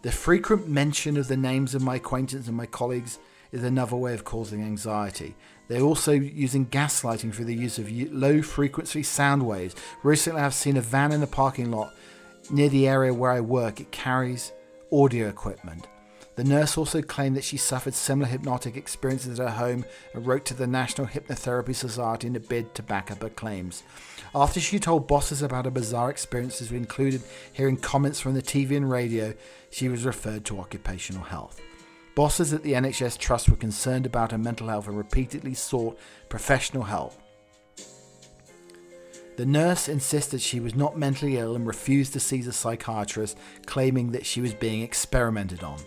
The 0.00 0.12
frequent 0.12 0.66
mention 0.66 1.18
of 1.18 1.28
the 1.28 1.36
names 1.36 1.74
of 1.74 1.82
my 1.82 1.96
acquaintance 1.96 2.48
and 2.48 2.56
my 2.56 2.64
colleagues 2.64 3.18
is 3.52 3.64
another 3.64 3.96
way 3.96 4.14
of 4.14 4.24
causing 4.24 4.62
anxiety. 4.62 5.36
They're 5.70 5.82
also 5.82 6.10
using 6.10 6.66
gaslighting 6.66 7.32
through 7.32 7.44
the 7.44 7.54
use 7.54 7.78
of 7.78 7.88
low 8.12 8.42
frequency 8.42 9.04
sound 9.04 9.46
waves. 9.46 9.76
Recently, 10.02 10.42
I've 10.42 10.52
seen 10.52 10.76
a 10.76 10.80
van 10.80 11.12
in 11.12 11.20
the 11.20 11.28
parking 11.28 11.70
lot 11.70 11.94
near 12.50 12.68
the 12.68 12.88
area 12.88 13.14
where 13.14 13.30
I 13.30 13.40
work. 13.40 13.78
It 13.78 13.92
carries 13.92 14.50
audio 14.92 15.28
equipment. 15.28 15.86
The 16.34 16.42
nurse 16.42 16.76
also 16.76 17.02
claimed 17.02 17.36
that 17.36 17.44
she 17.44 17.56
suffered 17.56 17.94
similar 17.94 18.28
hypnotic 18.28 18.76
experiences 18.76 19.38
at 19.38 19.48
her 19.48 19.54
home 19.54 19.84
and 20.12 20.26
wrote 20.26 20.44
to 20.46 20.54
the 20.54 20.66
National 20.66 21.06
Hypnotherapy 21.06 21.76
Society 21.76 22.26
in 22.26 22.34
a 22.34 22.40
bid 22.40 22.74
to 22.74 22.82
back 22.82 23.12
up 23.12 23.22
her 23.22 23.28
claims. 23.28 23.84
After 24.34 24.58
she 24.58 24.80
told 24.80 25.06
bosses 25.06 25.40
about 25.40 25.66
her 25.66 25.70
bizarre 25.70 26.10
experiences, 26.10 26.72
which 26.72 26.78
included 26.78 27.22
hearing 27.52 27.76
comments 27.76 28.18
from 28.18 28.34
the 28.34 28.42
TV 28.42 28.76
and 28.76 28.90
radio, 28.90 29.34
she 29.70 29.88
was 29.88 30.04
referred 30.04 30.44
to 30.46 30.58
occupational 30.58 31.22
health. 31.22 31.60
Bosses 32.20 32.52
at 32.52 32.62
the 32.62 32.74
NHS 32.74 33.16
Trust 33.16 33.48
were 33.48 33.56
concerned 33.56 34.04
about 34.04 34.32
her 34.32 34.36
mental 34.36 34.68
health 34.68 34.88
and 34.88 34.98
repeatedly 34.98 35.54
sought 35.54 35.98
professional 36.28 36.82
help. 36.82 37.14
The 39.38 39.46
nurse 39.46 39.88
insisted 39.88 40.42
she 40.42 40.60
was 40.60 40.74
not 40.74 40.98
mentally 40.98 41.38
ill 41.38 41.56
and 41.56 41.66
refused 41.66 42.12
to 42.12 42.20
see 42.20 42.42
the 42.42 42.52
psychiatrist, 42.52 43.38
claiming 43.64 44.12
that 44.12 44.26
she 44.26 44.42
was 44.42 44.52
being 44.52 44.82
experimented 44.82 45.62
on. 45.64 45.78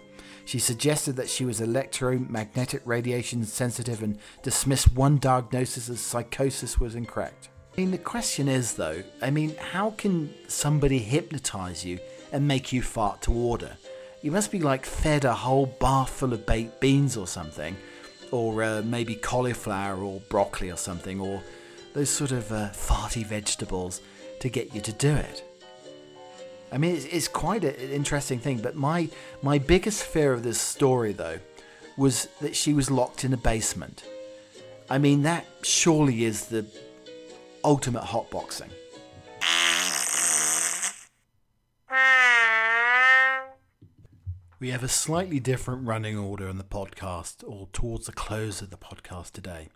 She 0.45 0.57
suggested 0.57 1.17
that 1.17 1.29
she 1.29 1.45
was 1.45 1.61
electromagnetic 1.61 2.81
radiation 2.83 3.45
sensitive 3.45 4.01
and 4.01 4.17
dismissed 4.41 4.91
one 4.95 5.19
diagnosis 5.19 5.87
as 5.87 5.99
psychosis 5.99 6.79
was 6.79 6.95
incorrect. 6.95 7.49
I 7.77 7.81
mean, 7.81 7.91
the 7.91 7.99
question 7.99 8.47
is 8.47 8.73
though, 8.73 9.03
I 9.21 9.29
mean, 9.29 9.55
how 9.57 9.91
can 9.91 10.33
somebody 10.47 10.97
hypnotize 10.97 11.85
you 11.85 11.99
and 12.31 12.47
make 12.47 12.73
you 12.73 12.81
fart 12.81 13.21
to 13.21 13.31
order? 13.31 13.77
You 14.23 14.31
must 14.31 14.51
be 14.51 14.59
like 14.59 14.85
fed 14.85 15.25
a 15.25 15.33
whole 15.33 15.65
bath 15.65 16.09
full 16.09 16.31
of 16.31 16.45
baked 16.45 16.79
beans 16.79 17.17
or 17.17 17.27
something, 17.27 17.75
or 18.31 18.63
uh, 18.63 18.81
maybe 18.81 19.15
cauliflower 19.15 20.01
or 20.01 20.21
broccoli 20.29 20.71
or 20.71 20.77
something, 20.77 21.19
or 21.19 21.43
those 21.93 22.09
sort 22.09 22.31
of 22.31 22.49
uh, 22.49 22.69
farty 22.69 23.25
vegetables 23.25 23.99
to 24.39 24.47
get 24.47 24.73
you 24.73 24.79
to 24.79 24.93
do 24.93 25.13
it. 25.13 25.43
I 26.71 26.77
mean, 26.77 26.95
it's, 26.95 27.03
it's 27.05 27.27
quite 27.27 27.65
an 27.65 27.75
interesting 27.75 28.39
thing. 28.39 28.59
But 28.59 28.75
my 28.75 29.09
my 29.41 29.57
biggest 29.57 30.03
fear 30.05 30.31
of 30.31 30.41
this 30.41 30.59
story, 30.59 31.11
though, 31.11 31.39
was 31.97 32.29
that 32.39 32.55
she 32.55 32.73
was 32.73 32.89
locked 32.89 33.25
in 33.25 33.33
a 33.33 33.37
basement. 33.37 34.05
I 34.89 34.99
mean, 34.99 35.23
that 35.23 35.45
surely 35.63 36.23
is 36.23 36.45
the 36.45 36.65
ultimate 37.61 38.03
hotboxing. 38.03 38.71
We 44.63 44.69
have 44.69 44.81
a 44.81 44.87
slightly 44.87 45.41
different 45.41 45.85
running 45.85 46.17
order 46.17 46.47
in 46.47 46.57
the 46.57 46.63
podcast, 46.63 47.43
or 47.45 47.67
towards 47.73 48.05
the 48.05 48.13
close 48.13 48.61
of 48.61 48.69
the 48.69 48.77
podcast 48.77 49.31
today. 49.31 49.67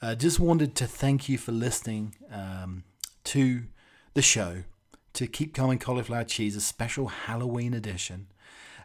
Uh, 0.00 0.14
just 0.14 0.40
wanted 0.40 0.74
to 0.76 0.86
thank 0.86 1.28
you 1.28 1.36
for 1.36 1.52
listening 1.52 2.14
um, 2.32 2.84
to 3.24 3.64
the 4.14 4.22
show 4.22 4.62
to 5.12 5.26
Keep 5.26 5.52
Calm 5.52 5.68
and 5.68 5.78
Cauliflower 5.78 6.24
Cheese, 6.24 6.56
a 6.56 6.62
special 6.62 7.08
Halloween 7.08 7.74
edition. 7.74 8.28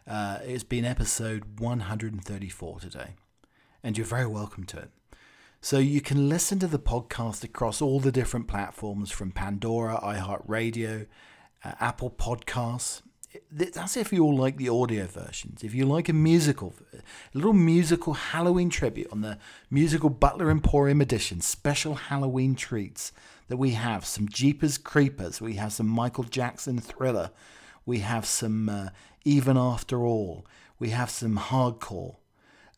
Uh, 0.06 0.40
it's 0.42 0.64
been 0.64 0.84
episode 0.84 1.58
134 1.58 2.80
today, 2.80 3.14
and 3.82 3.96
you're 3.96 4.06
very 4.06 4.26
welcome 4.26 4.64
to 4.64 4.76
it. 4.76 4.90
So 5.62 5.78
you 5.78 6.02
can 6.02 6.28
listen 6.28 6.58
to 6.58 6.66
the 6.66 6.78
podcast 6.78 7.42
across 7.42 7.80
all 7.80 8.00
the 8.00 8.12
different 8.12 8.48
platforms 8.48 9.10
from 9.10 9.32
Pandora, 9.32 9.98
iHeartRadio, 10.02 11.06
uh, 11.64 11.72
Apple 11.80 12.10
Podcasts. 12.10 13.00
That's 13.52 13.96
if 13.96 14.12
you 14.12 14.24
all 14.24 14.36
like 14.36 14.56
the 14.56 14.70
audio 14.70 15.06
versions. 15.06 15.62
If 15.62 15.74
you 15.74 15.84
like 15.84 16.08
a 16.08 16.14
musical, 16.14 16.72
a 16.94 17.02
little 17.34 17.52
musical 17.52 18.14
Halloween 18.14 18.70
tribute 18.70 19.08
on 19.12 19.20
the 19.20 19.38
musical 19.70 20.08
Butler 20.08 20.50
Emporium 20.50 21.02
edition, 21.02 21.42
special 21.42 21.94
Halloween 21.94 22.54
treats 22.54 23.12
that 23.48 23.58
we 23.58 23.72
have 23.72 24.06
some 24.06 24.28
Jeepers 24.28 24.78
Creepers, 24.78 25.42
we 25.42 25.54
have 25.54 25.74
some 25.74 25.86
Michael 25.88 26.24
Jackson 26.24 26.78
thriller, 26.78 27.30
we 27.84 27.98
have 27.98 28.24
some 28.24 28.68
uh, 28.68 28.88
Even 29.24 29.58
After 29.58 30.04
All, 30.04 30.46
we 30.78 30.90
have 30.90 31.10
some 31.10 31.36
hardcore, 31.36 32.16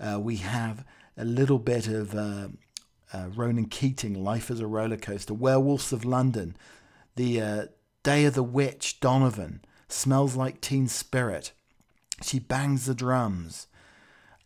uh, 0.01 0.19
we 0.21 0.37
have 0.37 0.85
a 1.17 1.25
little 1.25 1.59
bit 1.59 1.87
of 1.87 2.15
uh, 2.15 2.49
uh 3.13 3.29
Ronan 3.37 3.67
Keating, 3.67 4.15
Life 4.15 4.51
as 4.51 4.59
a 4.59 4.67
Roller 4.67 4.97
Coaster, 4.97 5.35
Werewolves 5.35 5.93
of 5.93 6.05
London, 6.05 6.57
the 7.15 7.41
uh, 7.41 7.67
Day 8.03 8.25
of 8.25 8.35
the 8.35 8.43
Witch, 8.43 8.99
Donovan, 8.99 9.61
Smells 9.93 10.36
Like 10.36 10.61
Teen 10.61 10.88
Spirit, 10.88 11.53
She 12.22 12.38
Bangs 12.38 12.86
the 12.86 12.95
Drums. 12.95 13.66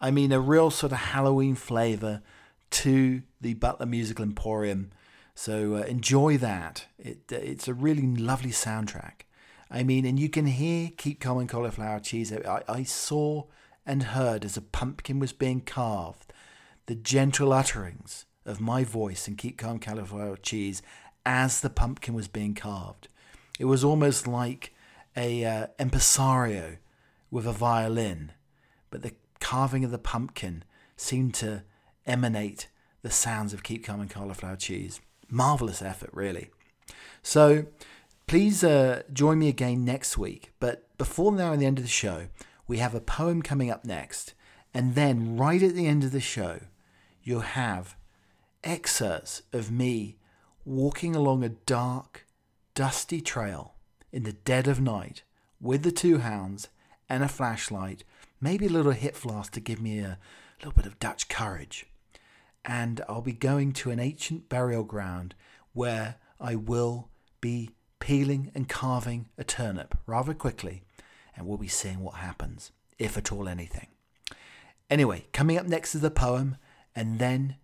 I 0.01 0.11
mean, 0.11 0.33
a 0.33 0.41
real 0.41 0.71
sort 0.71 0.93
of 0.93 0.99
Halloween 0.99 1.55
flavour 1.55 2.23
to 2.71 3.23
the 3.41 3.55
Butler 3.55 3.87
Musical 3.87 4.25
Emporium 4.25 4.91
so 5.35 5.77
uh, 5.77 5.81
enjoy 5.81 6.39
that. 6.39 6.87
It, 6.99 7.31
it's 7.31 7.69
a 7.69 7.75
really 7.75 8.07
lovely 8.07 8.51
soundtrack. 8.51 9.23
I 9.71 9.83
mean, 9.83 10.05
and 10.05 10.19
you 10.19 10.29
can 10.29 10.47
hear 10.47 10.91
Keep 10.97 11.21
Calm 11.21 11.39
and 11.39 11.49
Cauliflower 11.49 11.99
Cheese. 11.99 12.33
I, 12.33 12.63
I 12.69 12.83
saw 12.85 13.45
and 13.85 14.03
heard 14.05 14.45
as 14.45 14.57
a 14.57 14.63
pumpkin 14.63 15.19
was 15.19 15.33
being 15.33 15.61
carved 15.61 16.33
the 16.87 16.95
gentle 16.95 17.53
utterings 17.53 18.27
of 18.45 18.61
my 18.61 18.85
voice 18.85 19.27
in 19.27 19.37
Keep 19.37 19.59
Calm 19.59 19.79
Cauliflower 19.79 20.37
Cheese 20.37 20.83
as 21.27 21.61
the 21.61 21.71
pumpkin 21.71 22.15
was 22.15 22.29
being 22.29 22.55
carved. 22.55 23.09
It 23.59 23.65
was 23.65 23.83
almost 23.83 24.27
like 24.27 24.75
a 25.17 25.45
uh, 25.45 25.67
impresario 25.79 26.77
with 27.31 27.47
a 27.47 27.53
violin, 27.53 28.33
but 28.91 29.03
the 29.03 29.15
carving 29.41 29.85
of 29.85 29.91
the 29.91 29.99
pumpkin 29.99 30.65
seemed 30.97 31.35
to 31.35 31.63
emanate 32.07 32.69
the 33.03 33.11
sounds 33.11 33.53
of 33.53 33.63
Keep 33.63 33.85
Calm 33.85 34.01
and 34.01 34.11
Cauliflower 34.11 34.57
Cheese 34.57 35.01
marvelous 35.31 35.83
effort, 35.83 36.11
really. 36.13 36.51
So 37.23 37.67
please 38.27 38.63
uh, 38.63 39.03
join 39.13 39.39
me 39.39 39.49
again 39.49 39.85
next 39.85 40.17
week. 40.17 40.53
But 40.61 40.97
before 40.97 41.33
now 41.33 41.53
and 41.53 41.61
the 41.61 41.67
end 41.67 41.79
of 41.79 41.85
the 41.85 41.91
show, 41.91 42.29
we 42.67 42.79
have 42.79 42.95
a 42.95 43.01
poem 43.01 43.43
coming 43.43 43.71
up 43.71 43.85
next. 43.85 44.35
And 44.73 44.95
then 44.95 45.37
right 45.37 45.63
at 45.63 45.75
the 45.75 45.87
end 45.87 46.05
of 46.05 46.13
the 46.13 46.21
show, 46.21 46.61
you'll 47.23 47.41
have 47.41 47.97
excerpts 48.63 49.43
of 49.53 49.71
me 49.71 50.17
walking 50.65 51.15
along 51.15 51.45
a 51.45 51.51
dark, 51.51 52.27
dusty 52.75 53.21
trail 53.21 53.74
in 54.15 54.23
the 54.23 54.33
dead 54.33 54.67
of 54.69 54.81
night 54.81 55.23
with 55.61 55.83
the 55.83 55.93
two 55.93 56.19
hounds 56.19 56.69
and 57.09 57.23
a 57.23 57.29
flashlight, 57.29 58.05
maybe 58.41 58.67
a 58.67 58.71
little 58.71 58.93
hip 58.93 59.15
flask 59.15 59.53
to 59.53 59.61
give 59.61 59.81
me 59.81 59.99
a 59.99 60.19
little 60.61 60.73
bit 60.73 60.87
of 60.87 60.99
Dutch 60.99 61.29
courage 61.29 61.87
and 62.65 63.03
I'll 63.09 63.21
be 63.21 63.33
going 63.33 63.73
to 63.75 63.91
an 63.91 64.01
ancient 64.01 64.49
burial 64.49 64.85
ground 64.85 65.35
where 65.73 66.17
I 66.41 66.55
will 66.55 67.11
be 67.41 67.71
peeling 67.99 68.51
and 68.55 68.69
carving 68.69 69.29
a 69.37 69.45
turnip 69.45 69.97
rather 70.07 70.35
quickly, 70.35 70.83
and 71.37 71.47
we'll 71.47 71.59
be 71.59 71.69
seeing 71.69 72.01
what 72.01 72.17
happens, 72.17 72.73
if 72.99 73.17
at 73.19 73.33
all 73.33 73.49
anything. 73.49 73.89
Anyway, 74.89 75.27
coming 75.33 75.59
up 75.59 75.67
next 75.67 75.95
is 75.95 76.01
the 76.01 76.11
poem, 76.11 76.57
and 76.95 77.19
then 77.19 77.57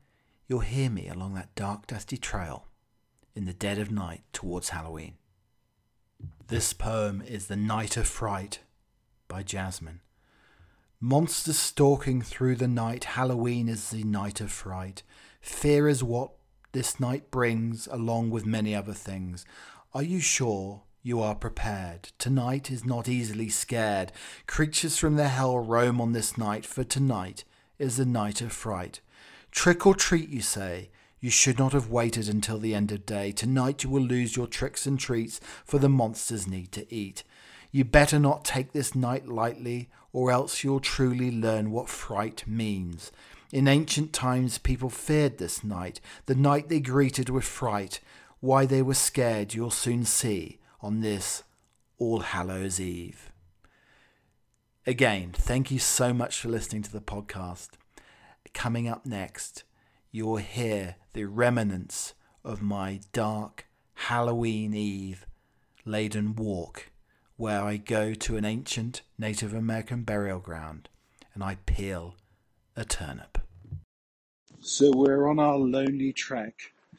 you'll 0.48 0.60
hear 0.60 0.90
me 0.90 1.08
along 1.08 1.34
that 1.34 1.54
dark, 1.54 1.86
dusty 1.86 2.16
trail 2.16 2.66
in 3.34 3.44
the 3.44 3.52
dead 3.52 3.78
of 3.78 3.90
night 3.90 4.22
towards 4.32 4.70
Halloween. 4.70 5.14
This 6.48 6.72
poem 6.72 7.22
is 7.22 7.46
The 7.46 7.56
Night 7.56 7.96
of 7.96 8.08
Fright 8.08 8.58
by 9.28 9.42
Jasmine. 9.42 10.00
Monsters 11.00 11.58
stalking 11.58 12.20
through 12.22 12.56
the 12.56 12.68
night, 12.68 13.04
Halloween 13.04 13.68
is 13.68 13.90
the 13.90 14.02
night 14.02 14.40
of 14.40 14.50
fright. 14.50 15.02
Fear 15.40 15.88
is 15.88 16.02
what 16.02 16.32
this 16.72 17.00
night 17.00 17.30
brings, 17.30 17.86
along 17.90 18.30
with 18.30 18.44
many 18.44 18.74
other 18.74 18.92
things. 18.92 19.46
Are 19.94 20.02
you 20.02 20.20
sure 20.20 20.82
you 21.02 21.20
are 21.20 21.34
prepared? 21.34 22.10
Tonight 22.18 22.70
is 22.70 22.84
not 22.84 23.08
easily 23.08 23.48
scared. 23.48 24.12
Creatures 24.46 24.98
from 24.98 25.16
the 25.16 25.28
hell 25.28 25.58
roam 25.58 26.00
on 26.00 26.12
this 26.12 26.36
night, 26.36 26.66
for 26.66 26.84
tonight 26.84 27.44
is 27.78 27.96
the 27.96 28.04
night 28.04 28.40
of 28.40 28.52
fright. 28.52 29.00
Trick 29.50 29.86
or 29.86 29.94
treat, 29.94 30.28
you 30.28 30.42
say? 30.42 30.90
You 31.20 31.28
should 31.28 31.58
not 31.58 31.74
have 31.74 31.90
waited 31.90 32.28
until 32.28 32.58
the 32.58 32.74
end 32.74 32.90
of 32.90 33.04
day. 33.04 33.30
Tonight 33.30 33.84
you 33.84 33.90
will 33.90 34.02
lose 34.02 34.36
your 34.36 34.46
tricks 34.46 34.86
and 34.86 34.98
treats, 34.98 35.38
for 35.64 35.78
the 35.78 35.88
monsters 35.88 36.46
need 36.48 36.72
to 36.72 36.92
eat. 36.92 37.24
You 37.70 37.84
better 37.84 38.18
not 38.18 38.44
take 38.44 38.72
this 38.72 38.94
night 38.94 39.28
lightly, 39.28 39.90
or 40.12 40.30
else 40.30 40.64
you'll 40.64 40.80
truly 40.80 41.30
learn 41.30 41.70
what 41.70 41.90
fright 41.90 42.44
means. 42.46 43.12
In 43.52 43.68
ancient 43.68 44.12
times, 44.12 44.58
people 44.58 44.88
feared 44.88 45.38
this 45.38 45.62
night, 45.62 46.00
the 46.26 46.34
night 46.34 46.68
they 46.68 46.80
greeted 46.80 47.28
with 47.28 47.44
fright. 47.44 48.00
Why 48.40 48.64
they 48.64 48.80
were 48.80 48.94
scared, 48.94 49.52
you'll 49.52 49.70
soon 49.70 50.04
see 50.04 50.58
on 50.80 51.00
this 51.00 51.42
All 51.98 52.20
Hallows 52.20 52.80
Eve. 52.80 53.30
Again, 54.86 55.32
thank 55.34 55.70
you 55.70 55.78
so 55.78 56.14
much 56.14 56.40
for 56.40 56.48
listening 56.48 56.82
to 56.82 56.92
the 56.92 57.00
podcast. 57.02 57.70
Coming 58.54 58.88
up 58.88 59.04
next, 59.04 59.64
you'll 60.10 60.36
hear 60.36 60.96
the 61.12 61.24
remnants 61.24 62.14
of 62.44 62.62
my 62.62 63.00
dark 63.12 63.66
Halloween 63.94 64.74
Eve 64.74 65.26
laden 65.84 66.34
walk 66.34 66.90
where 67.36 67.62
I 67.62 67.78
go 67.78 68.12
to 68.12 68.36
an 68.36 68.44
ancient 68.44 69.02
Native 69.18 69.54
American 69.54 70.02
burial 70.02 70.40
ground 70.40 70.88
and 71.34 71.42
I 71.42 71.56
peel 71.66 72.16
a 72.76 72.84
turnip. 72.84 73.38
So 74.60 74.92
we're 74.94 75.26
on 75.28 75.38
our 75.38 75.56
lonely 75.56 76.12
trek 76.12 76.54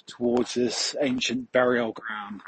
towards 0.08 0.56
this 0.56 0.96
ancient 1.00 1.52
burial 1.52 1.92
ground. 1.92 2.42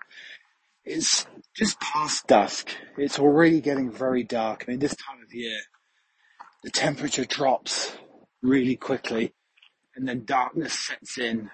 It's 0.83 1.27
just 1.55 1.79
past 1.79 2.27
dusk. 2.27 2.69
It's 2.97 3.19
already 3.19 3.61
getting 3.61 3.91
very 3.91 4.23
dark. 4.23 4.65
I 4.67 4.71
mean, 4.71 4.79
this 4.79 4.95
time 4.95 5.21
of 5.23 5.33
year, 5.33 5.59
the 6.63 6.71
temperature 6.71 7.25
drops 7.25 7.95
really 8.41 8.75
quickly 8.75 9.33
and 9.95 10.07
then 10.07 10.25
darkness 10.25 10.73
sets 10.73 11.17
in. 11.17 11.49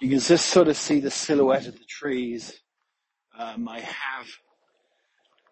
You 0.00 0.10
can 0.10 0.18
just 0.18 0.46
sort 0.46 0.68
of 0.68 0.76
see 0.76 1.00
the 1.00 1.10
silhouette 1.10 1.66
of 1.66 1.74
the 1.74 1.84
trees. 1.88 2.60
Um, 3.38 3.68
I 3.68 3.80
have 3.80 4.26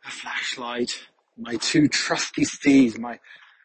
a 0.06 0.10
flashlight. 0.10 1.06
My 1.36 1.56
two 1.56 1.88
trusty 1.88 2.44
steeds, 2.44 2.98
my 2.98 3.18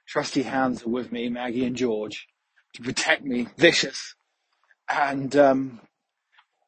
trusty 0.07 0.43
hands 0.43 0.83
are 0.83 0.89
with 0.89 1.11
me, 1.11 1.29
Maggie 1.29 1.65
and 1.65 1.75
George, 1.75 2.27
to 2.73 2.81
protect 2.81 3.23
me, 3.23 3.47
vicious. 3.57 4.15
And 4.89 5.35
um, 5.35 5.81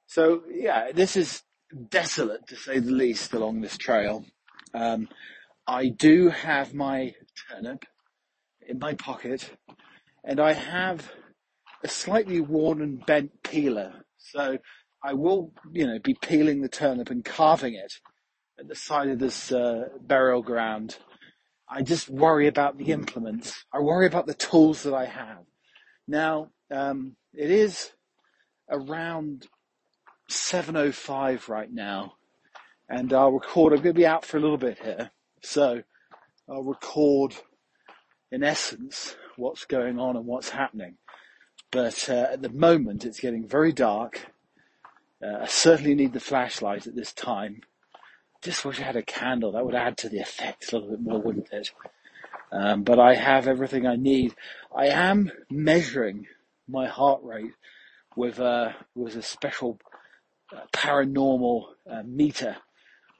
so, 0.05 0.43
yeah, 0.51 0.91
this 0.91 1.15
is 1.15 1.41
desolate 1.89 2.47
to 2.47 2.55
say 2.55 2.79
the 2.79 2.91
least 2.91 3.33
along 3.33 3.61
this 3.61 3.77
trail. 3.77 4.25
Um, 4.73 5.07
I 5.65 5.87
do 5.87 6.29
have 6.29 6.73
my 6.73 7.15
turnip 7.49 7.85
in 8.67 8.77
my 8.77 8.93
pocket, 8.93 9.51
and 10.23 10.39
I 10.39 10.53
have 10.53 11.11
a 11.83 11.87
slightly 11.87 12.41
worn 12.41 12.81
and 12.81 13.05
bent 13.05 13.43
peeler. 13.43 14.05
So 14.17 14.57
I 15.03 15.13
will, 15.13 15.51
you 15.71 15.87
know, 15.87 15.99
be 15.99 16.13
peeling 16.13 16.61
the 16.61 16.69
turnip 16.69 17.09
and 17.09 17.25
carving 17.25 17.73
it 17.73 17.93
at 18.59 18.67
the 18.67 18.75
side 18.75 19.09
of 19.09 19.19
this 19.19 19.51
uh, 19.51 19.89
burial 19.99 20.41
ground. 20.41 20.97
I 21.67 21.81
just 21.81 22.09
worry 22.09 22.47
about 22.47 22.77
the 22.77 22.91
implements. 22.91 23.65
I 23.73 23.79
worry 23.79 24.05
about 24.05 24.27
the 24.27 24.33
tools 24.33 24.83
that 24.83 24.93
I 24.93 25.05
have. 25.05 25.45
Now, 26.07 26.49
um, 26.69 27.15
it 27.33 27.49
is 27.49 27.91
around 28.69 29.47
7.05 30.29 31.47
right 31.47 31.71
now, 31.71 32.13
and 32.89 33.11
I'll 33.13 33.31
record, 33.31 33.73
I'm 33.73 33.81
going 33.81 33.95
to 33.95 33.99
be 33.99 34.05
out 34.05 34.25
for 34.25 34.37
a 34.37 34.41
little 34.41 34.57
bit 34.57 34.79
here, 34.79 35.11
so 35.41 35.81
I'll 36.49 36.63
record, 36.63 37.35
in 38.31 38.43
essence, 38.43 39.15
what's 39.37 39.65
going 39.65 39.99
on 39.99 40.17
and 40.17 40.25
what's 40.25 40.49
happening. 40.49 40.97
But 41.71 42.09
uh, 42.09 42.27
at 42.33 42.41
the 42.41 42.49
moment, 42.49 43.05
it's 43.05 43.19
getting 43.19 43.47
very 43.47 43.71
dark. 43.71 44.27
Uh, 45.23 45.43
I 45.43 45.47
certainly 45.47 45.95
need 45.95 46.13
the 46.13 46.19
flashlight 46.19 46.85
at 46.85 46.95
this 46.95 47.13
time. 47.13 47.61
Just 48.41 48.65
wish 48.65 48.79
I 48.79 48.83
had 48.83 48.95
a 48.95 49.03
candle. 49.03 49.53
That 49.53 49.65
would 49.65 49.75
add 49.75 49.97
to 49.99 50.09
the 50.09 50.19
effect 50.19 50.71
a 50.71 50.75
little 50.75 50.91
bit 50.91 51.01
more, 51.01 51.21
wouldn't 51.21 51.51
it? 51.51 51.71
Um, 52.51 52.83
but 52.83 52.99
I 52.99 53.15
have 53.15 53.47
everything 53.47 53.87
I 53.87 53.95
need. 53.95 54.35
I 54.75 54.87
am 54.87 55.31
measuring 55.49 56.27
my 56.67 56.87
heart 56.87 57.21
rate 57.23 57.53
with 58.15 58.39
a 58.39 58.75
with 58.95 59.15
a 59.15 59.21
special 59.21 59.79
uh, 60.53 60.61
paranormal 60.73 61.67
uh, 61.89 62.03
meter, 62.05 62.57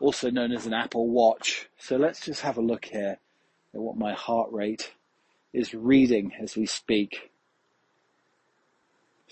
also 0.02 0.30
known 0.30 0.52
as 0.52 0.66
an 0.66 0.74
Apple 0.74 1.08
Watch. 1.08 1.70
So 1.78 1.95
let's 1.95 2.20
just 2.26 2.41
have 2.41 2.58
a 2.58 2.62
look 2.62 2.86
here 2.86 3.20
at 3.74 3.80
what 3.80 3.95
my 3.97 4.14
heart 4.14 4.52
rate 4.52 4.91
is 5.54 5.74
reading 5.74 6.34
as 6.41 6.58
we 6.58 6.66
speak. 6.66 7.31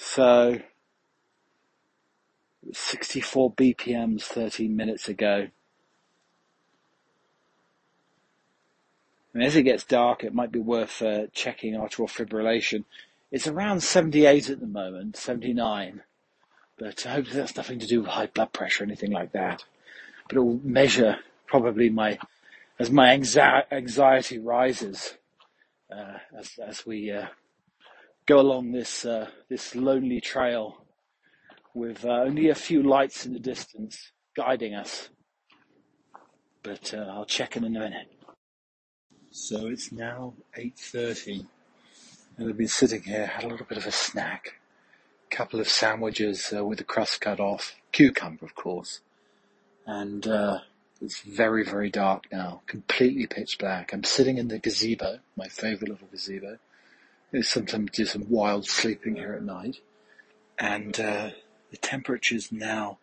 So, 0.02 0.62
64 2.72 3.52
BPMs 3.52 4.22
13 4.22 4.74
minutes 4.74 5.10
ago. 5.10 5.50
And 9.34 9.44
as 9.44 9.58
it 9.58 9.64
gets 9.64 9.84
dark, 9.84 10.24
it 10.24 10.34
might 10.34 10.54
be 10.54 10.60
worth 10.60 11.02
uh, 11.02 11.28
checking 11.34 11.76
arterial 11.76 12.08
fibrillation. 12.08 12.86
It's 13.30 13.46
around 13.46 13.82
78 13.82 14.50
at 14.50 14.62
the 14.62 14.68
moment, 14.68 15.18
79. 15.18 16.02
But 16.78 17.06
I 17.06 17.10
hope 17.10 17.28
that's 17.28 17.58
nothing 17.58 17.80
to 17.80 17.88
do 17.88 18.00
with 18.00 18.12
high 18.12 18.28
blood 18.28 18.54
pressure 18.54 18.84
or 18.84 18.88
anything 18.88 19.12
like 19.12 19.34
that. 19.34 19.66
But 20.30 20.38
it 20.38 20.42
will 20.42 20.62
measure 20.64 21.18
probably 21.46 21.90
my, 21.90 22.18
as 22.80 22.90
my 22.90 23.12
anxiety 23.12 24.40
rises, 24.40 25.16
uh, 25.92 26.20
as, 26.38 26.58
as 26.58 26.86
we 26.86 27.12
uh, 27.12 27.28
go 28.30 28.40
along 28.40 28.72
this 28.72 29.06
uh, 29.06 29.28
this 29.50 29.74
lonely 29.74 30.22
trail 30.22 30.86
with 31.74 32.06
uh, 32.06 32.10
only 32.10 32.50
a 32.50 32.56
few 32.56 32.84
lights 32.84 33.26
in 33.26 33.34
the 33.34 33.40
distance 33.40 34.12
guiding 34.38 34.76
us. 34.76 35.10
But 36.62 36.94
uh, 36.94 37.08
I'll 37.10 37.26
check 37.26 37.58
in 37.58 37.64
a 37.64 37.70
minute. 37.70 38.08
So 39.32 39.68
it's 39.68 39.92
now 39.92 40.34
8.30 40.56 41.48
and 42.38 42.50
I've 42.50 42.58
been 42.58 42.68
sitting 42.68 43.02
here, 43.02 43.26
had 43.26 43.46
a 43.46 43.48
little 43.48 43.66
bit 43.66 43.80
of 43.80 43.88
a 43.88 43.92
snack, 43.92 44.60
a 45.32 45.36
couple 45.36 45.60
of 45.60 45.68
sandwiches 45.68 46.54
uh, 46.56 46.64
with 46.64 46.78
the 46.78 46.84
crust 46.84 47.22
cut 47.22 47.40
off, 47.40 47.76
cucumber 47.92 48.46
of 48.46 48.54
course, 48.54 49.02
and 49.88 50.28
uh, 50.28 50.60
it's 51.02 51.22
very, 51.22 51.64
very 51.64 51.90
dark 51.90 52.26
now, 52.32 52.62
completely 52.68 53.26
pitch 53.26 53.58
black. 53.58 53.92
I'm 53.92 54.04
sitting 54.04 54.38
in 54.38 54.50
the 54.50 54.60
gazebo, 54.60 55.20
my 55.36 55.48
favourite 55.48 55.90
little 55.90 56.08
gazebo, 56.12 56.60
sometimes 57.42 57.92
do 57.92 58.06
some 58.06 58.30
wild 58.30 58.68
sleeping 58.68 59.16
here 59.16 59.34
at 59.34 59.44
night, 59.44 59.80
and 60.58 61.00
uh, 61.00 61.30
the 61.72 61.78
temperature 61.78 62.36
is 62.36 62.52
now 62.52 62.98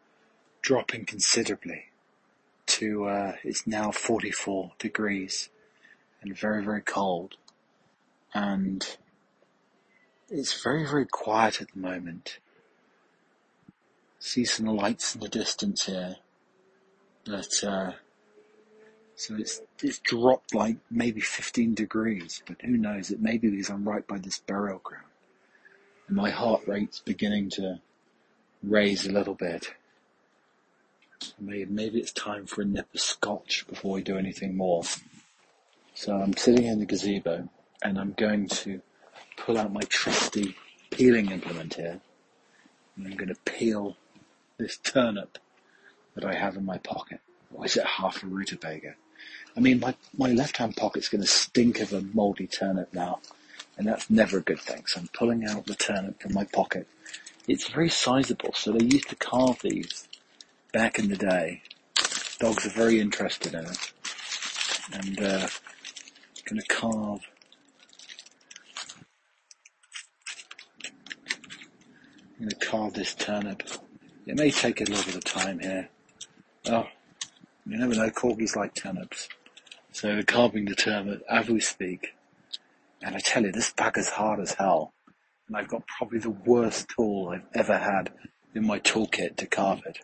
dropping 0.63 1.05
considerably. 1.05 1.87
To 2.67 3.05
uh, 3.05 3.33
it's 3.45 3.67
now 3.67 3.93
44 3.93 4.73
degrees 4.79 5.51
and 6.21 6.37
very 6.37 6.65
very 6.65 6.83
cold, 6.83 7.37
and 8.35 8.97
it's 10.29 10.61
very 10.63 10.85
very 10.85 11.07
quiet 11.07 11.61
at 11.61 11.73
the 11.73 11.79
moment. 11.79 12.39
See 14.19 14.45
some 14.45 14.67
lights 14.67 15.15
in 15.15 15.21
the 15.21 15.29
distance 15.29 15.87
here, 15.87 16.17
but 17.25 17.63
uh, 17.63 17.93
so 19.17 19.35
it's 19.35 19.63
it's 19.83 19.99
dropped 19.99 20.55
like 20.55 20.77
maybe 20.91 21.23
15 21.23 21.75
degrees, 21.75 22.43
but 22.47 22.61
who 22.61 22.77
knows? 22.77 23.11
It 23.11 23.21
may 23.21 23.39
be 23.39 23.49
because 23.49 23.71
I'm 23.71 23.89
right 23.89 24.07
by 24.07 24.19
this 24.19 24.39
burial 24.39 24.79
ground, 24.79 25.07
and 26.07 26.17
my 26.17 26.29
heart 26.29 26.63
rate's 26.67 27.01
beginning 27.01 27.49
to 27.51 27.81
raise 28.63 29.07
a 29.07 29.13
little 29.13 29.35
bit. 29.35 29.73
Maybe 31.41 31.65
maybe 31.65 31.99
it's 31.99 32.13
time 32.13 32.45
for 32.47 32.61
a 32.61 32.67
nip 32.67 32.89
of 32.95 33.01
scotch 33.01 33.67
before 33.67 33.95
we 33.95 34.03
do 34.03 34.19
anything 34.19 34.55
more. 34.55 34.85
So 35.95 36.15
I'm 36.15 36.37
sitting 36.37 36.67
in 36.67 36.79
the 36.79 36.85
gazebo, 36.85 37.49
and 37.83 37.99
I'm 37.99 38.13
going 38.13 38.49
to 38.49 38.83
pull 39.39 39.57
out 39.57 39.73
my 39.73 39.81
trusty 39.89 40.57
peeling 40.91 41.31
implement 41.31 41.75
here, 41.75 42.03
and 42.97 43.07
I'm 43.07 43.17
going 43.17 43.31
to 43.31 43.41
peel 43.47 43.97
this 44.59 44.77
turnip 44.77 45.39
that 46.15 46.25
I 46.27 46.35
have 46.35 46.57
in 46.57 46.67
my 46.67 46.77
pocket. 46.77 47.21
Or 47.55 47.65
is 47.65 47.79
it 47.79 47.87
half 47.87 48.23
a 48.23 48.27
rutabaga? 48.27 48.97
I 49.57 49.61
mean, 49.61 49.81
my, 49.81 49.95
my 50.17 50.31
left 50.33 50.59
hand 50.59 50.77
pocket's 50.77 51.09
going 51.09 51.23
to 51.23 51.29
stink 51.29 51.81
of 51.81 51.93
a 51.93 52.03
mouldy 52.03 52.47
turnip 52.47 52.93
now, 52.93 53.21
and 53.79 53.87
that's 53.87 54.11
never 54.11 54.39
a 54.39 54.43
good 54.43 54.61
thing. 54.61 54.85
So 54.87 55.01
I'm 55.01 55.09
pulling 55.09 55.47
out 55.47 55.67
the 55.67 55.75
turnip 55.75 56.21
from 56.21 56.35
my 56.35 56.45
pocket. 56.45 56.87
It's 57.49 57.69
very 57.69 57.89
sizable, 57.89 58.53
so 58.55 58.73
they 58.73 58.85
used 58.85 59.09
to 59.09 59.17
carve 59.17 59.61
these 59.63 60.09
back 60.73 60.99
in 60.99 61.09
the 61.09 61.17
day. 61.17 61.63
Dogs 62.39 62.67
are 62.67 62.71
very 62.71 63.01
interested 63.01 63.55
in 63.55 63.65
it, 63.65 63.93
and 64.93 65.21
uh, 65.21 65.49
going 66.47 66.61
to 66.61 66.67
carve. 66.69 67.21
I'm 72.39 72.41
going 72.41 72.51
to 72.51 72.57
carve 72.57 72.93
this 72.95 73.15
turnip. 73.15 73.63
It 74.27 74.37
may 74.37 74.51
take 74.51 74.81
a 74.81 74.85
little 74.85 75.05
bit 75.05 75.17
of 75.17 75.25
time 75.25 75.61
here. 75.61 75.89
Oh, 76.67 76.87
you 77.65 77.79
never 77.79 77.95
know, 77.95 78.11
corgis 78.11 78.55
like 78.55 78.75
turnips. 78.75 79.29
So 79.97 80.09
we're 80.15 80.25
carving 80.25 80.67
the 80.67 80.75
turnip 80.75 81.23
as 81.27 81.49
we 81.49 81.59
speak. 81.59 82.09
And 83.01 83.17
I 83.17 83.19
tell 83.19 83.45
you, 83.45 83.51
this 83.51 83.73
bag 83.73 83.97
is 83.97 84.11
hard 84.11 84.41
as 84.41 84.53
hell. 84.53 84.93
And 85.49 85.57
I've 85.57 85.69
got 85.69 85.87
probably 85.87 86.19
the 86.19 86.29
worst 86.29 86.91
tool 86.95 87.31
I've 87.31 87.47
ever 87.55 87.79
had 87.79 88.13
in 88.55 88.67
my 88.67 88.79
toolkit 88.79 89.37
to 89.37 89.47
carve 89.47 89.81
it. 89.87 90.01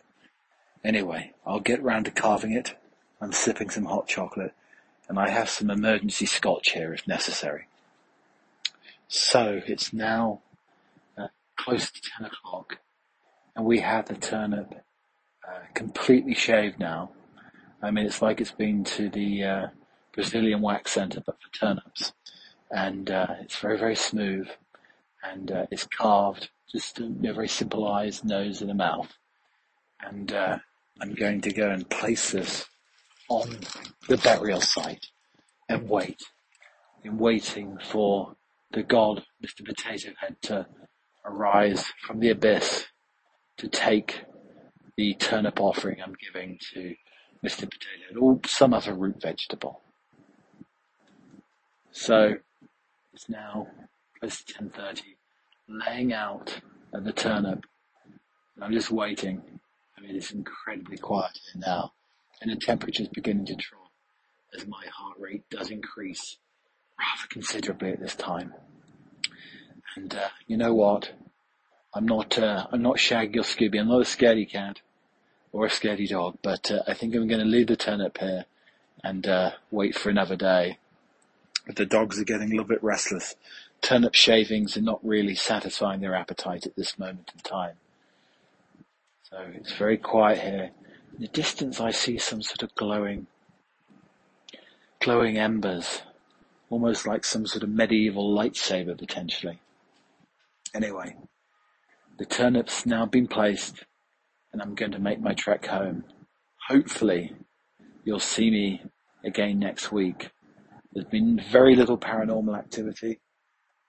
Anyway, 0.83 1.33
I'll 1.45 1.59
get 1.59 1.83
round 1.83 2.05
to 2.05 2.11
carving 2.11 2.53
it. 2.53 2.73
I'm 3.21 3.33
sipping 3.33 3.69
some 3.69 3.85
hot 3.85 4.07
chocolate 4.07 4.55
and 5.07 5.19
I 5.19 5.29
have 5.29 5.47
some 5.47 5.69
emergency 5.69 6.25
scotch 6.25 6.71
here 6.71 6.91
if 6.91 7.07
necessary. 7.07 7.67
So 9.07 9.61
it's 9.67 9.93
now 9.93 10.41
uh, 11.15 11.27
close 11.55 11.91
to 11.91 12.01
10 12.17 12.25
o'clock 12.25 12.79
and 13.55 13.63
we 13.63 13.81
have 13.81 14.07
the 14.07 14.15
turnip 14.15 14.73
uh, 15.47 15.59
completely 15.75 16.33
shaved 16.33 16.79
now. 16.79 17.11
I 17.79 17.91
mean, 17.91 18.07
it's 18.07 18.23
like 18.23 18.41
it's 18.41 18.49
been 18.49 18.83
to 18.85 19.09
the 19.09 19.43
uh, 19.43 19.67
Brazilian 20.13 20.61
wax 20.61 20.91
center, 20.91 21.21
but 21.25 21.37
for 21.41 21.51
turnips. 21.57 22.13
And 22.71 23.09
uh, 23.09 23.27
it's 23.41 23.57
very, 23.57 23.77
very 23.77 23.95
smooth. 23.95 24.47
And 25.23 25.51
uh, 25.51 25.65
it's 25.71 25.87
carved, 25.87 26.49
just 26.71 26.99
a 26.99 27.03
you 27.03 27.09
know, 27.09 27.33
very 27.33 27.47
simple 27.47 27.87
eyes, 27.87 28.23
nose, 28.23 28.61
and 28.61 28.71
a 28.71 28.75
mouth. 28.75 29.13
And 30.01 30.31
uh, 30.31 30.57
I'm 31.01 31.13
going 31.13 31.41
to 31.41 31.51
go 31.51 31.69
and 31.69 31.89
place 31.89 32.31
this 32.31 32.65
on 33.29 33.57
the 34.07 34.17
burial 34.17 34.61
site 34.61 35.07
and 35.69 35.89
wait. 35.89 36.21
In 37.03 37.17
waiting 37.17 37.77
for 37.83 38.35
the 38.71 38.83
god, 38.83 39.23
Mr. 39.43 39.65
Potato 39.65 40.11
Head, 40.19 40.37
to 40.43 40.67
arise 41.25 41.85
from 42.05 42.19
the 42.19 42.29
abyss 42.29 42.85
to 43.57 43.67
take 43.67 44.23
the 44.97 45.13
turnip 45.15 45.59
offering 45.59 46.01
I'm 46.01 46.15
giving 46.21 46.59
to 46.73 46.95
Mr. 47.43 47.61
Potato 47.61 48.07
Head 48.09 48.17
or 48.17 48.39
some 48.45 48.73
other 48.73 48.93
root 48.93 49.21
vegetable. 49.21 49.81
So 51.93 52.37
it's 53.13 53.29
now 53.29 53.67
close 54.19 54.43
to 54.43 54.53
10.30, 54.55 55.01
laying 55.69 56.11
out 56.11 56.59
at 56.91 57.05
the 57.05 57.13
turnip. 57.13 57.65
I'm 58.59 58.73
just 58.73 58.89
waiting. 58.89 59.43
I 59.95 60.01
mean, 60.01 60.15
it's 60.15 60.31
incredibly 60.31 60.97
quiet 60.97 61.39
here 61.45 61.61
now, 61.65 61.93
and 62.41 62.51
the 62.51 62.55
temperature's 62.55 63.09
beginning 63.09 63.45
to 63.45 63.55
drop 63.55 63.91
as 64.55 64.65
my 64.65 64.83
heart 64.91 65.17
rate 65.19 65.43
does 65.51 65.69
increase 65.69 66.37
rather 66.99 67.27
considerably 67.29 67.91
at 67.91 67.99
this 67.99 68.15
time. 68.15 68.55
And 69.95 70.15
uh, 70.15 70.29
you 70.47 70.57
know 70.57 70.73
what? 70.73 71.11
I'm 71.93 72.07
not 72.07 72.39
uh, 72.39 72.65
I'm 72.71 72.81
not 72.81 72.99
Shaggy 72.99 73.37
or 73.37 73.43
Scooby. 73.43 73.79
I'm 73.79 73.87
not 73.87 74.01
a 74.01 74.05
scaredy 74.05 74.49
cat 74.49 74.81
or 75.51 75.67
a 75.67 75.69
scaredy 75.69 76.09
dog. 76.09 76.39
But 76.41 76.71
uh, 76.71 76.81
I 76.87 76.95
think 76.95 77.13
I'm 77.13 77.27
going 77.27 77.39
to 77.39 77.45
leave 77.45 77.67
the 77.67 77.75
turnip 77.75 78.17
here 78.17 78.45
and 79.03 79.27
uh, 79.27 79.51
wait 79.69 79.95
for 79.95 80.09
another 80.09 80.35
day. 80.35 80.79
The 81.67 81.85
dogs 81.85 82.19
are 82.19 82.25
getting 82.25 82.49
a 82.49 82.51
little 82.51 82.67
bit 82.67 82.83
restless. 82.83 83.35
Turnip 83.81 84.15
shavings 84.15 84.75
are 84.77 84.81
not 84.81 85.03
really 85.03 85.35
satisfying 85.35 86.01
their 86.01 86.15
appetite 86.15 86.65
at 86.65 86.75
this 86.75 86.99
moment 86.99 87.31
in 87.33 87.41
time. 87.41 87.75
So 89.23 89.37
it's 89.53 89.73
very 89.73 89.97
quiet 89.97 90.41
here. 90.41 90.71
In 91.15 91.21
the 91.21 91.27
distance, 91.27 91.79
I 91.79 91.91
see 91.91 92.17
some 92.17 92.41
sort 92.41 92.63
of 92.63 92.75
glowing, 92.75 93.27
glowing 94.99 95.37
embers, 95.37 96.01
almost 96.69 97.07
like 97.07 97.23
some 97.23 97.45
sort 97.45 97.63
of 97.63 97.69
medieval 97.69 98.35
lightsaber 98.35 98.97
potentially. 98.97 99.59
Anyway, 100.73 101.15
the 102.17 102.25
turnip's 102.25 102.85
now 102.85 103.05
been 103.05 103.27
placed 103.27 103.85
and 104.51 104.61
I'm 104.61 104.75
going 104.75 104.91
to 104.91 104.99
make 104.99 105.19
my 105.19 105.33
trek 105.33 105.65
home. 105.65 106.03
Hopefully 106.67 107.33
you'll 108.03 108.19
see 108.19 108.51
me 108.51 108.81
again 109.23 109.59
next 109.59 109.91
week. 109.91 110.29
There's 110.93 111.07
been 111.07 111.41
very 111.51 111.75
little 111.75 111.97
paranormal 111.97 112.57
activity. 112.57 113.19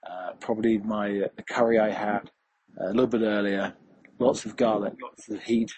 Uh, 0.05 0.31
probably 0.39 0.79
my 0.79 1.07
uh, 1.21 1.27
the 1.35 1.43
curry 1.43 1.79
I 1.79 1.91
had 1.91 2.31
uh, 2.79 2.87
a 2.87 2.93
little 2.93 3.07
bit 3.07 3.21
earlier, 3.21 3.73
lots 4.19 4.45
of 4.45 4.55
garlic, 4.55 4.93
lots 5.01 5.29
of 5.29 5.43
heat, 5.43 5.71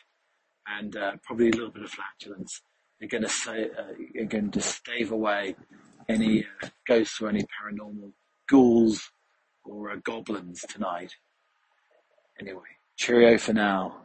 and 0.67 0.95
uh, 0.95 1.13
probably 1.23 1.49
a 1.49 1.53
little 1.53 1.71
bit 1.71 1.83
of 1.83 1.91
flatulence. 1.91 2.61
You're 2.99 3.09
going 3.09 3.23
to 3.23 3.29
say, 3.29 3.65
uh, 3.65 4.25
going 4.27 4.51
to 4.51 4.61
stave 4.61 5.11
away 5.11 5.55
any 6.09 6.45
uh, 6.63 6.67
ghosts 6.87 7.21
or 7.21 7.29
any 7.29 7.41
paranormal 7.41 8.11
ghouls 8.49 9.11
or 9.65 9.95
goblins 9.97 10.61
tonight. 10.69 11.13
Anyway, 12.39 12.61
cheerio 12.95 13.37
for 13.37 13.53
now. 13.53 14.01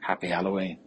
Happy 0.00 0.28
Halloween. 0.28 0.78